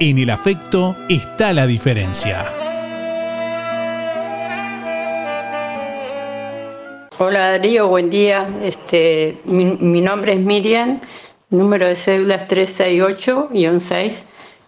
en 0.00 0.18
el 0.18 0.30
afecto 0.30 0.96
está 1.08 1.52
la 1.52 1.66
diferencia. 1.66 2.44
Hola 7.18 7.50
Darío, 7.50 7.88
buen 7.88 8.10
día. 8.10 8.48
Este, 8.62 9.38
mi, 9.44 10.00
nombre 10.00 10.34
es 10.34 10.40
Miriam, 10.40 11.00
número 11.50 11.88
de 11.88 11.96
cédula 11.96 12.36
es 12.36 12.48
368-6. 12.48 14.12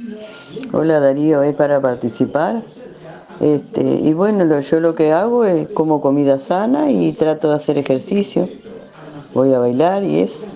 Hola 0.73 0.99
Darío, 0.99 1.41
es 1.41 1.53
para 1.53 1.79
participar. 1.79 2.63
Este, 3.41 3.81
y 3.81 4.13
bueno, 4.13 4.59
yo 4.59 4.79
lo 4.79 4.93
que 4.93 5.11
hago 5.11 5.45
es 5.45 5.67
como 5.69 5.99
comida 5.99 6.37
sana 6.37 6.91
y 6.91 7.11
trato 7.13 7.49
de 7.49 7.55
hacer 7.55 7.79
ejercicio. 7.79 8.47
Voy 9.33 9.51
a 9.53 9.59
bailar 9.59 10.03
y 10.03 10.19
es, 10.19 10.47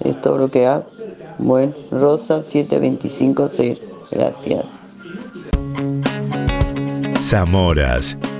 es 0.00 0.20
todo 0.20 0.38
lo 0.38 0.50
que 0.50 0.66
hago. 0.66 0.84
Bueno, 1.38 1.72
Rosa 1.92 2.42
7250. 2.42 3.80
Gracias. 4.10 4.64
Zamoras, 7.20 8.16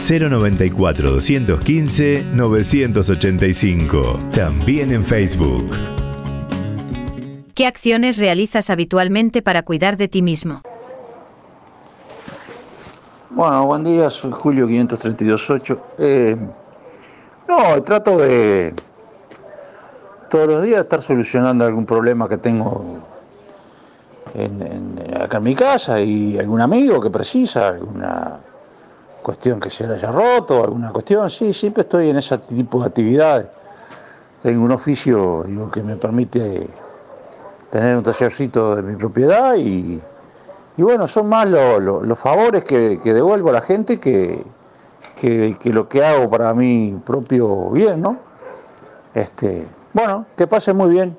094 0.00 1.10
215 1.10 2.24
985. 2.32 4.18
También 4.32 4.92
en 4.92 5.04
Facebook. 5.04 5.70
¿Qué 7.54 7.66
acciones 7.66 8.16
realizas 8.18 8.70
habitualmente 8.70 9.42
para 9.42 9.62
cuidar 9.62 9.96
de 9.98 10.08
ti 10.08 10.22
mismo? 10.22 10.62
Bueno, 13.30 13.66
buen 13.66 13.84
día, 13.84 14.08
soy 14.10 14.30
Julio 14.32 14.66
5328. 14.66 15.80
Eh, 15.98 16.36
no, 17.48 17.82
trato 17.82 18.18
de 18.18 18.74
todos 20.30 20.48
los 20.48 20.62
días 20.62 20.80
estar 20.82 21.02
solucionando 21.02 21.64
algún 21.66 21.84
problema 21.86 22.28
que 22.28 22.38
tengo 22.38 22.98
en, 24.34 24.62
en- 24.62 25.22
acá 25.22 25.36
en 25.38 25.42
mi 25.44 25.54
casa 25.54 26.00
y 26.00 26.38
algún 26.38 26.60
amigo 26.60 27.00
que 27.00 27.10
precisa, 27.10 27.68
alguna 27.68 28.40
cuestión 29.22 29.60
que 29.60 29.70
se 29.70 29.86
le 29.86 29.94
haya 29.94 30.10
roto, 30.10 30.64
alguna 30.64 30.90
cuestión, 30.92 31.28
sí, 31.30 31.52
siempre 31.52 31.82
estoy 31.82 32.10
en 32.10 32.16
ese 32.18 32.38
tipo 32.38 32.80
de 32.80 32.86
actividades. 32.86 33.46
Tengo 34.42 34.64
un 34.64 34.72
oficio 34.72 35.44
que 35.72 35.82
me 35.82 35.96
permite 35.96 36.66
tener 37.70 37.96
un 37.96 38.02
tallercito 38.02 38.76
de 38.76 38.82
mi 38.82 38.96
propiedad 38.96 39.54
y, 39.56 40.00
y 40.76 40.82
bueno, 40.82 41.06
son 41.06 41.28
más 41.28 41.46
lo- 41.48 41.78
lo- 41.78 42.02
los 42.02 42.18
favores 42.18 42.64
que, 42.64 42.98
que 43.02 43.12
devuelvo 43.12 43.50
a 43.50 43.52
la 43.52 43.60
gente 43.60 44.00
que, 44.00 44.42
que, 45.16 45.56
lo 45.64 45.88
que 45.88 46.04
hago 46.04 46.30
para 46.30 46.54
mi 46.54 46.98
propio 47.04 47.70
bien, 47.70 48.00
¿no? 48.00 48.16
Este, 49.14 49.66
bueno, 49.92 50.24
que 50.36 50.46
pasen 50.46 50.76
muy 50.76 50.88
bien, 50.90 51.16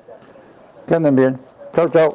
que 0.86 0.94
anden 0.96 1.14
bien. 1.14 1.38
Chau, 1.74 1.88
chau. 1.88 2.14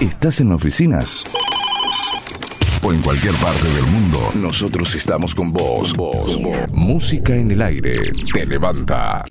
¿Estás 0.00 0.40
en 0.40 0.50
la 0.50 0.56
oficina? 0.56 1.00
O 2.82 2.92
en 2.92 3.02
cualquier 3.02 3.34
parte 3.34 3.68
del 3.68 3.86
mundo, 3.86 4.30
nosotros 4.34 4.94
estamos 4.94 5.34
con 5.34 5.52
vos. 5.52 5.94
vos. 5.94 6.38
Música 6.72 7.34
en 7.34 7.50
el 7.50 7.62
aire 7.62 7.98
te 8.32 8.46
levanta. 8.46 9.24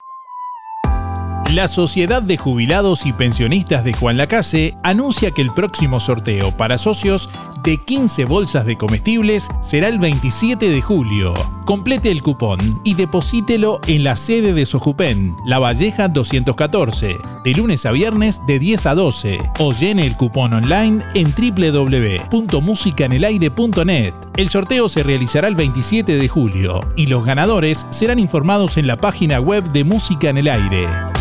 La 1.54 1.68
Sociedad 1.68 2.22
de 2.22 2.38
Jubilados 2.38 3.06
y 3.06 3.14
Pensionistas 3.14 3.84
de 3.84 3.94
Juan 3.94 4.18
Lacase 4.18 4.76
anuncia 4.84 5.32
que 5.32 5.42
el 5.42 5.54
próximo 5.54 6.02
sorteo 6.02 6.56
para 6.58 6.78
socios 6.78 7.30
de 7.64 7.78
15 7.78 8.26
bolsas 8.26 8.66
de 8.66 8.78
comestibles 8.78 9.48
será 9.62 9.88
el 9.88 9.98
27 10.00 10.70
de 10.70 10.82
julio. 10.82 11.34
Complete 11.66 12.12
el 12.12 12.22
cupón 12.22 12.82
y 12.84 12.96
deposítelo 12.96 13.80
en 13.88 14.04
la 14.04 14.18
sede 14.18 14.54
de 14.54 14.66
Sojupen, 14.66 15.36
La 15.46 15.60
Valleja 15.60 16.10
214, 16.10 17.16
de 17.44 17.52
lunes 17.54 17.86
a 17.86 17.92
viernes 17.92 18.42
de 18.48 18.58
10 18.60 18.86
a 18.88 18.96
12, 18.96 19.38
o 19.60 19.72
llene 19.72 20.06
el 20.06 20.16
cupón 20.16 20.54
online 20.54 21.06
en 21.14 21.34
www.musicanelaire.net. 21.34 24.14
El 24.36 24.50
sorteo 24.50 24.90
se 24.90 25.04
realizará 25.04 25.48
el 25.48 25.56
27 25.56 26.18
de 26.18 26.28
julio 26.28 26.82
y 26.98 27.06
los 27.08 27.24
ganadores 27.24 27.88
serán 27.92 28.20
informados 28.20 28.76
en 28.78 28.88
la 28.88 28.98
página 28.98 29.40
web 29.40 29.64
de 29.72 29.86
Música 29.86 30.30
en 30.30 30.38
el 30.38 30.50
Aire. 30.50 31.15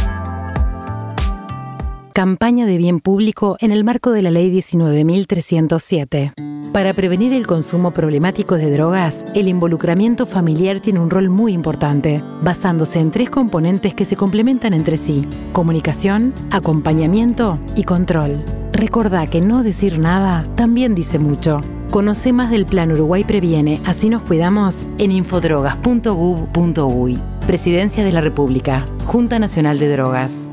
Campaña 2.17 2.65
de 2.65 2.79
bien 2.79 3.01
público 3.01 3.57
en 3.59 3.73
el 3.73 3.83
marco 3.83 4.13
de 4.13 4.23
la 4.23 4.31
Ley 4.31 4.57
19.307. 4.57 6.71
Para 6.73 6.95
prevenir 6.95 7.33
el 7.33 7.45
consumo 7.45 7.91
problemático 7.91 8.55
de 8.55 8.71
drogas, 8.71 9.27
el 9.35 9.49
involucramiento 9.49 10.25
familiar 10.25 10.79
tiene 10.79 11.01
un 11.01 11.11
rol 11.11 11.29
muy 11.29 11.53
importante, 11.53 12.23
basándose 12.41 13.01
en 13.01 13.11
tres 13.11 13.31
componentes 13.31 13.95
que 13.95 14.05
se 14.05 14.15
complementan 14.15 14.75
entre 14.75 14.97
sí, 14.97 15.27
comunicación, 15.53 16.33
acompañamiento 16.53 17.59
y 17.75 17.83
control. 17.83 18.45
Recordá 18.73 19.27
que 19.27 19.41
no 19.41 19.65
decir 19.65 19.99
nada 19.99 20.45
también 20.55 20.95
dice 20.95 21.19
mucho. 21.19 21.63
Conoce 21.91 22.33
más 22.33 22.53
del 22.53 22.65
Plan 22.65 22.93
Uruguay 22.93 23.25
Previene, 23.25 23.81
así 23.87 24.09
nos 24.09 24.23
cuidamos 24.23 24.89
en 24.99 25.11
infodrogas.gov.uy. 25.11 27.19
Presidencia 27.49 28.05
de 28.05 28.13
la 28.13 28.21
República, 28.21 28.87
Junta 29.05 29.41
Nacional 29.41 29.81
de 29.81 29.89
Drogas. 29.89 30.53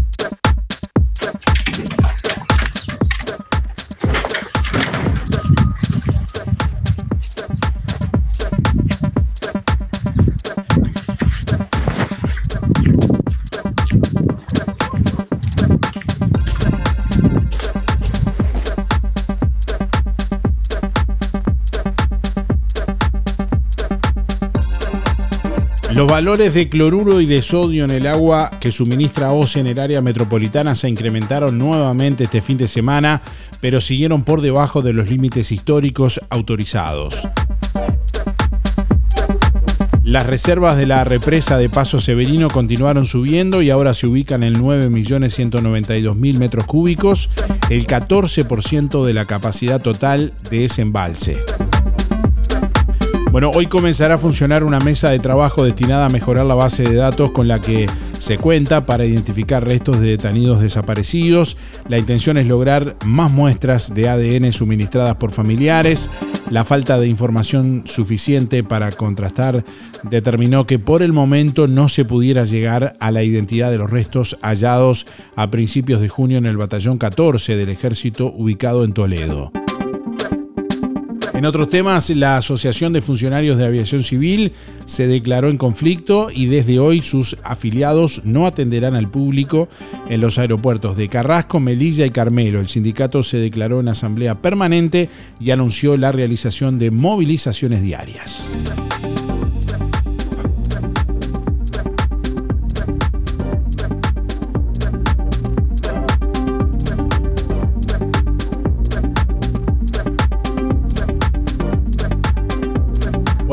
Los 25.93 26.07
valores 26.07 26.53
de 26.53 26.69
cloruro 26.69 27.19
y 27.19 27.25
de 27.25 27.41
sodio 27.41 27.83
en 27.83 27.91
el 27.91 28.07
agua 28.07 28.49
que 28.61 28.71
suministra 28.71 29.33
OCE 29.33 29.59
en 29.59 29.67
el 29.67 29.79
área 29.79 30.01
metropolitana 30.01 30.73
se 30.73 30.87
incrementaron 30.87 31.57
nuevamente 31.57 32.23
este 32.23 32.41
fin 32.41 32.57
de 32.57 32.69
semana, 32.69 33.21
pero 33.59 33.81
siguieron 33.81 34.23
por 34.23 34.39
debajo 34.41 34.81
de 34.81 34.93
los 34.93 35.09
límites 35.09 35.51
históricos 35.51 36.21
autorizados. 36.29 37.27
Las 40.03 40.25
reservas 40.25 40.77
de 40.77 40.87
la 40.87 41.03
represa 41.03 41.57
de 41.57 41.69
Paso 41.69 41.99
Severino 41.99 42.49
continuaron 42.49 43.05
subiendo 43.05 43.61
y 43.61 43.69
ahora 43.69 43.93
se 43.93 44.07
ubican 44.07 44.43
en 44.43 44.55
9.192.000 44.55 46.37
metros 46.37 46.65
cúbicos, 46.65 47.29
el 47.69 47.85
14% 47.85 49.05
de 49.05 49.13
la 49.13 49.25
capacidad 49.25 49.81
total 49.81 50.33
de 50.49 50.65
ese 50.65 50.81
embalse. 50.81 51.37
Bueno, 53.31 53.49
hoy 53.51 53.67
comenzará 53.67 54.15
a 54.15 54.17
funcionar 54.17 54.65
una 54.65 54.81
mesa 54.81 55.09
de 55.09 55.19
trabajo 55.19 55.63
destinada 55.63 56.07
a 56.07 56.09
mejorar 56.09 56.45
la 56.45 56.53
base 56.53 56.83
de 56.83 56.95
datos 56.95 57.31
con 57.31 57.47
la 57.47 57.61
que 57.61 57.87
se 58.19 58.37
cuenta 58.37 58.85
para 58.85 59.05
identificar 59.05 59.65
restos 59.65 60.01
de 60.01 60.09
detenidos 60.09 60.59
desaparecidos. 60.59 61.55
La 61.87 61.97
intención 61.97 62.35
es 62.35 62.47
lograr 62.47 62.97
más 63.05 63.31
muestras 63.31 63.93
de 63.93 64.09
ADN 64.09 64.51
suministradas 64.51 65.15
por 65.15 65.31
familiares. 65.31 66.09
La 66.49 66.65
falta 66.65 66.99
de 66.99 67.07
información 67.07 67.83
suficiente 67.85 68.65
para 68.65 68.91
contrastar 68.91 69.63
determinó 70.03 70.67
que 70.67 70.77
por 70.77 71.01
el 71.01 71.13
momento 71.13 71.69
no 71.69 71.87
se 71.87 72.03
pudiera 72.03 72.43
llegar 72.43 72.95
a 72.99 73.11
la 73.11 73.23
identidad 73.23 73.71
de 73.71 73.77
los 73.77 73.89
restos 73.89 74.37
hallados 74.41 75.05
a 75.37 75.49
principios 75.49 76.01
de 76.01 76.09
junio 76.09 76.37
en 76.37 76.47
el 76.47 76.57
batallón 76.57 76.97
14 76.97 77.55
del 77.55 77.69
ejército 77.69 78.25
ubicado 78.27 78.83
en 78.83 78.91
Toledo. 78.91 79.53
En 81.41 81.47
otros 81.47 81.69
temas, 81.69 82.07
la 82.11 82.37
Asociación 82.37 82.93
de 82.93 83.01
Funcionarios 83.01 83.57
de 83.57 83.65
Aviación 83.65 84.03
Civil 84.03 84.53
se 84.85 85.07
declaró 85.07 85.49
en 85.49 85.57
conflicto 85.57 86.29
y 86.31 86.45
desde 86.45 86.77
hoy 86.77 87.01
sus 87.01 87.35
afiliados 87.43 88.21
no 88.23 88.45
atenderán 88.45 88.93
al 88.93 89.09
público 89.09 89.67
en 90.07 90.21
los 90.21 90.37
aeropuertos 90.37 90.97
de 90.97 91.09
Carrasco, 91.09 91.59
Melilla 91.59 92.05
y 92.05 92.11
Carmelo. 92.11 92.59
El 92.59 92.67
sindicato 92.67 93.23
se 93.23 93.37
declaró 93.37 93.79
en 93.79 93.87
asamblea 93.87 94.39
permanente 94.39 95.09
y 95.39 95.49
anunció 95.49 95.97
la 95.97 96.11
realización 96.11 96.77
de 96.77 96.91
movilizaciones 96.91 97.81
diarias. 97.81 98.47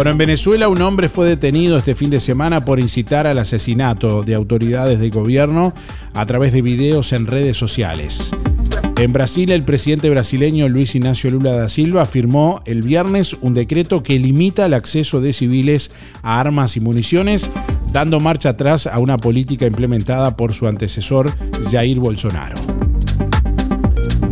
En 0.09 0.17
Venezuela 0.17 0.71
un 0.71 0.81
hombre 0.81 1.11
fue 1.11 1.29
detenido 1.29 1.77
este 1.77 1.95
fin 1.95 2.09
de 2.09 2.19
semana 2.19 2.65
por 2.65 2.81
incitar 2.81 3.27
al 3.27 3.39
asesinato 3.39 4.23
de 4.23 4.35
autoridades 4.35 4.99
de 5.01 5.11
gobierno 5.11 5.75
a 6.15 6.25
través 6.25 6.55
de 6.55 6.63
videos 6.63 7.13
en 7.13 7.27
redes 7.27 7.59
sociales. 7.59 8.31
En 8.97 9.13
Brasil, 9.13 9.53
el 9.53 9.65
presidente 9.65 10.09
brasileño 10.09 10.67
Luis 10.71 10.95
Ignacio 10.95 11.31
Lula 11.31 11.53
da 11.53 11.69
Silva 11.69 12.07
firmó 12.07 12.63
el 12.65 12.81
viernes 12.81 13.37
un 13.43 13.53
decreto 13.53 14.03
que 14.03 14.19
limita 14.19 14.65
el 14.65 14.73
acceso 14.73 15.21
de 15.21 15.35
civiles 15.35 15.91
a 16.23 16.41
armas 16.41 16.79
y 16.79 16.81
municiones, 16.81 17.51
dando 17.93 18.19
marcha 18.19 18.49
atrás 18.49 18.87
a 18.87 18.99
una 19.01 19.19
política 19.19 19.67
implementada 19.67 20.37
por 20.37 20.55
su 20.55 20.67
antecesor 20.67 21.35
Jair 21.71 21.99
Bolsonaro. 21.99 22.68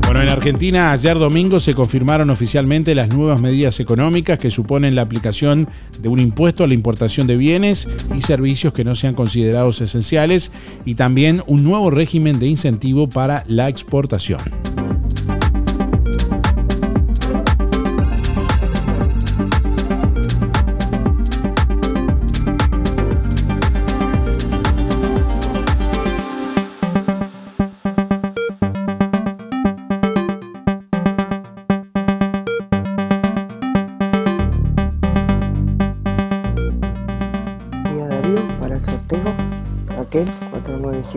Bueno, 0.07 0.23
en 0.23 0.29
Argentina 0.29 0.93
ayer 0.93 1.19
domingo 1.19 1.59
se 1.59 1.75
confirmaron 1.75 2.31
oficialmente 2.31 2.95
las 2.95 3.09
nuevas 3.09 3.41
medidas 3.41 3.81
económicas 3.81 4.39
que 4.39 4.53
suponen 4.53 4.95
la 4.95 5.03
aplicación 5.03 5.69
de 5.99 6.09
un 6.09 6.21
impuesto 6.21 6.63
a 6.63 6.69
la 6.69 6.75
importación 6.75 7.27
de 7.27 7.37
bienes 7.37 7.89
y 8.17 8.23
servicios 8.23 8.73
que 8.73 8.85
no 8.85 8.95
sean 8.95 9.15
considerados 9.15 9.81
esenciales 9.81 10.53
y 10.85 10.95
también 10.95 11.43
un 11.49 11.65
nuevo 11.65 11.91
régimen 11.91 12.39
de 12.39 12.47
incentivo 12.47 13.09
para 13.09 13.43
la 13.49 13.69
exportación. 13.69 14.41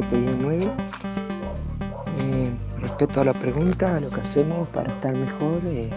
49719 0.01 0.71
eh, 2.19 2.51
respecto 2.79 3.21
a 3.21 3.23
la 3.25 3.33
pregunta 3.33 3.99
lo 3.99 4.09
que 4.09 4.21
hacemos 4.21 4.67
para 4.69 4.91
estar 4.91 5.15
mejor 5.15 5.61
eh, 5.65 5.89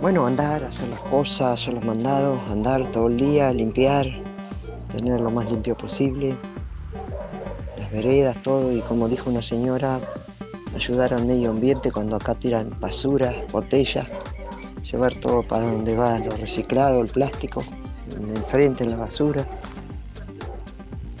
bueno 0.00 0.26
andar 0.26 0.64
hacer 0.64 0.88
las 0.88 1.00
cosas 1.00 1.60
hacer 1.60 1.74
los 1.74 1.84
mandados 1.84 2.40
andar 2.50 2.90
todo 2.90 3.08
el 3.08 3.16
día 3.16 3.52
limpiar 3.52 4.06
tener 4.92 5.20
lo 5.20 5.30
más 5.30 5.50
limpio 5.50 5.76
posible 5.76 6.36
las 7.78 7.90
veredas 7.90 8.36
todo 8.42 8.72
y 8.72 8.80
como 8.82 9.08
dijo 9.08 9.30
una 9.30 9.42
señora 9.42 10.00
ayudar 10.74 11.14
al 11.14 11.26
medio 11.26 11.50
ambiente 11.50 11.90
cuando 11.90 12.16
acá 12.16 12.34
tiran 12.34 12.74
basura 12.80 13.34
botellas 13.52 14.08
llevar 14.90 15.14
todo 15.14 15.42
para 15.42 15.62
donde 15.62 15.96
va 15.96 16.18
lo 16.18 16.30
reciclado 16.30 17.00
el 17.00 17.08
plástico 17.08 17.62
enfrente 18.18 18.84
en 18.84 18.90
la 18.90 18.96
basura. 18.96 19.46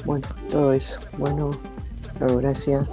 Bueno, 0.04 0.26
todo 0.52 0.72
eso. 0.72 0.98
Bueno, 1.18 1.50
gracias. 2.20 2.86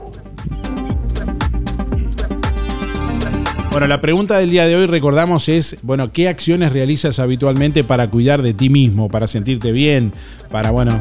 Bueno, 3.71 3.85
la 3.85 4.01
pregunta 4.01 4.37
del 4.37 4.49
día 4.49 4.65
de 4.65 4.75
hoy, 4.75 4.87
recordamos, 4.87 5.47
es, 5.47 5.77
bueno, 5.83 6.11
¿qué 6.11 6.27
acciones 6.27 6.71
realizas 6.71 7.19
habitualmente 7.19 7.83
para 7.83 8.09
cuidar 8.09 8.41
de 8.41 8.53
ti 8.53 8.69
mismo, 8.69 9.09
para 9.09 9.27
sentirte 9.27 9.71
bien, 9.71 10.11
para, 10.49 10.71
bueno, 10.71 10.99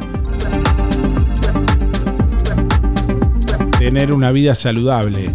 tener 3.78 4.12
una 4.12 4.32
vida 4.32 4.54
saludable? 4.54 5.34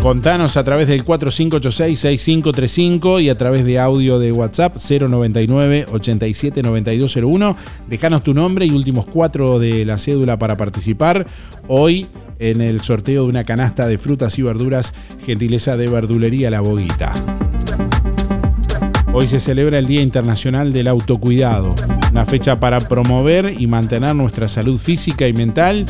Contanos 0.00 0.56
a 0.56 0.64
través 0.64 0.86
del 0.86 1.04
4586-6535 1.04 3.20
y 3.22 3.30
a 3.30 3.36
través 3.36 3.64
de 3.64 3.80
audio 3.80 4.20
de 4.20 4.30
WhatsApp 4.30 4.76
099-879201. 4.76 7.56
Dejanos 7.88 8.22
tu 8.22 8.32
nombre 8.32 8.64
y 8.64 8.70
últimos 8.70 9.06
cuatro 9.06 9.58
de 9.58 9.84
la 9.84 9.98
cédula 9.98 10.38
para 10.38 10.56
participar. 10.56 11.26
Hoy 11.66 12.06
en 12.38 12.60
el 12.60 12.80
sorteo 12.82 13.24
de 13.24 13.28
una 13.28 13.42
canasta 13.44 13.88
de 13.88 13.98
frutas 13.98 14.38
y 14.38 14.42
verduras, 14.42 14.94
gentileza 15.26 15.76
de 15.76 15.88
verdulería 15.88 16.48
La 16.50 16.60
Boguita. 16.60 17.12
Hoy 19.12 19.26
se 19.26 19.40
celebra 19.40 19.78
el 19.78 19.86
Día 19.86 20.02
Internacional 20.02 20.72
del 20.72 20.86
Autocuidado, 20.86 21.74
una 22.12 22.24
fecha 22.24 22.60
para 22.60 22.78
promover 22.80 23.52
y 23.58 23.66
mantener 23.66 24.14
nuestra 24.14 24.46
salud 24.46 24.78
física 24.78 25.26
y 25.26 25.32
mental 25.32 25.86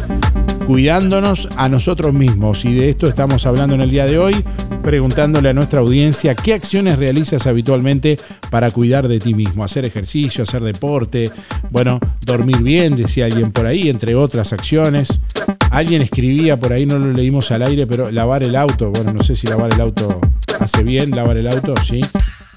cuidándonos 0.68 1.48
a 1.56 1.70
nosotros 1.70 2.12
mismos. 2.12 2.66
Y 2.66 2.74
de 2.74 2.90
esto 2.90 3.06
estamos 3.06 3.46
hablando 3.46 3.74
en 3.74 3.80
el 3.80 3.88
día 3.88 4.04
de 4.04 4.18
hoy, 4.18 4.44
preguntándole 4.82 5.48
a 5.48 5.54
nuestra 5.54 5.80
audiencia 5.80 6.34
qué 6.34 6.52
acciones 6.52 6.98
realizas 6.98 7.46
habitualmente 7.46 8.18
para 8.50 8.70
cuidar 8.70 9.08
de 9.08 9.18
ti 9.18 9.32
mismo. 9.32 9.64
Hacer 9.64 9.86
ejercicio, 9.86 10.42
hacer 10.42 10.62
deporte, 10.62 11.30
bueno, 11.70 11.98
dormir 12.20 12.58
bien, 12.58 12.96
decía 12.96 13.24
alguien 13.24 13.50
por 13.50 13.64
ahí, 13.64 13.88
entre 13.88 14.14
otras 14.14 14.52
acciones. 14.52 15.22
Alguien 15.70 16.02
escribía 16.02 16.58
por 16.60 16.74
ahí, 16.74 16.84
no 16.84 16.98
lo 16.98 17.14
leímos 17.14 17.50
al 17.50 17.62
aire, 17.62 17.86
pero 17.86 18.10
lavar 18.10 18.42
el 18.42 18.54
auto. 18.54 18.90
Bueno, 18.90 19.12
no 19.14 19.22
sé 19.22 19.36
si 19.36 19.46
lavar 19.46 19.72
el 19.72 19.80
auto 19.80 20.20
hace 20.60 20.82
bien, 20.82 21.12
lavar 21.12 21.38
el 21.38 21.48
auto, 21.48 21.74
sí. 21.82 22.02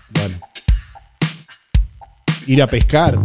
Bueno. 0.10 0.36
Ir 2.46 2.62
a 2.62 2.68
pescar. 2.68 3.18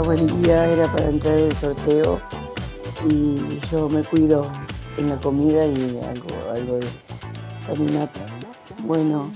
Buen 0.00 0.26
día. 0.42 0.66
Era 0.72 0.90
para 0.90 1.08
entrar 1.08 1.38
en 1.38 1.46
el 1.46 1.56
sorteo 1.56 2.20
y 3.08 3.60
yo 3.70 3.88
me 3.88 4.02
cuido 4.02 4.50
en 4.96 5.08
la 5.10 5.16
comida 5.16 5.66
y 5.66 6.00
algo, 6.08 6.28
algo 6.52 6.76
de 6.78 6.86
caminata. 7.66 8.20
Bueno, 8.80 9.30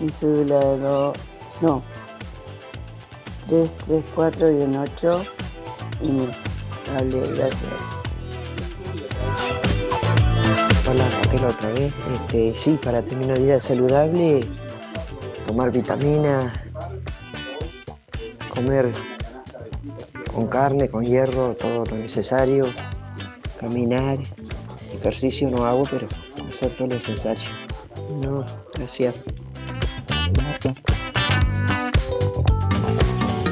mi 0.00 0.10
cédula 0.10 0.58
do- 0.60 1.12
no, 1.60 1.82
3, 3.48 3.70
3, 3.86 4.04
4 4.14 4.50
y 4.50 4.54
un 4.62 4.76
8 4.76 5.24
Inés. 6.02 6.42
Dale, 6.92 7.20
gracias. 7.36 7.82
Hola 10.88 11.08
Raquel 11.22 11.44
otra 11.44 11.68
vez. 11.70 11.92
Este, 12.14 12.54
sí, 12.56 12.78
para 12.82 13.02
tener 13.02 13.26
una 13.26 13.34
vida 13.38 13.60
saludable, 13.60 14.48
tomar 15.46 15.70
vitaminas, 15.70 16.52
comer 18.48 18.90
con 20.40 20.48
carne, 20.48 20.88
con 20.88 21.04
hierro, 21.04 21.54
todo 21.54 21.84
lo 21.84 21.96
necesario, 21.96 22.64
caminar, 23.60 24.18
ejercicio 24.94 25.50
no 25.50 25.66
hago, 25.66 25.82
pero 25.90 26.08
hacer 26.48 26.74
todo 26.76 26.88
lo 26.88 26.94
necesario. 26.94 27.44
No, 28.22 28.46
gracias. 28.72 29.14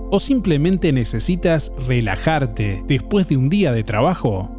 ¿O 0.09 0.17
simplemente 0.19 0.93
necesitas 0.93 1.73
relajarte 1.87 2.83
después 2.87 3.27
de 3.27 3.35
un 3.35 3.49
día 3.49 3.73
de 3.73 3.83
trabajo? 3.83 4.49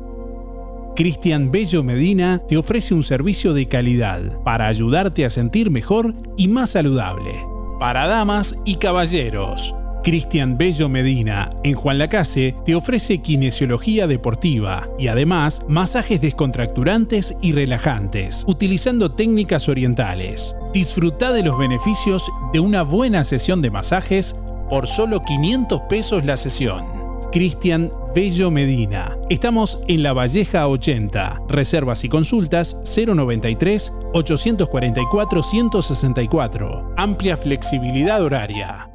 Cristian 0.97 1.51
Bello 1.51 1.83
Medina 1.83 2.43
te 2.47 2.59
ofrece 2.59 2.93
un 2.93 3.03
servicio 3.03 3.55
de 3.55 3.69
calidad 3.69 4.43
para 4.43 4.67
ayudarte 4.67 5.25
a 5.25 5.31
sentir 5.31 5.71
mejor 5.71 6.15
y 6.37 6.49
más 6.49 6.69
saludable. 6.71 7.54
Para 7.85 8.07
damas 8.07 8.57
y 8.65 8.77
caballeros, 8.77 9.75
Cristian 10.03 10.57
Bello 10.57 10.89
Medina 10.89 11.51
en 11.65 11.75
Juan 11.75 11.99
Lacase 11.99 12.57
te 12.65 12.75
ofrece 12.75 13.21
kinesiología 13.21 14.07
deportiva 14.07 14.89
y 14.99 15.09
además 15.09 15.61
masajes 15.69 16.19
descontracturantes 16.19 17.37
y 17.43 17.53
relajantes, 17.53 18.45
utilizando 18.47 19.13
técnicas 19.13 19.69
orientales. 19.69 20.57
Disfruta 20.73 21.31
de 21.31 21.43
los 21.43 21.59
beneficios 21.59 22.27
de 22.55 22.61
una 22.61 22.81
buena 22.81 23.23
sesión 23.23 23.61
de 23.61 23.71
masajes 23.71 24.35
por 24.71 24.87
solo 24.87 25.21
500 25.21 25.83
pesos 25.83 26.25
la 26.25 26.39
sesión. 26.39 27.04
Cristian 27.35 27.91
Bello 28.15 28.53
Medina. 28.53 29.17
Estamos 29.29 29.81
en 29.89 30.05
La 30.05 30.13
Valleja 30.13 30.69
80. 30.69 31.43
Reservas 31.49 32.05
y 32.05 32.09
consultas 32.09 32.77
093 32.85 33.93
844 34.13 35.43
164. 35.43 36.95
Amplia 36.97 37.37
flexibilidad 37.37 38.23
horaria. 38.23 38.89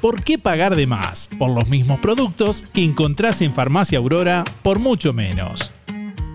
¿Por 0.00 0.24
qué 0.24 0.38
pagar 0.38 0.74
de 0.74 0.86
más 0.86 1.28
por 1.38 1.50
los 1.50 1.68
mismos 1.68 2.00
productos 2.00 2.64
que 2.72 2.82
encontrás 2.82 3.42
en 3.42 3.52
Farmacia 3.52 3.98
Aurora 3.98 4.42
por 4.62 4.78
mucho 4.78 5.12
menos? 5.12 5.70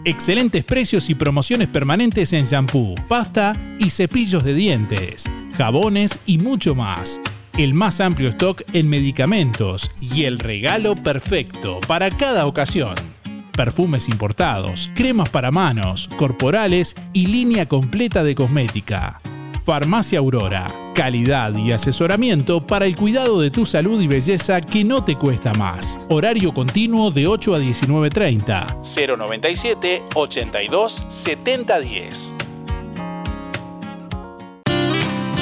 Excelentes 0.05 0.63
precios 0.63 1.09
y 1.09 1.15
promociones 1.15 1.69
permanentes 1.69 2.33
en 2.33 2.43
shampoo, 2.43 2.93
pasta 3.07 3.53
y 3.79 3.89
cepillos 3.89 4.43
de 4.43 4.53
dientes, 4.53 5.25
jabones 5.57 6.19
y 6.27 6.37
mucho 6.37 6.75
más. 6.75 7.19
El 7.57 7.73
más 7.73 8.01
amplio 8.01 8.27
stock 8.29 8.63
en 8.73 8.89
medicamentos 8.89 9.89
y 10.01 10.25
el 10.25 10.39
regalo 10.39 10.93
perfecto 10.93 11.79
para 11.87 12.09
cada 12.09 12.47
ocasión. 12.47 12.95
Perfumes 13.53 14.09
importados, 14.09 14.91
cremas 14.93 15.29
para 15.29 15.51
manos, 15.51 16.09
corporales 16.17 16.97
y 17.13 17.27
línea 17.27 17.65
completa 17.65 18.25
de 18.25 18.35
cosmética. 18.35 19.21
Farmacia 19.63 20.19
Aurora. 20.19 20.69
Calidad 20.93 21.55
y 21.55 21.71
asesoramiento 21.71 22.67
para 22.67 22.87
el 22.87 22.97
cuidado 22.97 23.39
de 23.39 23.51
tu 23.51 23.65
salud 23.65 24.01
y 24.01 24.07
belleza 24.07 24.59
que 24.59 24.83
no 24.83 25.05
te 25.05 25.15
cuesta 25.15 25.53
más. 25.53 25.97
Horario 26.09 26.53
continuo 26.53 27.09
de 27.09 27.25
8 27.25 27.55
a 27.55 27.59
19.30. 27.59 29.17
097 29.17 30.03
82 30.13 31.05
7010. 31.07 32.35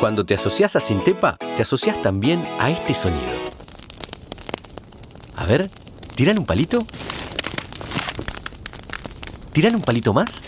Cuando 0.00 0.24
te 0.24 0.34
asocias 0.34 0.76
a 0.76 0.80
Sintepa, 0.80 1.36
te 1.56 1.62
asocias 1.62 2.00
también 2.02 2.40
a 2.60 2.70
este 2.70 2.94
sonido. 2.94 3.20
A 5.34 5.44
ver, 5.44 5.68
¿tiran 6.14 6.38
un 6.38 6.46
palito? 6.46 6.86
¿Tiran 9.52 9.74
un 9.74 9.82
palito 9.82 10.12
más? 10.12 10.40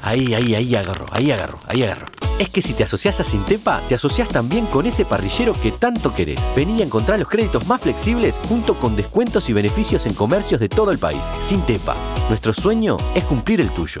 Ahí, 0.00 0.32
ahí, 0.32 0.54
ahí 0.54 0.74
agarro, 0.74 1.04
ahí 1.10 1.30
agarro, 1.30 1.58
ahí 1.68 1.82
agarro. 1.82 2.06
Es 2.38 2.48
que 2.48 2.62
si 2.62 2.72
te 2.72 2.84
asocias 2.84 3.20
a 3.20 3.24
Sintepa, 3.24 3.82
te 3.86 3.94
asocias 3.94 4.28
también 4.28 4.64
con 4.66 4.86
ese 4.86 5.04
parrillero 5.04 5.52
que 5.52 5.70
tanto 5.70 6.14
querés. 6.14 6.40
Vení 6.56 6.80
a 6.80 6.84
encontrar 6.84 7.18
los 7.18 7.28
créditos 7.28 7.66
más 7.66 7.82
flexibles 7.82 8.40
junto 8.48 8.74
con 8.74 8.96
descuentos 8.96 9.50
y 9.50 9.52
beneficios 9.52 10.06
en 10.06 10.14
comercios 10.14 10.58
de 10.58 10.70
todo 10.70 10.90
el 10.90 10.98
país. 10.98 11.24
Sintepa, 11.42 11.94
nuestro 12.30 12.54
sueño 12.54 12.96
es 13.14 13.24
cumplir 13.24 13.60
el 13.60 13.68
tuyo. 13.70 14.00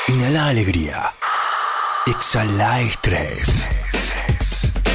Inhala 0.10 0.48
alegría. 0.48 1.14
Exhala 2.06 2.82
estrés. 2.82 3.68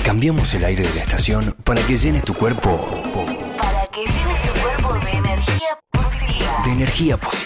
Cambiamos 0.04 0.52
el 0.54 0.64
aire 0.64 0.82
de 0.86 0.94
la 0.94 1.00
estación 1.02 1.54
para 1.64 1.80
que 1.86 1.96
llenes 1.96 2.22
tu 2.24 2.34
cuerpo 2.34 3.02
Para 3.58 3.86
que 3.86 4.00
llenes 4.00 4.42
tu 4.42 4.52
cuerpo 4.60 4.94
de 5.04 5.10
energía 5.12 5.78
positiva. 5.90 6.62
de 6.64 6.70
energía 6.72 7.16
positiva. 7.16 7.45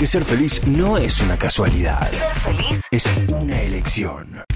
Porque 0.00 0.06
ser 0.06 0.24
feliz 0.24 0.66
no 0.66 0.96
es 0.96 1.20
una 1.20 1.36
casualidad, 1.36 2.08
Ser 2.10 2.34
feliz 2.34 2.84
es 2.90 3.06
una 3.28 3.60
elección. 3.60 4.49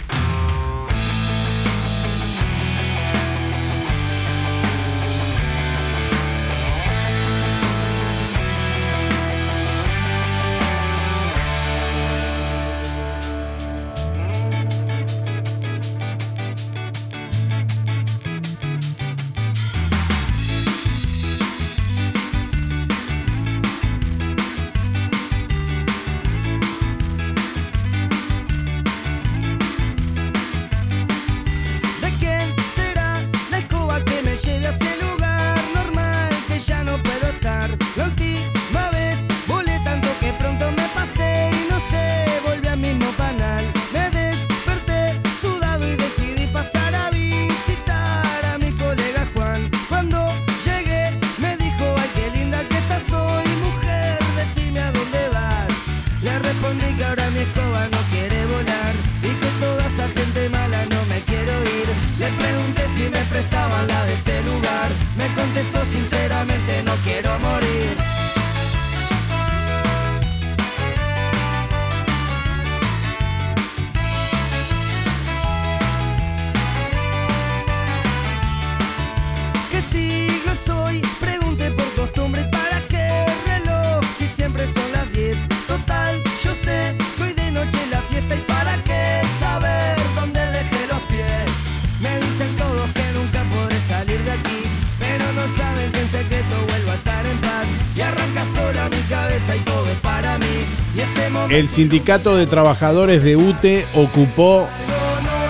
El 101.54 101.70
sindicato 101.70 102.36
de 102.36 102.48
trabajadores 102.48 103.22
de 103.22 103.36
UTE 103.36 103.86
ocupó 103.94 104.68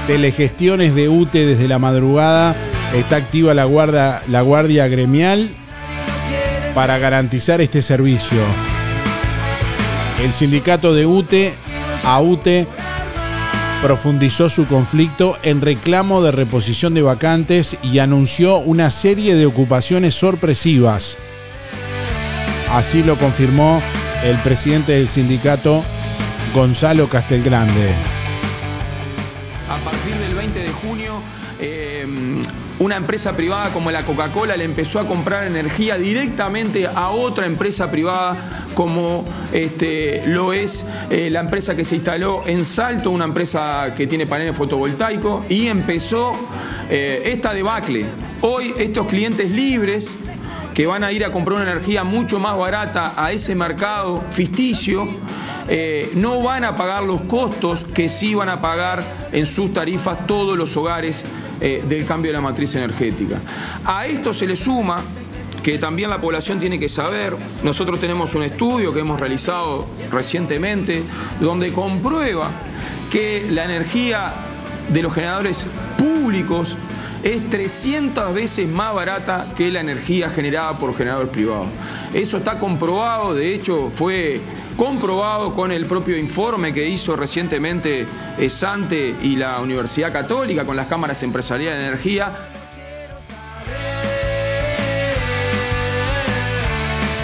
telegestiones 0.06 0.94
de 0.94 1.08
UTE 1.08 1.46
desde 1.46 1.66
la 1.66 1.78
madrugada. 1.78 2.54
Está 2.94 3.16
activa 3.16 3.54
la 3.54 3.64
guardia, 3.64 4.20
la 4.28 4.42
guardia 4.42 4.86
gremial 4.86 5.48
para 6.74 6.98
garantizar 6.98 7.62
este 7.62 7.80
servicio. 7.80 8.36
El 10.22 10.34
sindicato 10.34 10.92
de 10.92 11.06
UTE, 11.06 11.54
AUTE, 12.04 12.66
profundizó 13.82 14.50
su 14.50 14.66
conflicto 14.66 15.38
en 15.42 15.62
reclamo 15.62 16.20
de 16.20 16.32
reposición 16.32 16.92
de 16.92 17.00
vacantes 17.00 17.78
y 17.82 18.00
anunció 18.00 18.58
una 18.58 18.90
serie 18.90 19.36
de 19.36 19.46
ocupaciones 19.46 20.14
sorpresivas. 20.14 21.16
Así 22.70 23.02
lo 23.02 23.16
confirmó 23.16 23.80
el 24.24 24.36
presidente 24.38 24.92
del 24.92 25.08
sindicato, 25.08 25.84
Gonzalo 26.54 27.08
Castelgrande. 27.08 27.90
A 29.68 29.76
partir 29.78 30.14
del 30.14 30.34
20 30.34 30.60
de 30.60 30.70
junio 30.70 31.14
eh, 31.58 32.06
una 32.78 32.96
empresa 32.96 33.34
privada 33.36 33.70
como 33.70 33.90
la 33.90 34.04
Coca-Cola 34.04 34.56
le 34.56 34.64
empezó 34.64 35.00
a 35.00 35.06
comprar 35.06 35.46
energía 35.46 35.96
directamente 35.96 36.86
a 36.86 37.10
otra 37.10 37.46
empresa 37.46 37.90
privada 37.90 38.36
como 38.74 39.24
este, 39.52 40.22
lo 40.26 40.52
es 40.52 40.86
eh, 41.10 41.28
la 41.30 41.40
empresa 41.40 41.74
que 41.74 41.84
se 41.84 41.96
instaló 41.96 42.42
en 42.46 42.64
Salto, 42.64 43.10
una 43.10 43.24
empresa 43.24 43.92
que 43.96 44.06
tiene 44.06 44.26
paneles 44.26 44.56
fotovoltaicos, 44.56 45.46
y 45.48 45.66
empezó 45.66 46.34
eh, 46.88 47.22
esta 47.26 47.52
debacle. 47.52 48.06
Hoy 48.42 48.74
estos 48.78 49.06
clientes 49.06 49.50
libres 49.50 50.16
que 50.74 50.86
van 50.86 51.04
a 51.04 51.12
ir 51.12 51.24
a 51.24 51.30
comprar 51.30 51.60
una 51.60 51.70
energía 51.70 52.02
mucho 52.02 52.40
más 52.40 52.56
barata 52.56 53.14
a 53.16 53.30
ese 53.30 53.54
mercado 53.54 54.20
ficticio, 54.30 55.08
eh, 55.68 56.12
no 56.14 56.42
van 56.42 56.64
a 56.64 56.76
pagar 56.76 57.02
los 57.04 57.22
costos 57.22 57.84
que 57.94 58.08
sí 58.08 58.34
van 58.34 58.48
a 58.48 58.60
pagar 58.60 59.04
en 59.32 59.46
sus 59.46 59.72
tarifas 59.72 60.26
todos 60.26 60.56
los 60.58 60.76
hogares 60.76 61.24
eh, 61.60 61.82
del 61.88 62.04
cambio 62.04 62.30
de 62.30 62.36
la 62.36 62.42
matriz 62.42 62.74
energética. 62.74 63.40
A 63.84 64.06
esto 64.06 64.32
se 64.32 64.46
le 64.46 64.56
suma 64.56 65.02
que 65.62 65.78
también 65.78 66.10
la 66.10 66.20
población 66.20 66.60
tiene 66.60 66.78
que 66.78 66.90
saber, 66.90 67.34
nosotros 67.62 67.98
tenemos 67.98 68.34
un 68.34 68.42
estudio 68.42 68.92
que 68.92 69.00
hemos 69.00 69.18
realizado 69.18 69.86
recientemente 70.10 71.02
donde 71.40 71.72
comprueba 71.72 72.50
que 73.10 73.46
la 73.50 73.64
energía 73.64 74.34
de 74.90 75.02
los 75.02 75.14
generadores 75.14 75.66
públicos 75.96 76.76
es 77.22 77.48
300 77.48 78.34
veces 78.34 78.68
más 78.68 78.94
barata 78.94 79.46
que 79.56 79.70
la 79.70 79.80
energía 79.80 80.28
generada 80.28 80.78
por 80.78 80.94
generadores 80.94 81.30
privados. 81.30 81.68
Eso 82.12 82.36
está 82.36 82.58
comprobado, 82.58 83.34
de 83.34 83.54
hecho 83.54 83.88
fue 83.88 84.42
comprobado 84.76 85.54
con 85.54 85.72
el 85.72 85.86
propio 85.86 86.16
informe 86.16 86.72
que 86.72 86.88
hizo 86.88 87.16
recientemente 87.16 88.06
Sante 88.48 89.14
y 89.22 89.36
la 89.36 89.60
Universidad 89.60 90.12
Católica 90.12 90.64
con 90.64 90.76
las 90.76 90.86
cámaras 90.86 91.22
empresariales 91.22 91.80
de 91.80 91.86
energía. 91.86 92.32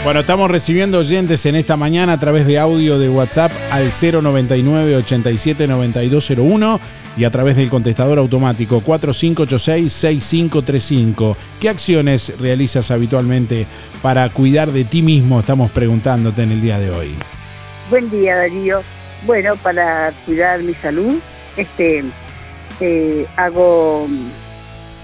Bueno, 0.03 0.21
estamos 0.21 0.51
recibiendo 0.51 0.99
oyentes 0.99 1.45
en 1.45 1.57
esta 1.57 1.77
mañana 1.77 2.15
a 2.15 2.19
través 2.19 2.47
de 2.47 2.59
audio 2.59 2.99
de 2.99 3.11
WhatsApp 3.11 3.53
al 3.71 3.91
099 3.93 4.97
87 4.97 5.67
9201 5.67 6.81
y 7.19 7.25
a 7.25 7.31
través 7.31 7.57
del 7.57 7.69
contestador 7.69 8.19
automático 8.19 8.81
4586 8.81 9.93
6535. 9.93 11.37
¿Qué 11.61 11.69
acciones 11.69 12.33
realizas 12.39 12.91
habitualmente 12.91 13.67
para 14.01 14.27
cuidar 14.31 14.73
de 14.73 14.85
ti 14.85 15.03
mismo? 15.03 15.39
Estamos 15.39 15.71
preguntándote 15.71 16.45
en 16.45 16.53
el 16.53 16.63
día 16.63 16.79
de 16.79 16.91
hoy. 16.91 17.15
Buen 17.91 18.09
día, 18.09 18.37
Darío. 18.37 18.83
Bueno, 19.27 19.57
para 19.57 20.13
cuidar 20.25 20.63
mi 20.63 20.75
salud, 20.75 21.19
este, 21.57 22.05
eh, 22.79 23.27
hago 23.35 24.07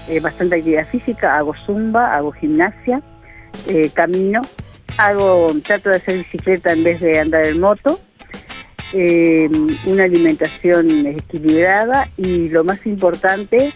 eh, 0.07 0.21
bastante 0.21 0.55
actividad 0.55 0.87
física, 0.87 1.37
hago 1.37 1.53
zumba, 1.65 2.15
hago 2.15 2.31
gimnasia, 2.31 3.01
eh, 3.67 3.89
camino, 3.93 4.41
hago, 4.97 5.51
trato 5.65 5.89
de 5.89 5.97
hacer 5.97 6.19
bicicleta 6.19 6.71
en 6.71 6.85
vez 6.85 7.01
de 7.01 7.19
andar 7.19 7.45
en 7.45 7.59
moto, 7.59 7.99
una 8.93 10.03
alimentación 10.05 11.07
equilibrada 11.07 12.07
y 12.15 12.47
lo 12.47 12.63
más 12.63 12.85
importante, 12.85 13.73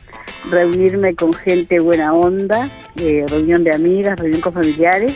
reunirme 0.50 1.16
con 1.16 1.34
gente 1.34 1.82
buena 1.82 2.14
onda, 2.14 2.72
reunión 2.96 3.66
de 3.66 3.74
amigas, 3.74 4.18
reunión 4.18 4.40
con 4.40 4.54
familiares 4.54 5.12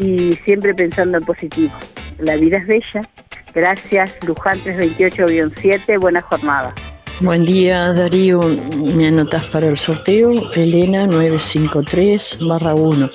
y 0.00 0.32
siempre 0.44 0.74
pensando 0.74 1.18
en 1.18 1.24
positivo. 1.24 1.72
La 2.18 2.36
vida 2.36 2.58
es 2.58 2.66
bella. 2.66 3.08
Gracias, 3.54 4.16
Luján 4.26 4.58
328-7, 4.62 5.98
buena 5.98 6.22
jornada. 6.22 6.74
Buen 7.20 7.44
día 7.44 7.92
Darío, 7.92 8.40
me 8.40 9.08
anotas 9.08 9.44
para 9.46 9.66
el 9.66 9.76
sorteo, 9.76 10.32
Elena 10.54 11.06
953 11.06 12.38
barra 12.48 12.74
1. 12.74 13.10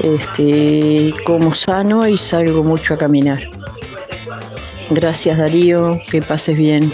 Este, 0.00 1.14
como 1.24 1.54
sano 1.54 2.08
y 2.08 2.18
salgo 2.18 2.64
mucho 2.64 2.94
a 2.94 2.98
caminar. 2.98 3.38
Gracias 4.90 5.38
Darío, 5.38 6.00
que 6.10 6.20
pases 6.22 6.56
bien. 6.56 6.92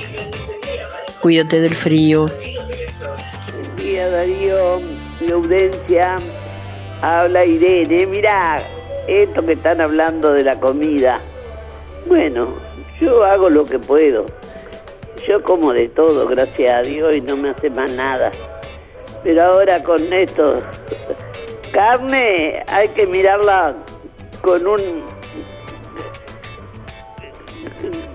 Cuídate 1.22 1.60
del 1.60 1.74
frío. 1.74 2.26
Buen 2.26 3.76
día 3.76 4.08
Darío, 4.10 4.80
mi 5.20 5.32
audiencia, 5.32 6.16
habla 7.00 7.46
Irene. 7.46 8.06
Mira, 8.06 8.62
esto 9.08 9.44
que 9.46 9.52
están 9.52 9.80
hablando 9.80 10.32
de 10.34 10.44
la 10.44 10.60
comida. 10.60 11.20
Bueno, 12.08 12.54
yo 13.00 13.24
hago 13.24 13.50
lo 13.50 13.66
que 13.66 13.80
puedo. 13.80 14.26
Yo 15.26 15.42
como 15.42 15.72
de 15.72 15.88
todo, 15.88 16.28
gracias 16.28 16.72
a 16.72 16.82
Dios, 16.82 17.16
y 17.16 17.20
no 17.20 17.36
me 17.36 17.50
hace 17.50 17.68
más 17.68 17.90
nada. 17.90 18.30
Pero 19.24 19.42
ahora 19.42 19.82
con 19.82 20.12
esto, 20.12 20.62
carne 21.72 22.62
hay 22.68 22.88
que 22.90 23.06
mirarla 23.06 23.74
con 24.40 24.66
un... 24.68 25.04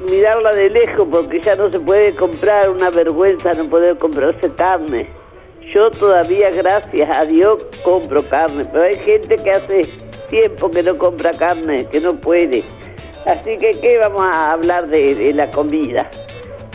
mirarla 0.09 0.53
de 0.53 0.69
lejos 0.69 1.07
porque 1.11 1.41
ya 1.41 1.55
no 1.57 1.69
se 1.69 1.79
puede 1.79 2.15
comprar, 2.15 2.69
una 2.69 2.89
vergüenza 2.89 3.51
no 3.53 3.69
poder 3.69 3.97
comprarse 3.97 4.53
carne. 4.55 5.07
Yo 5.73 5.91
todavía, 5.91 6.49
gracias 6.49 7.09
a 7.09 7.25
Dios, 7.25 7.61
compro 7.83 8.27
carne, 8.29 8.63
pero 8.71 8.85
hay 8.85 8.95
gente 8.95 9.35
que 9.35 9.51
hace 9.51 9.89
tiempo 10.29 10.71
que 10.71 10.81
no 10.81 10.97
compra 10.97 11.31
carne, 11.31 11.85
que 11.91 11.99
no 11.99 12.15
puede. 12.15 12.63
Así 13.25 13.57
que, 13.57 13.71
¿qué 13.79 13.97
vamos 13.99 14.23
a 14.23 14.51
hablar 14.51 14.87
de, 14.87 15.31
la 15.33 15.49
comida? 15.51 16.09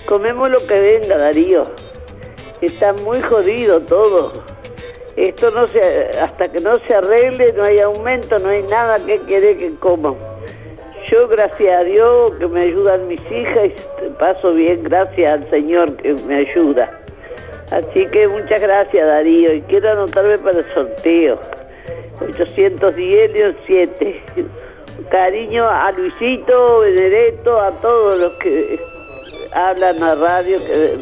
Comemos 0.07 0.49
lo 0.49 0.65
que 0.67 0.79
venga, 0.79 1.19
Darío. 1.19 1.65
Está 2.61 2.93
muy 2.93 3.21
jodido 3.23 3.81
todo. 3.81 4.45
Esto 5.17 5.51
no 5.51 5.67
se, 5.67 5.81
hasta 6.21 6.49
que 6.49 6.61
no 6.61 6.79
se 6.81 6.95
arregle, 6.95 7.53
no 7.55 7.65
hay 7.65 7.81
aumento, 7.81 8.39
no 8.39 8.51
hay 8.51 8.63
nada 8.63 8.97
que 9.05 9.19
quiere 9.21 9.57
que 9.57 9.75
coman. 9.77 10.15
Yo, 11.11 11.27
gracias 11.27 11.81
a 11.81 11.85
Dios, 11.85 12.33
que 12.39 12.47
me 12.47 12.63
ayudan 12.63 13.09
mis 13.09 13.21
hijas, 13.31 13.71
y 14.07 14.11
paso 14.19 14.53
bien, 14.53 14.83
gracias 14.85 15.33
al 15.33 15.51
Señor 15.51 15.97
que 15.97 16.15
me 16.27 16.37
ayuda. 16.37 16.91
Así 17.71 18.07
que 18.07 18.29
muchas 18.29 18.63
gracias, 18.63 19.07
Darío, 19.07 19.53
y 19.53 19.63
quiero 19.63 19.91
anotarme 19.91 20.39
para 20.39 20.61
el 20.61 20.69
sorteo. 20.69 21.41
810 22.21 23.57
7. 23.67 24.23
Cariño 25.11 25.69
a 25.69 25.93
Luisito, 25.93 26.81
Benedetto, 26.81 27.61
a 27.61 27.71
todos 27.73 28.19
los 28.19 28.33
que 28.39 28.79
hablan 29.53 30.03
a 30.03 30.15
radio, 30.15 30.59
que 30.65 30.99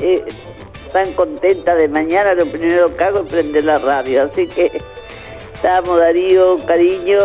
eh, 0.00 0.24
están 0.86 1.12
contentas 1.14 1.76
de 1.76 1.88
mañana, 1.88 2.34
lo 2.34 2.50
primero 2.50 2.94
que 2.96 3.04
hago 3.04 3.20
es 3.20 3.30
prender 3.30 3.64
la 3.64 3.78
radio. 3.78 4.24
Así 4.24 4.46
que 4.48 4.70
estamos, 5.54 5.98
Darío, 5.98 6.58
cariño. 6.66 7.18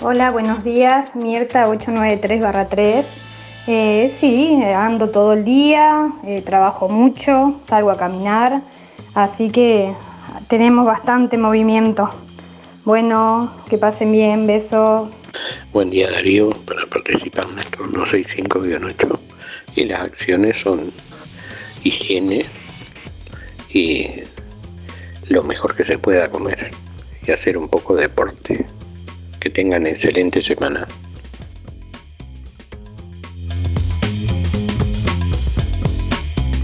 Hola, 0.00 0.30
buenos 0.30 0.64
días. 0.64 1.14
Mirta 1.14 1.66
893-3. 1.68 3.27
Eh, 3.70 4.10
sí, 4.18 4.58
ando 4.64 5.10
todo 5.10 5.34
el 5.34 5.44
día, 5.44 6.10
eh, 6.24 6.40
trabajo 6.40 6.88
mucho, 6.88 7.60
salgo 7.66 7.90
a 7.90 7.98
caminar, 7.98 8.62
así 9.12 9.50
que 9.50 9.92
tenemos 10.48 10.86
bastante 10.86 11.36
movimiento. 11.36 12.08
Bueno, 12.86 13.52
que 13.68 13.76
pasen 13.76 14.10
bien, 14.10 14.46
besos. 14.46 15.10
Buen 15.70 15.90
día 15.90 16.10
Darío, 16.10 16.48
para 16.64 16.86
participar 16.86 17.44
en 17.52 17.58
el 17.58 17.66
turno 17.66 18.06
65-8 18.06 19.18
y 19.76 19.84
las 19.84 20.00
acciones 20.00 20.58
son 20.58 20.90
higiene 21.84 22.46
y 23.68 24.08
lo 25.28 25.42
mejor 25.42 25.76
que 25.76 25.84
se 25.84 25.98
pueda 25.98 26.30
comer 26.30 26.70
y 27.26 27.32
hacer 27.32 27.58
un 27.58 27.68
poco 27.68 27.94
de 27.94 28.04
deporte. 28.04 28.64
Que 29.38 29.50
tengan 29.50 29.86
excelente 29.86 30.40
semana. 30.40 30.88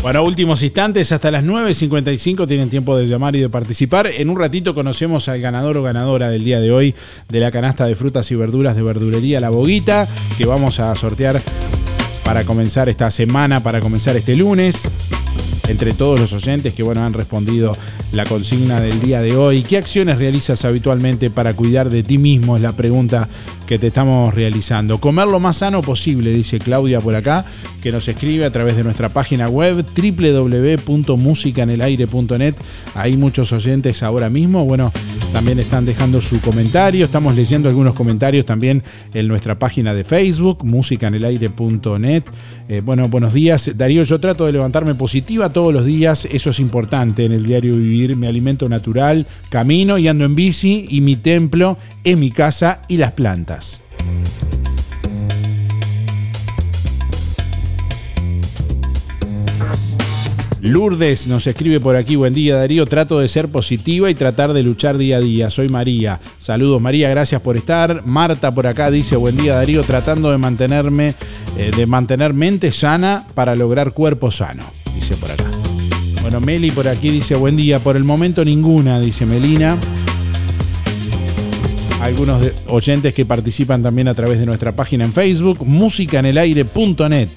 Bueno, 0.04 0.22
últimos 0.22 0.62
instantes, 0.62 1.12
hasta 1.12 1.30
las 1.30 1.42
9.55 1.44 2.46
tienen 2.46 2.68
tiempo 2.68 2.94
de 2.94 3.06
llamar 3.06 3.34
y 3.36 3.40
de 3.40 3.48
participar. 3.48 4.06
En 4.06 4.28
un 4.28 4.38
ratito 4.38 4.74
conocemos 4.74 5.30
al 5.30 5.40
ganador 5.40 5.78
o 5.78 5.82
ganadora 5.82 6.28
del 6.28 6.44
día 6.44 6.60
de 6.60 6.70
hoy 6.70 6.94
de 7.30 7.40
la 7.40 7.50
canasta 7.50 7.86
de 7.86 7.96
frutas 7.96 8.30
y 8.30 8.34
verduras 8.34 8.76
de 8.76 8.82
verdulería 8.82 9.40
La 9.40 9.48
Boguita, 9.48 10.06
que 10.36 10.44
vamos 10.44 10.78
a 10.78 10.94
sortear 10.94 11.40
para 12.22 12.44
comenzar 12.44 12.90
esta 12.90 13.10
semana, 13.10 13.62
para 13.62 13.80
comenzar 13.80 14.14
este 14.14 14.36
lunes. 14.36 14.90
Entre 15.68 15.92
todos 15.92 16.20
los 16.20 16.32
oyentes 16.32 16.74
que 16.74 16.82
bueno, 16.82 17.04
han 17.04 17.12
respondido 17.12 17.76
la 18.12 18.24
consigna 18.24 18.80
del 18.80 19.00
día 19.00 19.22
de 19.22 19.36
hoy. 19.36 19.62
¿Qué 19.62 19.76
acciones 19.76 20.18
realizas 20.18 20.64
habitualmente 20.64 21.30
para 21.30 21.54
cuidar 21.54 21.90
de 21.90 22.02
ti 22.02 22.18
mismo? 22.18 22.56
Es 22.56 22.62
la 22.62 22.72
pregunta 22.72 23.28
que 23.66 23.78
te 23.78 23.88
estamos 23.88 24.32
realizando. 24.34 24.98
Comer 25.00 25.26
lo 25.26 25.40
más 25.40 25.56
sano 25.58 25.82
posible, 25.82 26.32
dice 26.32 26.58
Claudia 26.58 27.00
por 27.00 27.14
acá, 27.14 27.44
que 27.82 27.92
nos 27.92 28.08
escribe 28.08 28.44
a 28.44 28.50
través 28.50 28.76
de 28.76 28.84
nuestra 28.84 29.08
página 29.08 29.48
web 29.48 29.86
www.musicanelaire.net. 29.96 32.54
Hay 32.94 33.16
muchos 33.16 33.50
oyentes 33.52 34.02
ahora 34.02 34.28
mismo. 34.28 34.66
Bueno, 34.66 34.92
también 35.32 35.58
están 35.58 35.86
dejando 35.86 36.20
su 36.20 36.40
comentario. 36.40 37.06
Estamos 37.06 37.34
leyendo 37.34 37.68
algunos 37.68 37.94
comentarios 37.94 38.44
también 38.44 38.84
en 39.12 39.26
nuestra 39.28 39.58
página 39.58 39.94
de 39.94 40.04
Facebook, 40.04 40.64
musicanelaire.net. 40.64 42.22
Eh, 42.68 42.82
bueno, 42.84 43.08
buenos 43.08 43.32
días. 43.34 43.72
Darío, 43.76 44.04
yo 44.04 44.20
trato 44.20 44.46
de 44.46 44.52
levantarme 44.52 44.94
positiva 44.94 45.52
todos 45.54 45.72
los 45.72 45.86
días. 45.86 46.28
Eso 46.30 46.50
es 46.50 46.60
importante 46.60 47.24
en 47.24 47.32
el 47.32 47.46
diario 47.46 47.76
vivir. 47.76 48.14
Me 48.16 48.26
alimento 48.26 48.68
natural, 48.68 49.26
camino 49.48 49.96
y 49.96 50.08
ando 50.08 50.26
en 50.26 50.34
bici 50.34 50.86
y 50.90 51.00
mi 51.00 51.16
templo 51.16 51.78
es 52.04 52.18
mi 52.18 52.30
casa 52.30 52.82
y 52.88 52.98
las 52.98 53.12
plantas. 53.12 53.82
Lourdes 60.60 61.26
nos 61.26 61.46
escribe 61.46 61.78
por 61.78 61.94
aquí, 61.94 62.16
buen 62.16 62.32
día 62.32 62.56
Darío, 62.56 62.86
trato 62.86 63.18
de 63.18 63.28
ser 63.28 63.48
positiva 63.48 64.08
y 64.08 64.14
tratar 64.14 64.54
de 64.54 64.62
luchar 64.62 64.96
día 64.96 65.18
a 65.18 65.20
día. 65.20 65.50
Soy 65.50 65.68
María. 65.68 66.20
Saludos 66.38 66.80
María, 66.80 67.10
gracias 67.10 67.42
por 67.42 67.58
estar. 67.58 68.06
Marta 68.06 68.54
por 68.54 68.66
acá 68.66 68.90
dice, 68.90 69.16
buen 69.16 69.36
día 69.36 69.56
Darío, 69.56 69.82
tratando 69.82 70.30
de 70.30 70.38
mantenerme, 70.38 71.14
eh, 71.58 71.70
de 71.76 71.86
mantener 71.86 72.32
mente 72.32 72.72
sana 72.72 73.26
para 73.34 73.54
lograr 73.54 73.92
cuerpo 73.92 74.30
sano. 74.30 74.83
Dice 74.94 75.16
por 75.16 75.30
acá. 75.30 75.50
Bueno, 76.22 76.40
Meli 76.40 76.70
por 76.70 76.88
aquí 76.88 77.10
dice, 77.10 77.34
buen 77.34 77.56
día, 77.56 77.80
por 77.80 77.96
el 77.96 78.04
momento 78.04 78.44
ninguna, 78.44 79.00
dice 79.00 79.26
Melina 79.26 79.76
algunos 82.04 82.42
oyentes 82.66 83.14
que 83.14 83.24
participan 83.24 83.82
también 83.82 84.08
a 84.08 84.14
través 84.14 84.38
de 84.38 84.44
nuestra 84.44 84.76
página 84.76 85.04
en 85.04 85.12
Facebook, 85.12 85.64
musicanelaire.net. 85.64 87.28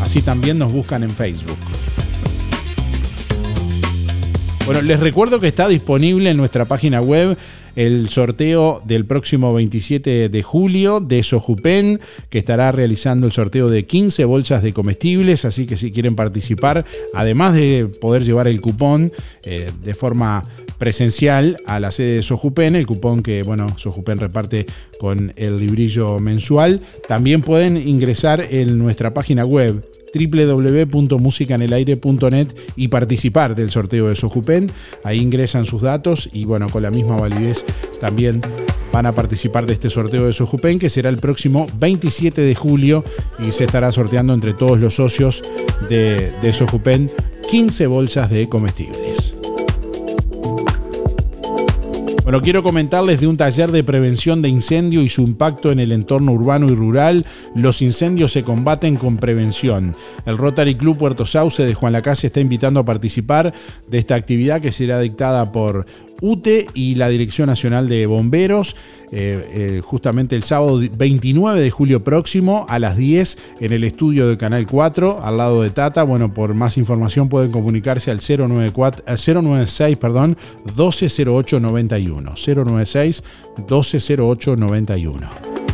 Así 0.00 0.22
también 0.22 0.58
nos 0.58 0.72
buscan 0.72 1.02
en 1.02 1.10
Facebook. 1.10 1.58
Bueno, 4.64 4.80
les 4.82 5.00
recuerdo 5.00 5.40
que 5.40 5.48
está 5.48 5.66
disponible 5.66 6.30
en 6.30 6.36
nuestra 6.36 6.66
página 6.66 7.00
web 7.00 7.36
el 7.76 8.08
sorteo 8.08 8.82
del 8.84 9.06
próximo 9.06 9.54
27 9.54 10.28
de 10.28 10.42
julio 10.42 11.00
de 11.00 11.22
Sojupen, 11.22 12.00
que 12.30 12.38
estará 12.38 12.72
realizando 12.72 13.26
el 13.26 13.32
sorteo 13.32 13.68
de 13.68 13.86
15 13.86 14.24
bolsas 14.24 14.62
de 14.62 14.72
comestibles, 14.72 15.44
así 15.44 15.66
que 15.66 15.76
si 15.76 15.92
quieren 15.92 16.16
participar, 16.16 16.84
además 17.14 17.54
de 17.54 17.88
poder 18.00 18.24
llevar 18.24 18.48
el 18.48 18.60
cupón 18.60 19.12
eh, 19.44 19.70
de 19.84 19.94
forma 19.94 20.42
presencial 20.78 21.58
a 21.66 21.80
la 21.80 21.90
sede 21.90 22.16
de 22.16 22.22
Sojupen, 22.22 22.76
el 22.76 22.86
cupón 22.86 23.22
que 23.22 23.42
bueno, 23.42 23.78
Sojupen 23.78 24.18
reparte 24.18 24.66
con 24.98 25.32
el 25.36 25.58
librillo 25.58 26.18
mensual, 26.18 26.80
también 27.08 27.42
pueden 27.42 27.76
ingresar 27.76 28.44
en 28.50 28.78
nuestra 28.78 29.14
página 29.14 29.44
web 29.44 29.84
www.musicanelaire.net 30.16 32.48
y 32.76 32.88
participar 32.88 33.54
del 33.54 33.70
sorteo 33.70 34.08
de 34.08 34.16
Sojupen. 34.16 34.70
Ahí 35.04 35.20
ingresan 35.20 35.66
sus 35.66 35.82
datos 35.82 36.28
y 36.32 36.44
bueno, 36.44 36.68
con 36.68 36.82
la 36.82 36.90
misma 36.90 37.16
validez 37.16 37.64
también 38.00 38.40
van 38.92 39.06
a 39.06 39.14
participar 39.14 39.66
de 39.66 39.74
este 39.74 39.90
sorteo 39.90 40.26
de 40.26 40.32
Sojupen 40.32 40.78
que 40.78 40.88
será 40.88 41.10
el 41.10 41.18
próximo 41.18 41.66
27 41.78 42.40
de 42.40 42.54
julio 42.54 43.04
y 43.38 43.52
se 43.52 43.64
estará 43.64 43.92
sorteando 43.92 44.32
entre 44.32 44.54
todos 44.54 44.80
los 44.80 44.94
socios 44.94 45.42
de, 45.88 46.32
de 46.40 46.52
Sojupen 46.52 47.10
15 47.50 47.86
bolsas 47.86 48.30
de 48.30 48.48
comestibles. 48.48 49.34
Bueno, 52.26 52.40
quiero 52.40 52.64
comentarles 52.64 53.20
de 53.20 53.28
un 53.28 53.36
taller 53.36 53.70
de 53.70 53.84
prevención 53.84 54.42
de 54.42 54.48
incendio 54.48 55.00
y 55.00 55.08
su 55.08 55.22
impacto 55.22 55.70
en 55.70 55.78
el 55.78 55.92
entorno 55.92 56.32
urbano 56.32 56.66
y 56.66 56.74
rural. 56.74 57.24
Los 57.54 57.82
incendios 57.82 58.32
se 58.32 58.42
combaten 58.42 58.96
con 58.96 59.16
prevención. 59.16 59.94
El 60.24 60.36
Rotary 60.36 60.74
Club 60.74 60.98
Puerto 60.98 61.24
Sauce 61.24 61.64
de 61.64 61.74
Juan 61.74 61.92
Lacase 61.92 62.26
está 62.26 62.40
invitando 62.40 62.80
a 62.80 62.84
participar 62.84 63.54
de 63.86 63.98
esta 63.98 64.16
actividad 64.16 64.60
que 64.60 64.72
será 64.72 64.98
dictada 64.98 65.52
por 65.52 65.86
UTE 66.20 66.66
y 66.74 66.94
la 66.94 67.08
Dirección 67.08 67.48
Nacional 67.48 67.88
de 67.88 68.06
Bomberos, 68.06 68.76
eh, 69.12 69.48
eh, 69.52 69.80
justamente 69.84 70.36
el 70.36 70.42
sábado 70.42 70.80
29 70.96 71.60
de 71.60 71.70
julio 71.70 72.02
próximo 72.02 72.66
a 72.68 72.78
las 72.78 72.96
10 72.96 73.38
en 73.60 73.72
el 73.72 73.84
estudio 73.84 74.28
de 74.28 74.36
Canal 74.36 74.66
4, 74.66 75.20
al 75.22 75.36
lado 75.36 75.62
de 75.62 75.70
Tata. 75.70 76.02
Bueno, 76.02 76.32
por 76.32 76.54
más 76.54 76.78
información 76.78 77.28
pueden 77.28 77.52
comunicarse 77.52 78.10
al 78.10 78.20
094, 78.20 79.04
eh, 79.06 79.16
096 79.16 79.96
perdón, 79.98 80.36
120891. 80.64 82.34
096 82.34 83.22
120891. 83.56 85.65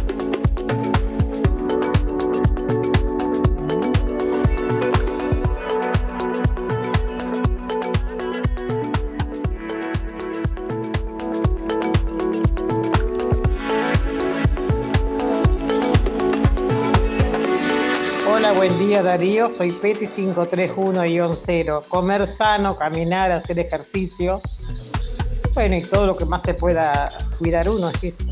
Darío, 19.12 19.54
soy 19.54 19.72
Peti 19.72 20.06
531-0. 20.06 21.84
Comer 21.86 22.26
sano, 22.26 22.78
caminar, 22.78 23.30
hacer 23.30 23.58
ejercicio. 23.58 24.40
Bueno, 25.52 25.76
y 25.76 25.82
todo 25.82 26.06
lo 26.06 26.16
que 26.16 26.24
más 26.24 26.40
se 26.40 26.54
pueda 26.54 27.12
cuidar 27.38 27.68
uno 27.68 27.90
es 27.90 28.02
eso. 28.02 28.31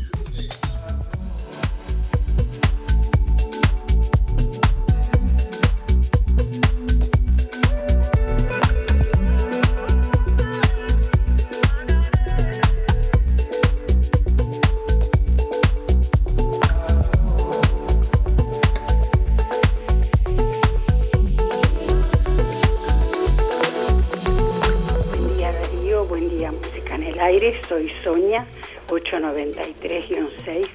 Sonia, 28.03 28.45
893-6. 28.87 30.67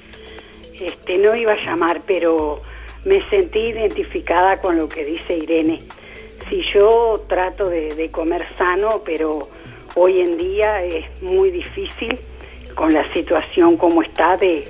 Este, 0.80 1.18
no 1.18 1.34
iba 1.34 1.52
a 1.52 1.62
llamar, 1.62 2.02
pero 2.06 2.60
me 3.04 3.22
sentí 3.30 3.60
identificada 3.60 4.60
con 4.60 4.76
lo 4.76 4.88
que 4.88 5.04
dice 5.04 5.36
Irene. 5.36 5.82
Si 6.48 6.62
yo 6.62 7.24
trato 7.28 7.68
de, 7.68 7.94
de 7.94 8.10
comer 8.10 8.46
sano, 8.58 9.02
pero 9.04 9.48
hoy 9.94 10.20
en 10.20 10.36
día 10.36 10.82
es 10.84 11.22
muy 11.22 11.50
difícil 11.50 12.18
con 12.74 12.92
la 12.92 13.10
situación 13.12 13.76
como 13.76 14.02
está 14.02 14.36
de, 14.36 14.64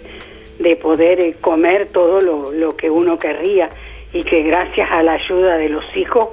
de 0.59 0.77
poder 0.77 1.21
eh, 1.21 1.35
comer 1.41 1.89
todo 1.89 2.21
lo, 2.21 2.53
lo 2.53 2.77
que 2.77 2.89
uno 2.89 3.19
querría 3.19 3.69
y 4.13 4.23
que 4.23 4.43
gracias 4.43 4.91
a 4.91 5.03
la 5.03 5.13
ayuda 5.15 5.57
de 5.59 5.69
los 5.69 5.85
hijos 5.97 6.29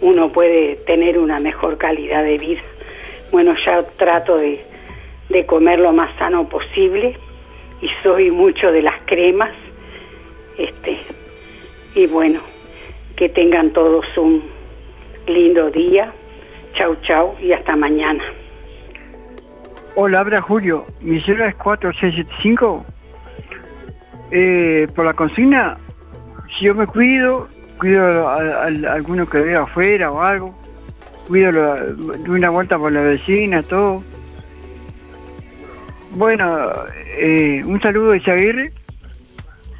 uno 0.00 0.30
puede 0.32 0.76
tener 0.76 1.18
una 1.18 1.40
mejor 1.40 1.78
calidad 1.78 2.22
de 2.22 2.38
vida. 2.38 2.60
Bueno, 3.32 3.54
ya 3.64 3.82
trato 3.96 4.36
de, 4.36 4.64
de 5.28 5.46
comer 5.46 5.80
lo 5.80 5.92
más 5.92 6.10
sano 6.18 6.48
posible 6.48 7.18
y 7.80 7.88
soy 8.02 8.30
mucho 8.30 8.72
de 8.72 8.82
las 8.82 8.94
cremas. 9.06 9.50
Este, 10.58 10.98
y 11.94 12.06
bueno, 12.06 12.40
que 13.16 13.28
tengan 13.28 13.72
todos 13.72 14.06
un 14.16 14.44
lindo 15.26 15.70
día. 15.70 16.12
Chau, 16.74 16.96
chau 17.02 17.34
y 17.40 17.52
hasta 17.52 17.76
mañana. 17.76 18.22
Hola, 19.96 20.20
habla 20.20 20.40
Julio. 20.42 20.86
Mi 21.00 21.20
celular 21.20 21.50
es 21.50 21.54
4675. 21.56 22.84
Eh, 24.30 24.88
por 24.94 25.04
la 25.04 25.14
consigna, 25.14 25.78
si 26.50 26.64
yo 26.64 26.74
me 26.74 26.86
cuido, 26.86 27.48
cuido 27.78 28.28
a, 28.28 28.64
alguno 28.64 29.28
que 29.28 29.38
veo 29.38 29.62
afuera 29.62 30.10
o 30.10 30.20
algo, 30.20 30.54
cuido, 31.28 31.52
la- 31.52 31.76
doy 31.84 32.30
una 32.38 32.50
vuelta 32.50 32.76
por 32.78 32.90
la 32.90 33.02
vecina, 33.02 33.62
todo. 33.62 34.02
Bueno, 36.14 36.70
eh, 37.18 37.62
un 37.66 37.80
saludo 37.80 38.12
de 38.12 38.18
Isaguirre 38.18 38.72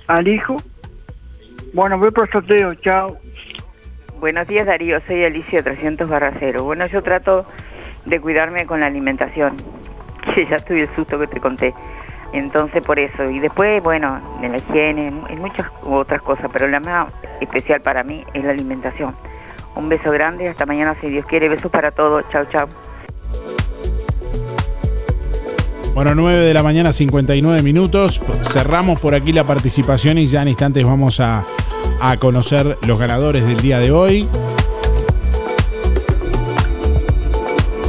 al 0.08 0.26
hijo. 0.26 0.56
Bueno, 1.72 1.96
voy 1.96 2.10
por 2.10 2.28
sorteo, 2.28 2.74
chao. 2.74 3.18
Buenos 4.18 4.48
días 4.48 4.66
Darío, 4.66 5.00
soy 5.06 5.24
Alicia 5.24 5.62
300 5.62 6.08
barra 6.08 6.32
0. 6.36 6.64
Bueno, 6.64 6.86
yo 6.86 7.04
trato 7.04 7.46
de 8.04 8.20
cuidarme 8.20 8.66
con 8.66 8.80
la 8.80 8.86
alimentación, 8.86 9.56
que 10.34 10.44
ya 10.46 10.58
tuve 10.58 10.82
el 10.82 10.96
susto 10.96 11.20
que 11.20 11.28
te 11.28 11.38
conté. 11.38 11.72
Entonces 12.32 12.82
por 12.82 12.98
eso, 12.98 13.30
y 13.30 13.38
después, 13.38 13.80
bueno, 13.84 14.20
de 14.40 14.48
la 14.48 14.56
higiene, 14.56 15.06
en 15.06 15.40
muchas 15.40 15.68
otras 15.84 16.20
cosas, 16.20 16.50
pero 16.52 16.66
la 16.66 16.80
más 16.80 17.12
especial 17.40 17.80
para 17.80 18.02
mí 18.02 18.24
es 18.34 18.42
la 18.42 18.50
alimentación. 18.50 19.14
Un 19.76 19.88
beso 19.88 20.10
grande, 20.10 20.48
hasta 20.48 20.66
mañana 20.66 20.96
si 21.00 21.08
Dios 21.08 21.26
quiere. 21.26 21.48
Besos 21.48 21.70
para 21.70 21.92
todos. 21.92 22.24
Chau, 22.30 22.44
chau. 22.46 22.68
Bueno, 25.94 26.16
9 26.16 26.38
de 26.42 26.52
la 26.52 26.64
mañana, 26.64 26.92
59 26.92 27.62
minutos. 27.62 28.20
Cerramos 28.42 28.98
por 28.98 29.14
aquí 29.14 29.32
la 29.32 29.46
participación 29.46 30.18
y 30.18 30.26
ya 30.26 30.42
en 30.42 30.48
instantes 30.48 30.84
vamos 30.84 31.20
a, 31.20 31.46
a 32.00 32.16
conocer 32.16 32.76
los 32.84 32.98
ganadores 32.98 33.46
del 33.46 33.60
día 33.60 33.78
de 33.78 33.92
hoy. 33.92 34.28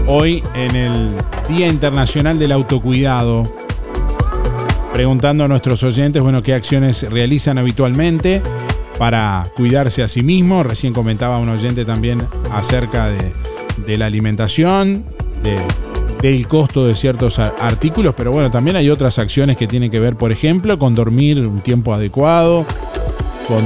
Hoy 0.06 0.44
en 0.54 0.76
el 0.76 1.16
Día 1.50 1.68
Internacional 1.68 2.38
del 2.38 2.52
Autocuidado, 2.52 3.42
preguntando 4.94 5.44
a 5.44 5.48
nuestros 5.48 5.82
oyentes, 5.82 6.22
bueno, 6.22 6.44
qué 6.44 6.54
acciones 6.54 7.10
realizan 7.10 7.58
habitualmente 7.58 8.44
para 9.00 9.48
cuidarse 9.56 10.04
a 10.04 10.08
sí 10.08 10.22
mismo. 10.22 10.62
Recién 10.62 10.94
comentaba 10.94 11.40
un 11.40 11.50
oyente 11.50 11.86
también 11.86 12.22
acerca 12.52 13.08
de, 13.08 13.34
de 13.84 13.98
la 13.98 14.06
alimentación, 14.06 15.06
de, 15.42 15.58
del 16.26 16.48
costo 16.48 16.84
de 16.88 16.96
ciertos 16.96 17.38
artículos, 17.38 18.16
pero 18.18 18.32
bueno, 18.32 18.50
también 18.50 18.76
hay 18.76 18.90
otras 18.90 19.20
acciones 19.20 19.58
que 19.58 19.68
tienen 19.68 19.92
que 19.92 20.00
ver, 20.00 20.16
por 20.16 20.32
ejemplo, 20.32 20.80
con 20.80 20.96
dormir 20.96 21.40
un 21.46 21.60
tiempo 21.60 21.94
adecuado, 21.94 22.66
con 23.48 23.64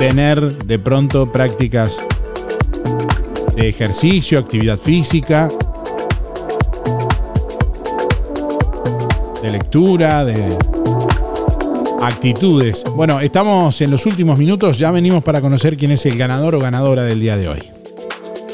tener 0.00 0.64
de 0.64 0.78
pronto 0.80 1.30
prácticas 1.30 2.00
de 3.54 3.68
ejercicio, 3.68 4.40
actividad 4.40 4.78
física, 4.78 5.48
de 9.42 9.50
lectura, 9.52 10.24
de 10.24 10.58
actitudes. 12.02 12.82
Bueno, 12.96 13.20
estamos 13.20 13.80
en 13.80 13.92
los 13.92 14.06
últimos 14.06 14.40
minutos, 14.40 14.76
ya 14.76 14.90
venimos 14.90 15.22
para 15.22 15.40
conocer 15.40 15.76
quién 15.76 15.92
es 15.92 16.04
el 16.04 16.18
ganador 16.18 16.56
o 16.56 16.58
ganadora 16.58 17.04
del 17.04 17.20
día 17.20 17.36
de 17.36 17.48
hoy. 17.48 17.75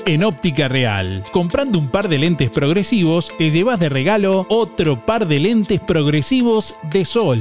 En 0.04 0.24
Óptica 0.24 0.66
Real, 0.66 1.22
comprando 1.30 1.78
un 1.78 1.88
par 1.88 2.08
de 2.08 2.18
lentes 2.18 2.50
progresivos, 2.50 3.32
te 3.38 3.50
llevas 3.50 3.78
de 3.78 3.88
regalo 3.88 4.46
otro 4.48 4.96
par 5.06 5.28
de 5.28 5.38
lentes 5.38 5.78
progresivos 5.78 6.74
de 6.90 7.04
sol. 7.04 7.40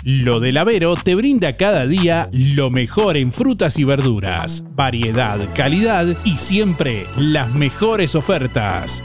Lo 0.05 0.41
del 0.41 0.57
Avero 0.57 0.97
te 0.97 1.15
brinda 1.15 1.59
cada 1.59 1.87
día 1.87 2.31
lo 2.33 2.71
mejor 2.71 3.19
en 3.19 3.33
frutas 3.33 3.79
y 3.79 3.85
verduras, 3.85 4.65
variedad, 4.75 5.47
calidad 5.55 6.07
y 6.25 6.39
siempre 6.39 7.05
las 7.19 7.53
mejores 7.53 8.15
ofertas. 8.15 9.05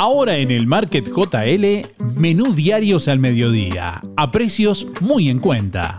Ahora 0.00 0.36
en 0.36 0.52
el 0.52 0.68
Market 0.68 1.08
JL, 1.08 2.04
menú 2.14 2.54
diarios 2.54 3.08
al 3.08 3.18
mediodía, 3.18 4.00
a 4.16 4.30
precios 4.30 4.86
muy 5.00 5.28
en 5.28 5.40
cuenta. 5.40 5.98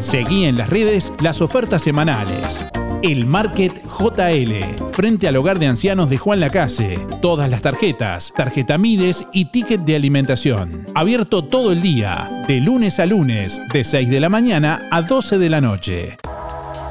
Seguí 0.00 0.44
en 0.44 0.56
las 0.56 0.70
redes 0.70 1.12
las 1.20 1.40
ofertas 1.40 1.82
semanales. 1.82 2.64
El 3.02 3.26
Market 3.26 3.82
JL, 3.84 4.92
frente 4.92 5.28
al 5.28 5.36
hogar 5.36 5.58
de 5.58 5.66
ancianos 5.66 6.08
de 6.08 6.18
Juan 6.18 6.40
Lacase. 6.40 6.98
Todas 7.20 7.50
las 7.50 7.62
tarjetas, 7.62 8.32
tarjeta 8.36 8.78
Mides 8.78 9.26
y 9.32 9.46
ticket 9.46 9.80
de 9.82 9.96
alimentación. 9.96 10.86
Abierto 10.94 11.44
todo 11.44 11.72
el 11.72 11.82
día, 11.82 12.44
de 12.46 12.60
lunes 12.60 13.00
a 13.00 13.06
lunes, 13.06 13.60
de 13.72 13.84
6 13.84 14.08
de 14.08 14.20
la 14.20 14.28
mañana 14.28 14.88
a 14.90 15.02
12 15.02 15.38
de 15.38 15.50
la 15.50 15.60
noche. 15.60 16.18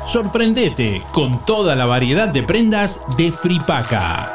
Sorprendete 0.05 1.01
con 1.11 1.45
toda 1.45 1.75
la 1.75 1.85
variedad 1.85 2.27
de 2.27 2.43
prendas 2.43 3.01
de 3.17 3.31
Fripaca. 3.31 4.31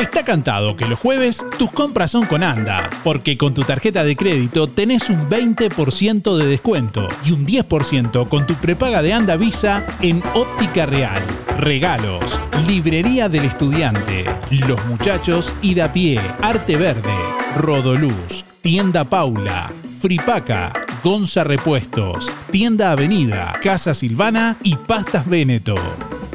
Está 0.00 0.24
cantado 0.24 0.76
que 0.76 0.86
los 0.86 0.98
jueves 0.98 1.44
tus 1.58 1.70
compras 1.70 2.12
son 2.12 2.24
con 2.24 2.42
ANDA, 2.42 2.88
porque 3.04 3.36
con 3.36 3.52
tu 3.52 3.64
tarjeta 3.64 4.02
de 4.02 4.16
crédito 4.16 4.66
tenés 4.66 5.10
un 5.10 5.28
20% 5.28 6.38
de 6.38 6.46
descuento 6.46 7.06
y 7.22 7.32
un 7.32 7.46
10% 7.46 8.26
con 8.26 8.46
tu 8.46 8.54
prepaga 8.54 9.02
de 9.02 9.12
ANDA 9.12 9.36
Visa 9.36 9.84
en 10.00 10.22
Óptica 10.32 10.86
Real. 10.86 11.22
Regalos, 11.58 12.40
Librería 12.66 13.28
del 13.28 13.44
Estudiante, 13.44 14.24
Los 14.66 14.82
Muchachos 14.86 15.52
y 15.60 15.74
da 15.74 15.92
pie, 15.92 16.18
Arte 16.40 16.78
Verde, 16.78 17.12
Rodoluz, 17.56 18.46
Tienda 18.62 19.04
Paula, 19.04 19.70
Fripaca, 20.00 20.72
Gonza 21.02 21.44
Repuestos, 21.44 22.32
Tienda 22.50 22.92
Avenida, 22.92 23.58
Casa 23.62 23.94
Silvana 23.94 24.56
y 24.62 24.76
Pastas 24.76 25.26
Véneto. 25.26 25.74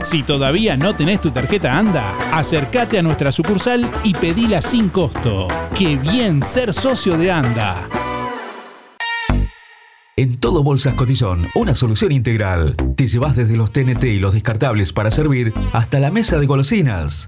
Si 0.02 0.24
todavía 0.24 0.78
no 0.78 0.96
tenés 0.96 1.22
tu 1.22 1.32
tarjeta 1.32 1.78
ANDA, 1.78 2.04
acércate 2.32 2.98
a 2.98 3.02
nuestra 3.04 3.32
sucursal 3.32 3.90
y 4.04 4.14
pedila 4.14 4.62
sin 4.62 4.90
costo. 4.90 5.48
¡Qué 5.78 5.96
bien 5.98 6.42
ser 6.42 6.74
socio 6.74 7.18
de 7.18 7.32
ANDA! 7.32 7.88
En 10.18 10.38
todo 10.40 10.64
Bolsas 10.64 10.96
Cotillón, 10.96 11.46
una 11.56 11.76
solución 11.76 12.12
integral. 12.12 12.76
Te 12.96 13.08
llevas 13.08 13.36
desde 13.36 13.58
los 13.58 13.72
TNT 13.72 14.04
y 14.06 14.20
los 14.20 14.34
descartables 14.34 14.94
para 14.94 15.12
servir 15.12 15.54
hasta 15.74 16.00
la 16.00 16.10
mesa 16.10 16.40
de 16.40 16.46
golosinas. 16.46 17.28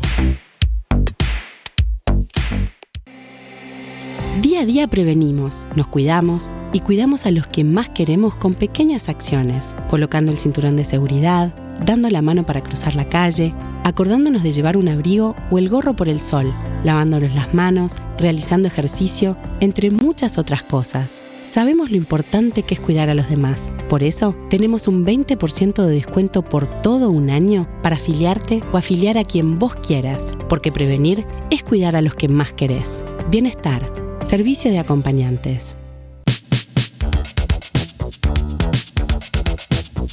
Día 4.42 4.62
a 4.62 4.66
día 4.66 4.88
prevenimos, 4.88 5.68
nos 5.76 5.88
cuidamos 5.88 6.50
y 6.72 6.80
cuidamos 6.80 7.26
a 7.26 7.32
los 7.32 7.46
que 7.48 7.66
más 7.66 7.90
queremos 7.90 8.36
con 8.36 8.56
pequeñas 8.56 9.10
acciones, 9.10 9.76
colocando 9.90 10.32
el 10.32 10.38
cinturón 10.38 10.78
de 10.78 10.86
seguridad, 10.86 11.54
dando 11.86 12.10
la 12.10 12.22
mano 12.22 12.46
para 12.46 12.64
cruzar 12.64 12.96
la 12.96 13.10
calle, 13.10 13.54
acordándonos 13.84 14.44
de 14.44 14.52
llevar 14.52 14.78
un 14.78 14.88
abrigo 14.88 15.36
o 15.52 15.58
el 15.58 15.68
gorro 15.68 15.98
por 15.98 16.08
el 16.08 16.22
sol, 16.22 16.54
lavándonos 16.86 17.36
las 17.36 17.54
manos, 17.54 17.98
realizando 18.18 18.70
ejercicio, 18.70 19.36
entre 19.60 19.92
muchas 19.92 20.38
otras 20.38 20.64
cosas. 20.64 21.33
Sabemos 21.54 21.92
lo 21.92 21.98
importante 21.98 22.64
que 22.64 22.74
es 22.74 22.80
cuidar 22.80 23.12
a 23.12 23.14
los 23.14 23.30
demás. 23.30 23.76
Por 23.88 24.02
eso, 24.02 24.36
tenemos 24.50 24.88
un 24.88 25.06
20% 25.06 25.86
de 25.86 25.94
descuento 25.94 26.42
por 26.42 26.66
todo 26.82 27.12
un 27.12 27.30
año 27.30 27.70
para 27.84 27.98
afiliarte 27.98 28.64
o 28.72 28.78
afiliar 28.78 29.20
a 29.20 29.24
quien 29.24 29.60
vos 29.60 29.76
quieras, 29.76 30.36
porque 30.50 30.72
prevenir 30.72 31.28
es 31.52 31.62
cuidar 31.62 31.96
a 31.96 32.02
los 32.02 32.16
que 32.16 32.28
más 32.28 32.54
querés. 32.54 33.06
Bienestar, 33.30 33.94
servicio 34.24 34.72
de 34.72 34.80
acompañantes. 34.80 35.78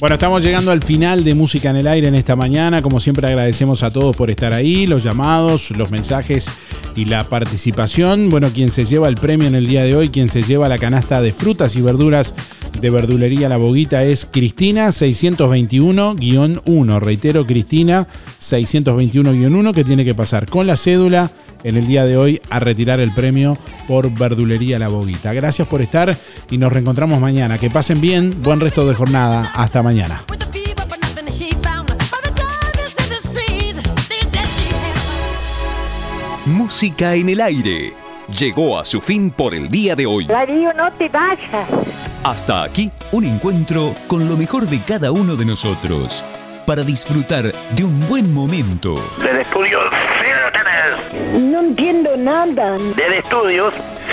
Bueno, 0.01 0.15
estamos 0.15 0.41
llegando 0.41 0.71
al 0.71 0.81
final 0.81 1.23
de 1.23 1.35
Música 1.35 1.69
en 1.69 1.75
el 1.75 1.85
Aire 1.85 2.07
en 2.07 2.15
esta 2.15 2.35
mañana. 2.35 2.81
Como 2.81 2.99
siempre 2.99 3.27
agradecemos 3.27 3.83
a 3.83 3.91
todos 3.91 4.15
por 4.15 4.31
estar 4.31 4.51
ahí, 4.51 4.87
los 4.87 5.03
llamados, 5.03 5.69
los 5.69 5.91
mensajes 5.91 6.49
y 6.95 7.05
la 7.05 7.23
participación. 7.23 8.31
Bueno, 8.31 8.49
quien 8.51 8.71
se 8.71 8.83
lleva 8.83 9.07
el 9.09 9.13
premio 9.13 9.47
en 9.47 9.53
el 9.53 9.67
día 9.67 9.83
de 9.83 9.95
hoy, 9.95 10.09
quien 10.09 10.27
se 10.27 10.41
lleva 10.41 10.67
la 10.67 10.79
canasta 10.79 11.21
de 11.21 11.31
frutas 11.31 11.75
y 11.75 11.83
verduras 11.83 12.33
de 12.81 12.89
verdulería 12.89 13.47
La 13.47 13.57
Boguita 13.57 14.03
es 14.03 14.25
Cristina 14.25 14.87
621-1. 14.87 16.99
Reitero, 16.99 17.45
Cristina 17.45 18.07
621-1 18.39 19.71
que 19.71 19.83
tiene 19.83 20.03
que 20.03 20.15
pasar 20.15 20.49
con 20.49 20.65
la 20.65 20.77
cédula 20.77 21.29
en 21.63 21.77
el 21.77 21.85
día 21.85 22.05
de 22.05 22.17
hoy 22.17 22.41
a 22.49 22.59
retirar 22.59 22.99
el 22.99 23.13
premio 23.13 23.55
por 23.87 24.11
Verdulería 24.11 24.79
La 24.79 24.87
Boguita. 24.87 25.31
Gracias 25.31 25.67
por 25.67 25.81
estar 25.81 26.17
y 26.49 26.57
nos 26.57 26.73
reencontramos 26.73 27.21
mañana. 27.21 27.59
Que 27.59 27.69
pasen 27.69 28.01
bien, 28.01 28.41
buen 28.41 28.59
resto 28.59 28.87
de 28.87 28.95
jornada. 28.95 29.51
Hasta 29.53 29.83
mañana. 29.83 29.90
Música 36.45 37.13
en 37.15 37.29
el 37.29 37.41
aire. 37.41 37.93
Llegó 38.39 38.79
a 38.79 38.85
su 38.85 39.01
fin 39.01 39.31
por 39.31 39.53
el 39.53 39.69
día 39.69 39.95
de 39.95 40.05
hoy. 40.05 40.25
Darío, 40.25 40.73
no 40.73 40.89
te 40.93 41.09
vayas. 41.09 41.67
Hasta 42.23 42.63
aquí, 42.63 42.89
un 43.11 43.25
encuentro 43.25 43.93
con 44.07 44.29
lo 44.29 44.37
mejor 44.37 44.65
de 44.65 44.79
cada 44.79 45.11
uno 45.11 45.35
de 45.35 45.45
nosotros. 45.45 46.23
Para 46.65 46.83
disfrutar 46.83 47.51
de 47.75 47.83
un 47.83 48.07
buen 48.07 48.33
momento. 48.33 48.95
Del 49.21 49.41
estudio 49.41 49.79
No 51.39 51.59
entiendo 51.59 52.15
nada. 52.15 52.77
Del 52.95 53.13
estudios, 53.13 53.73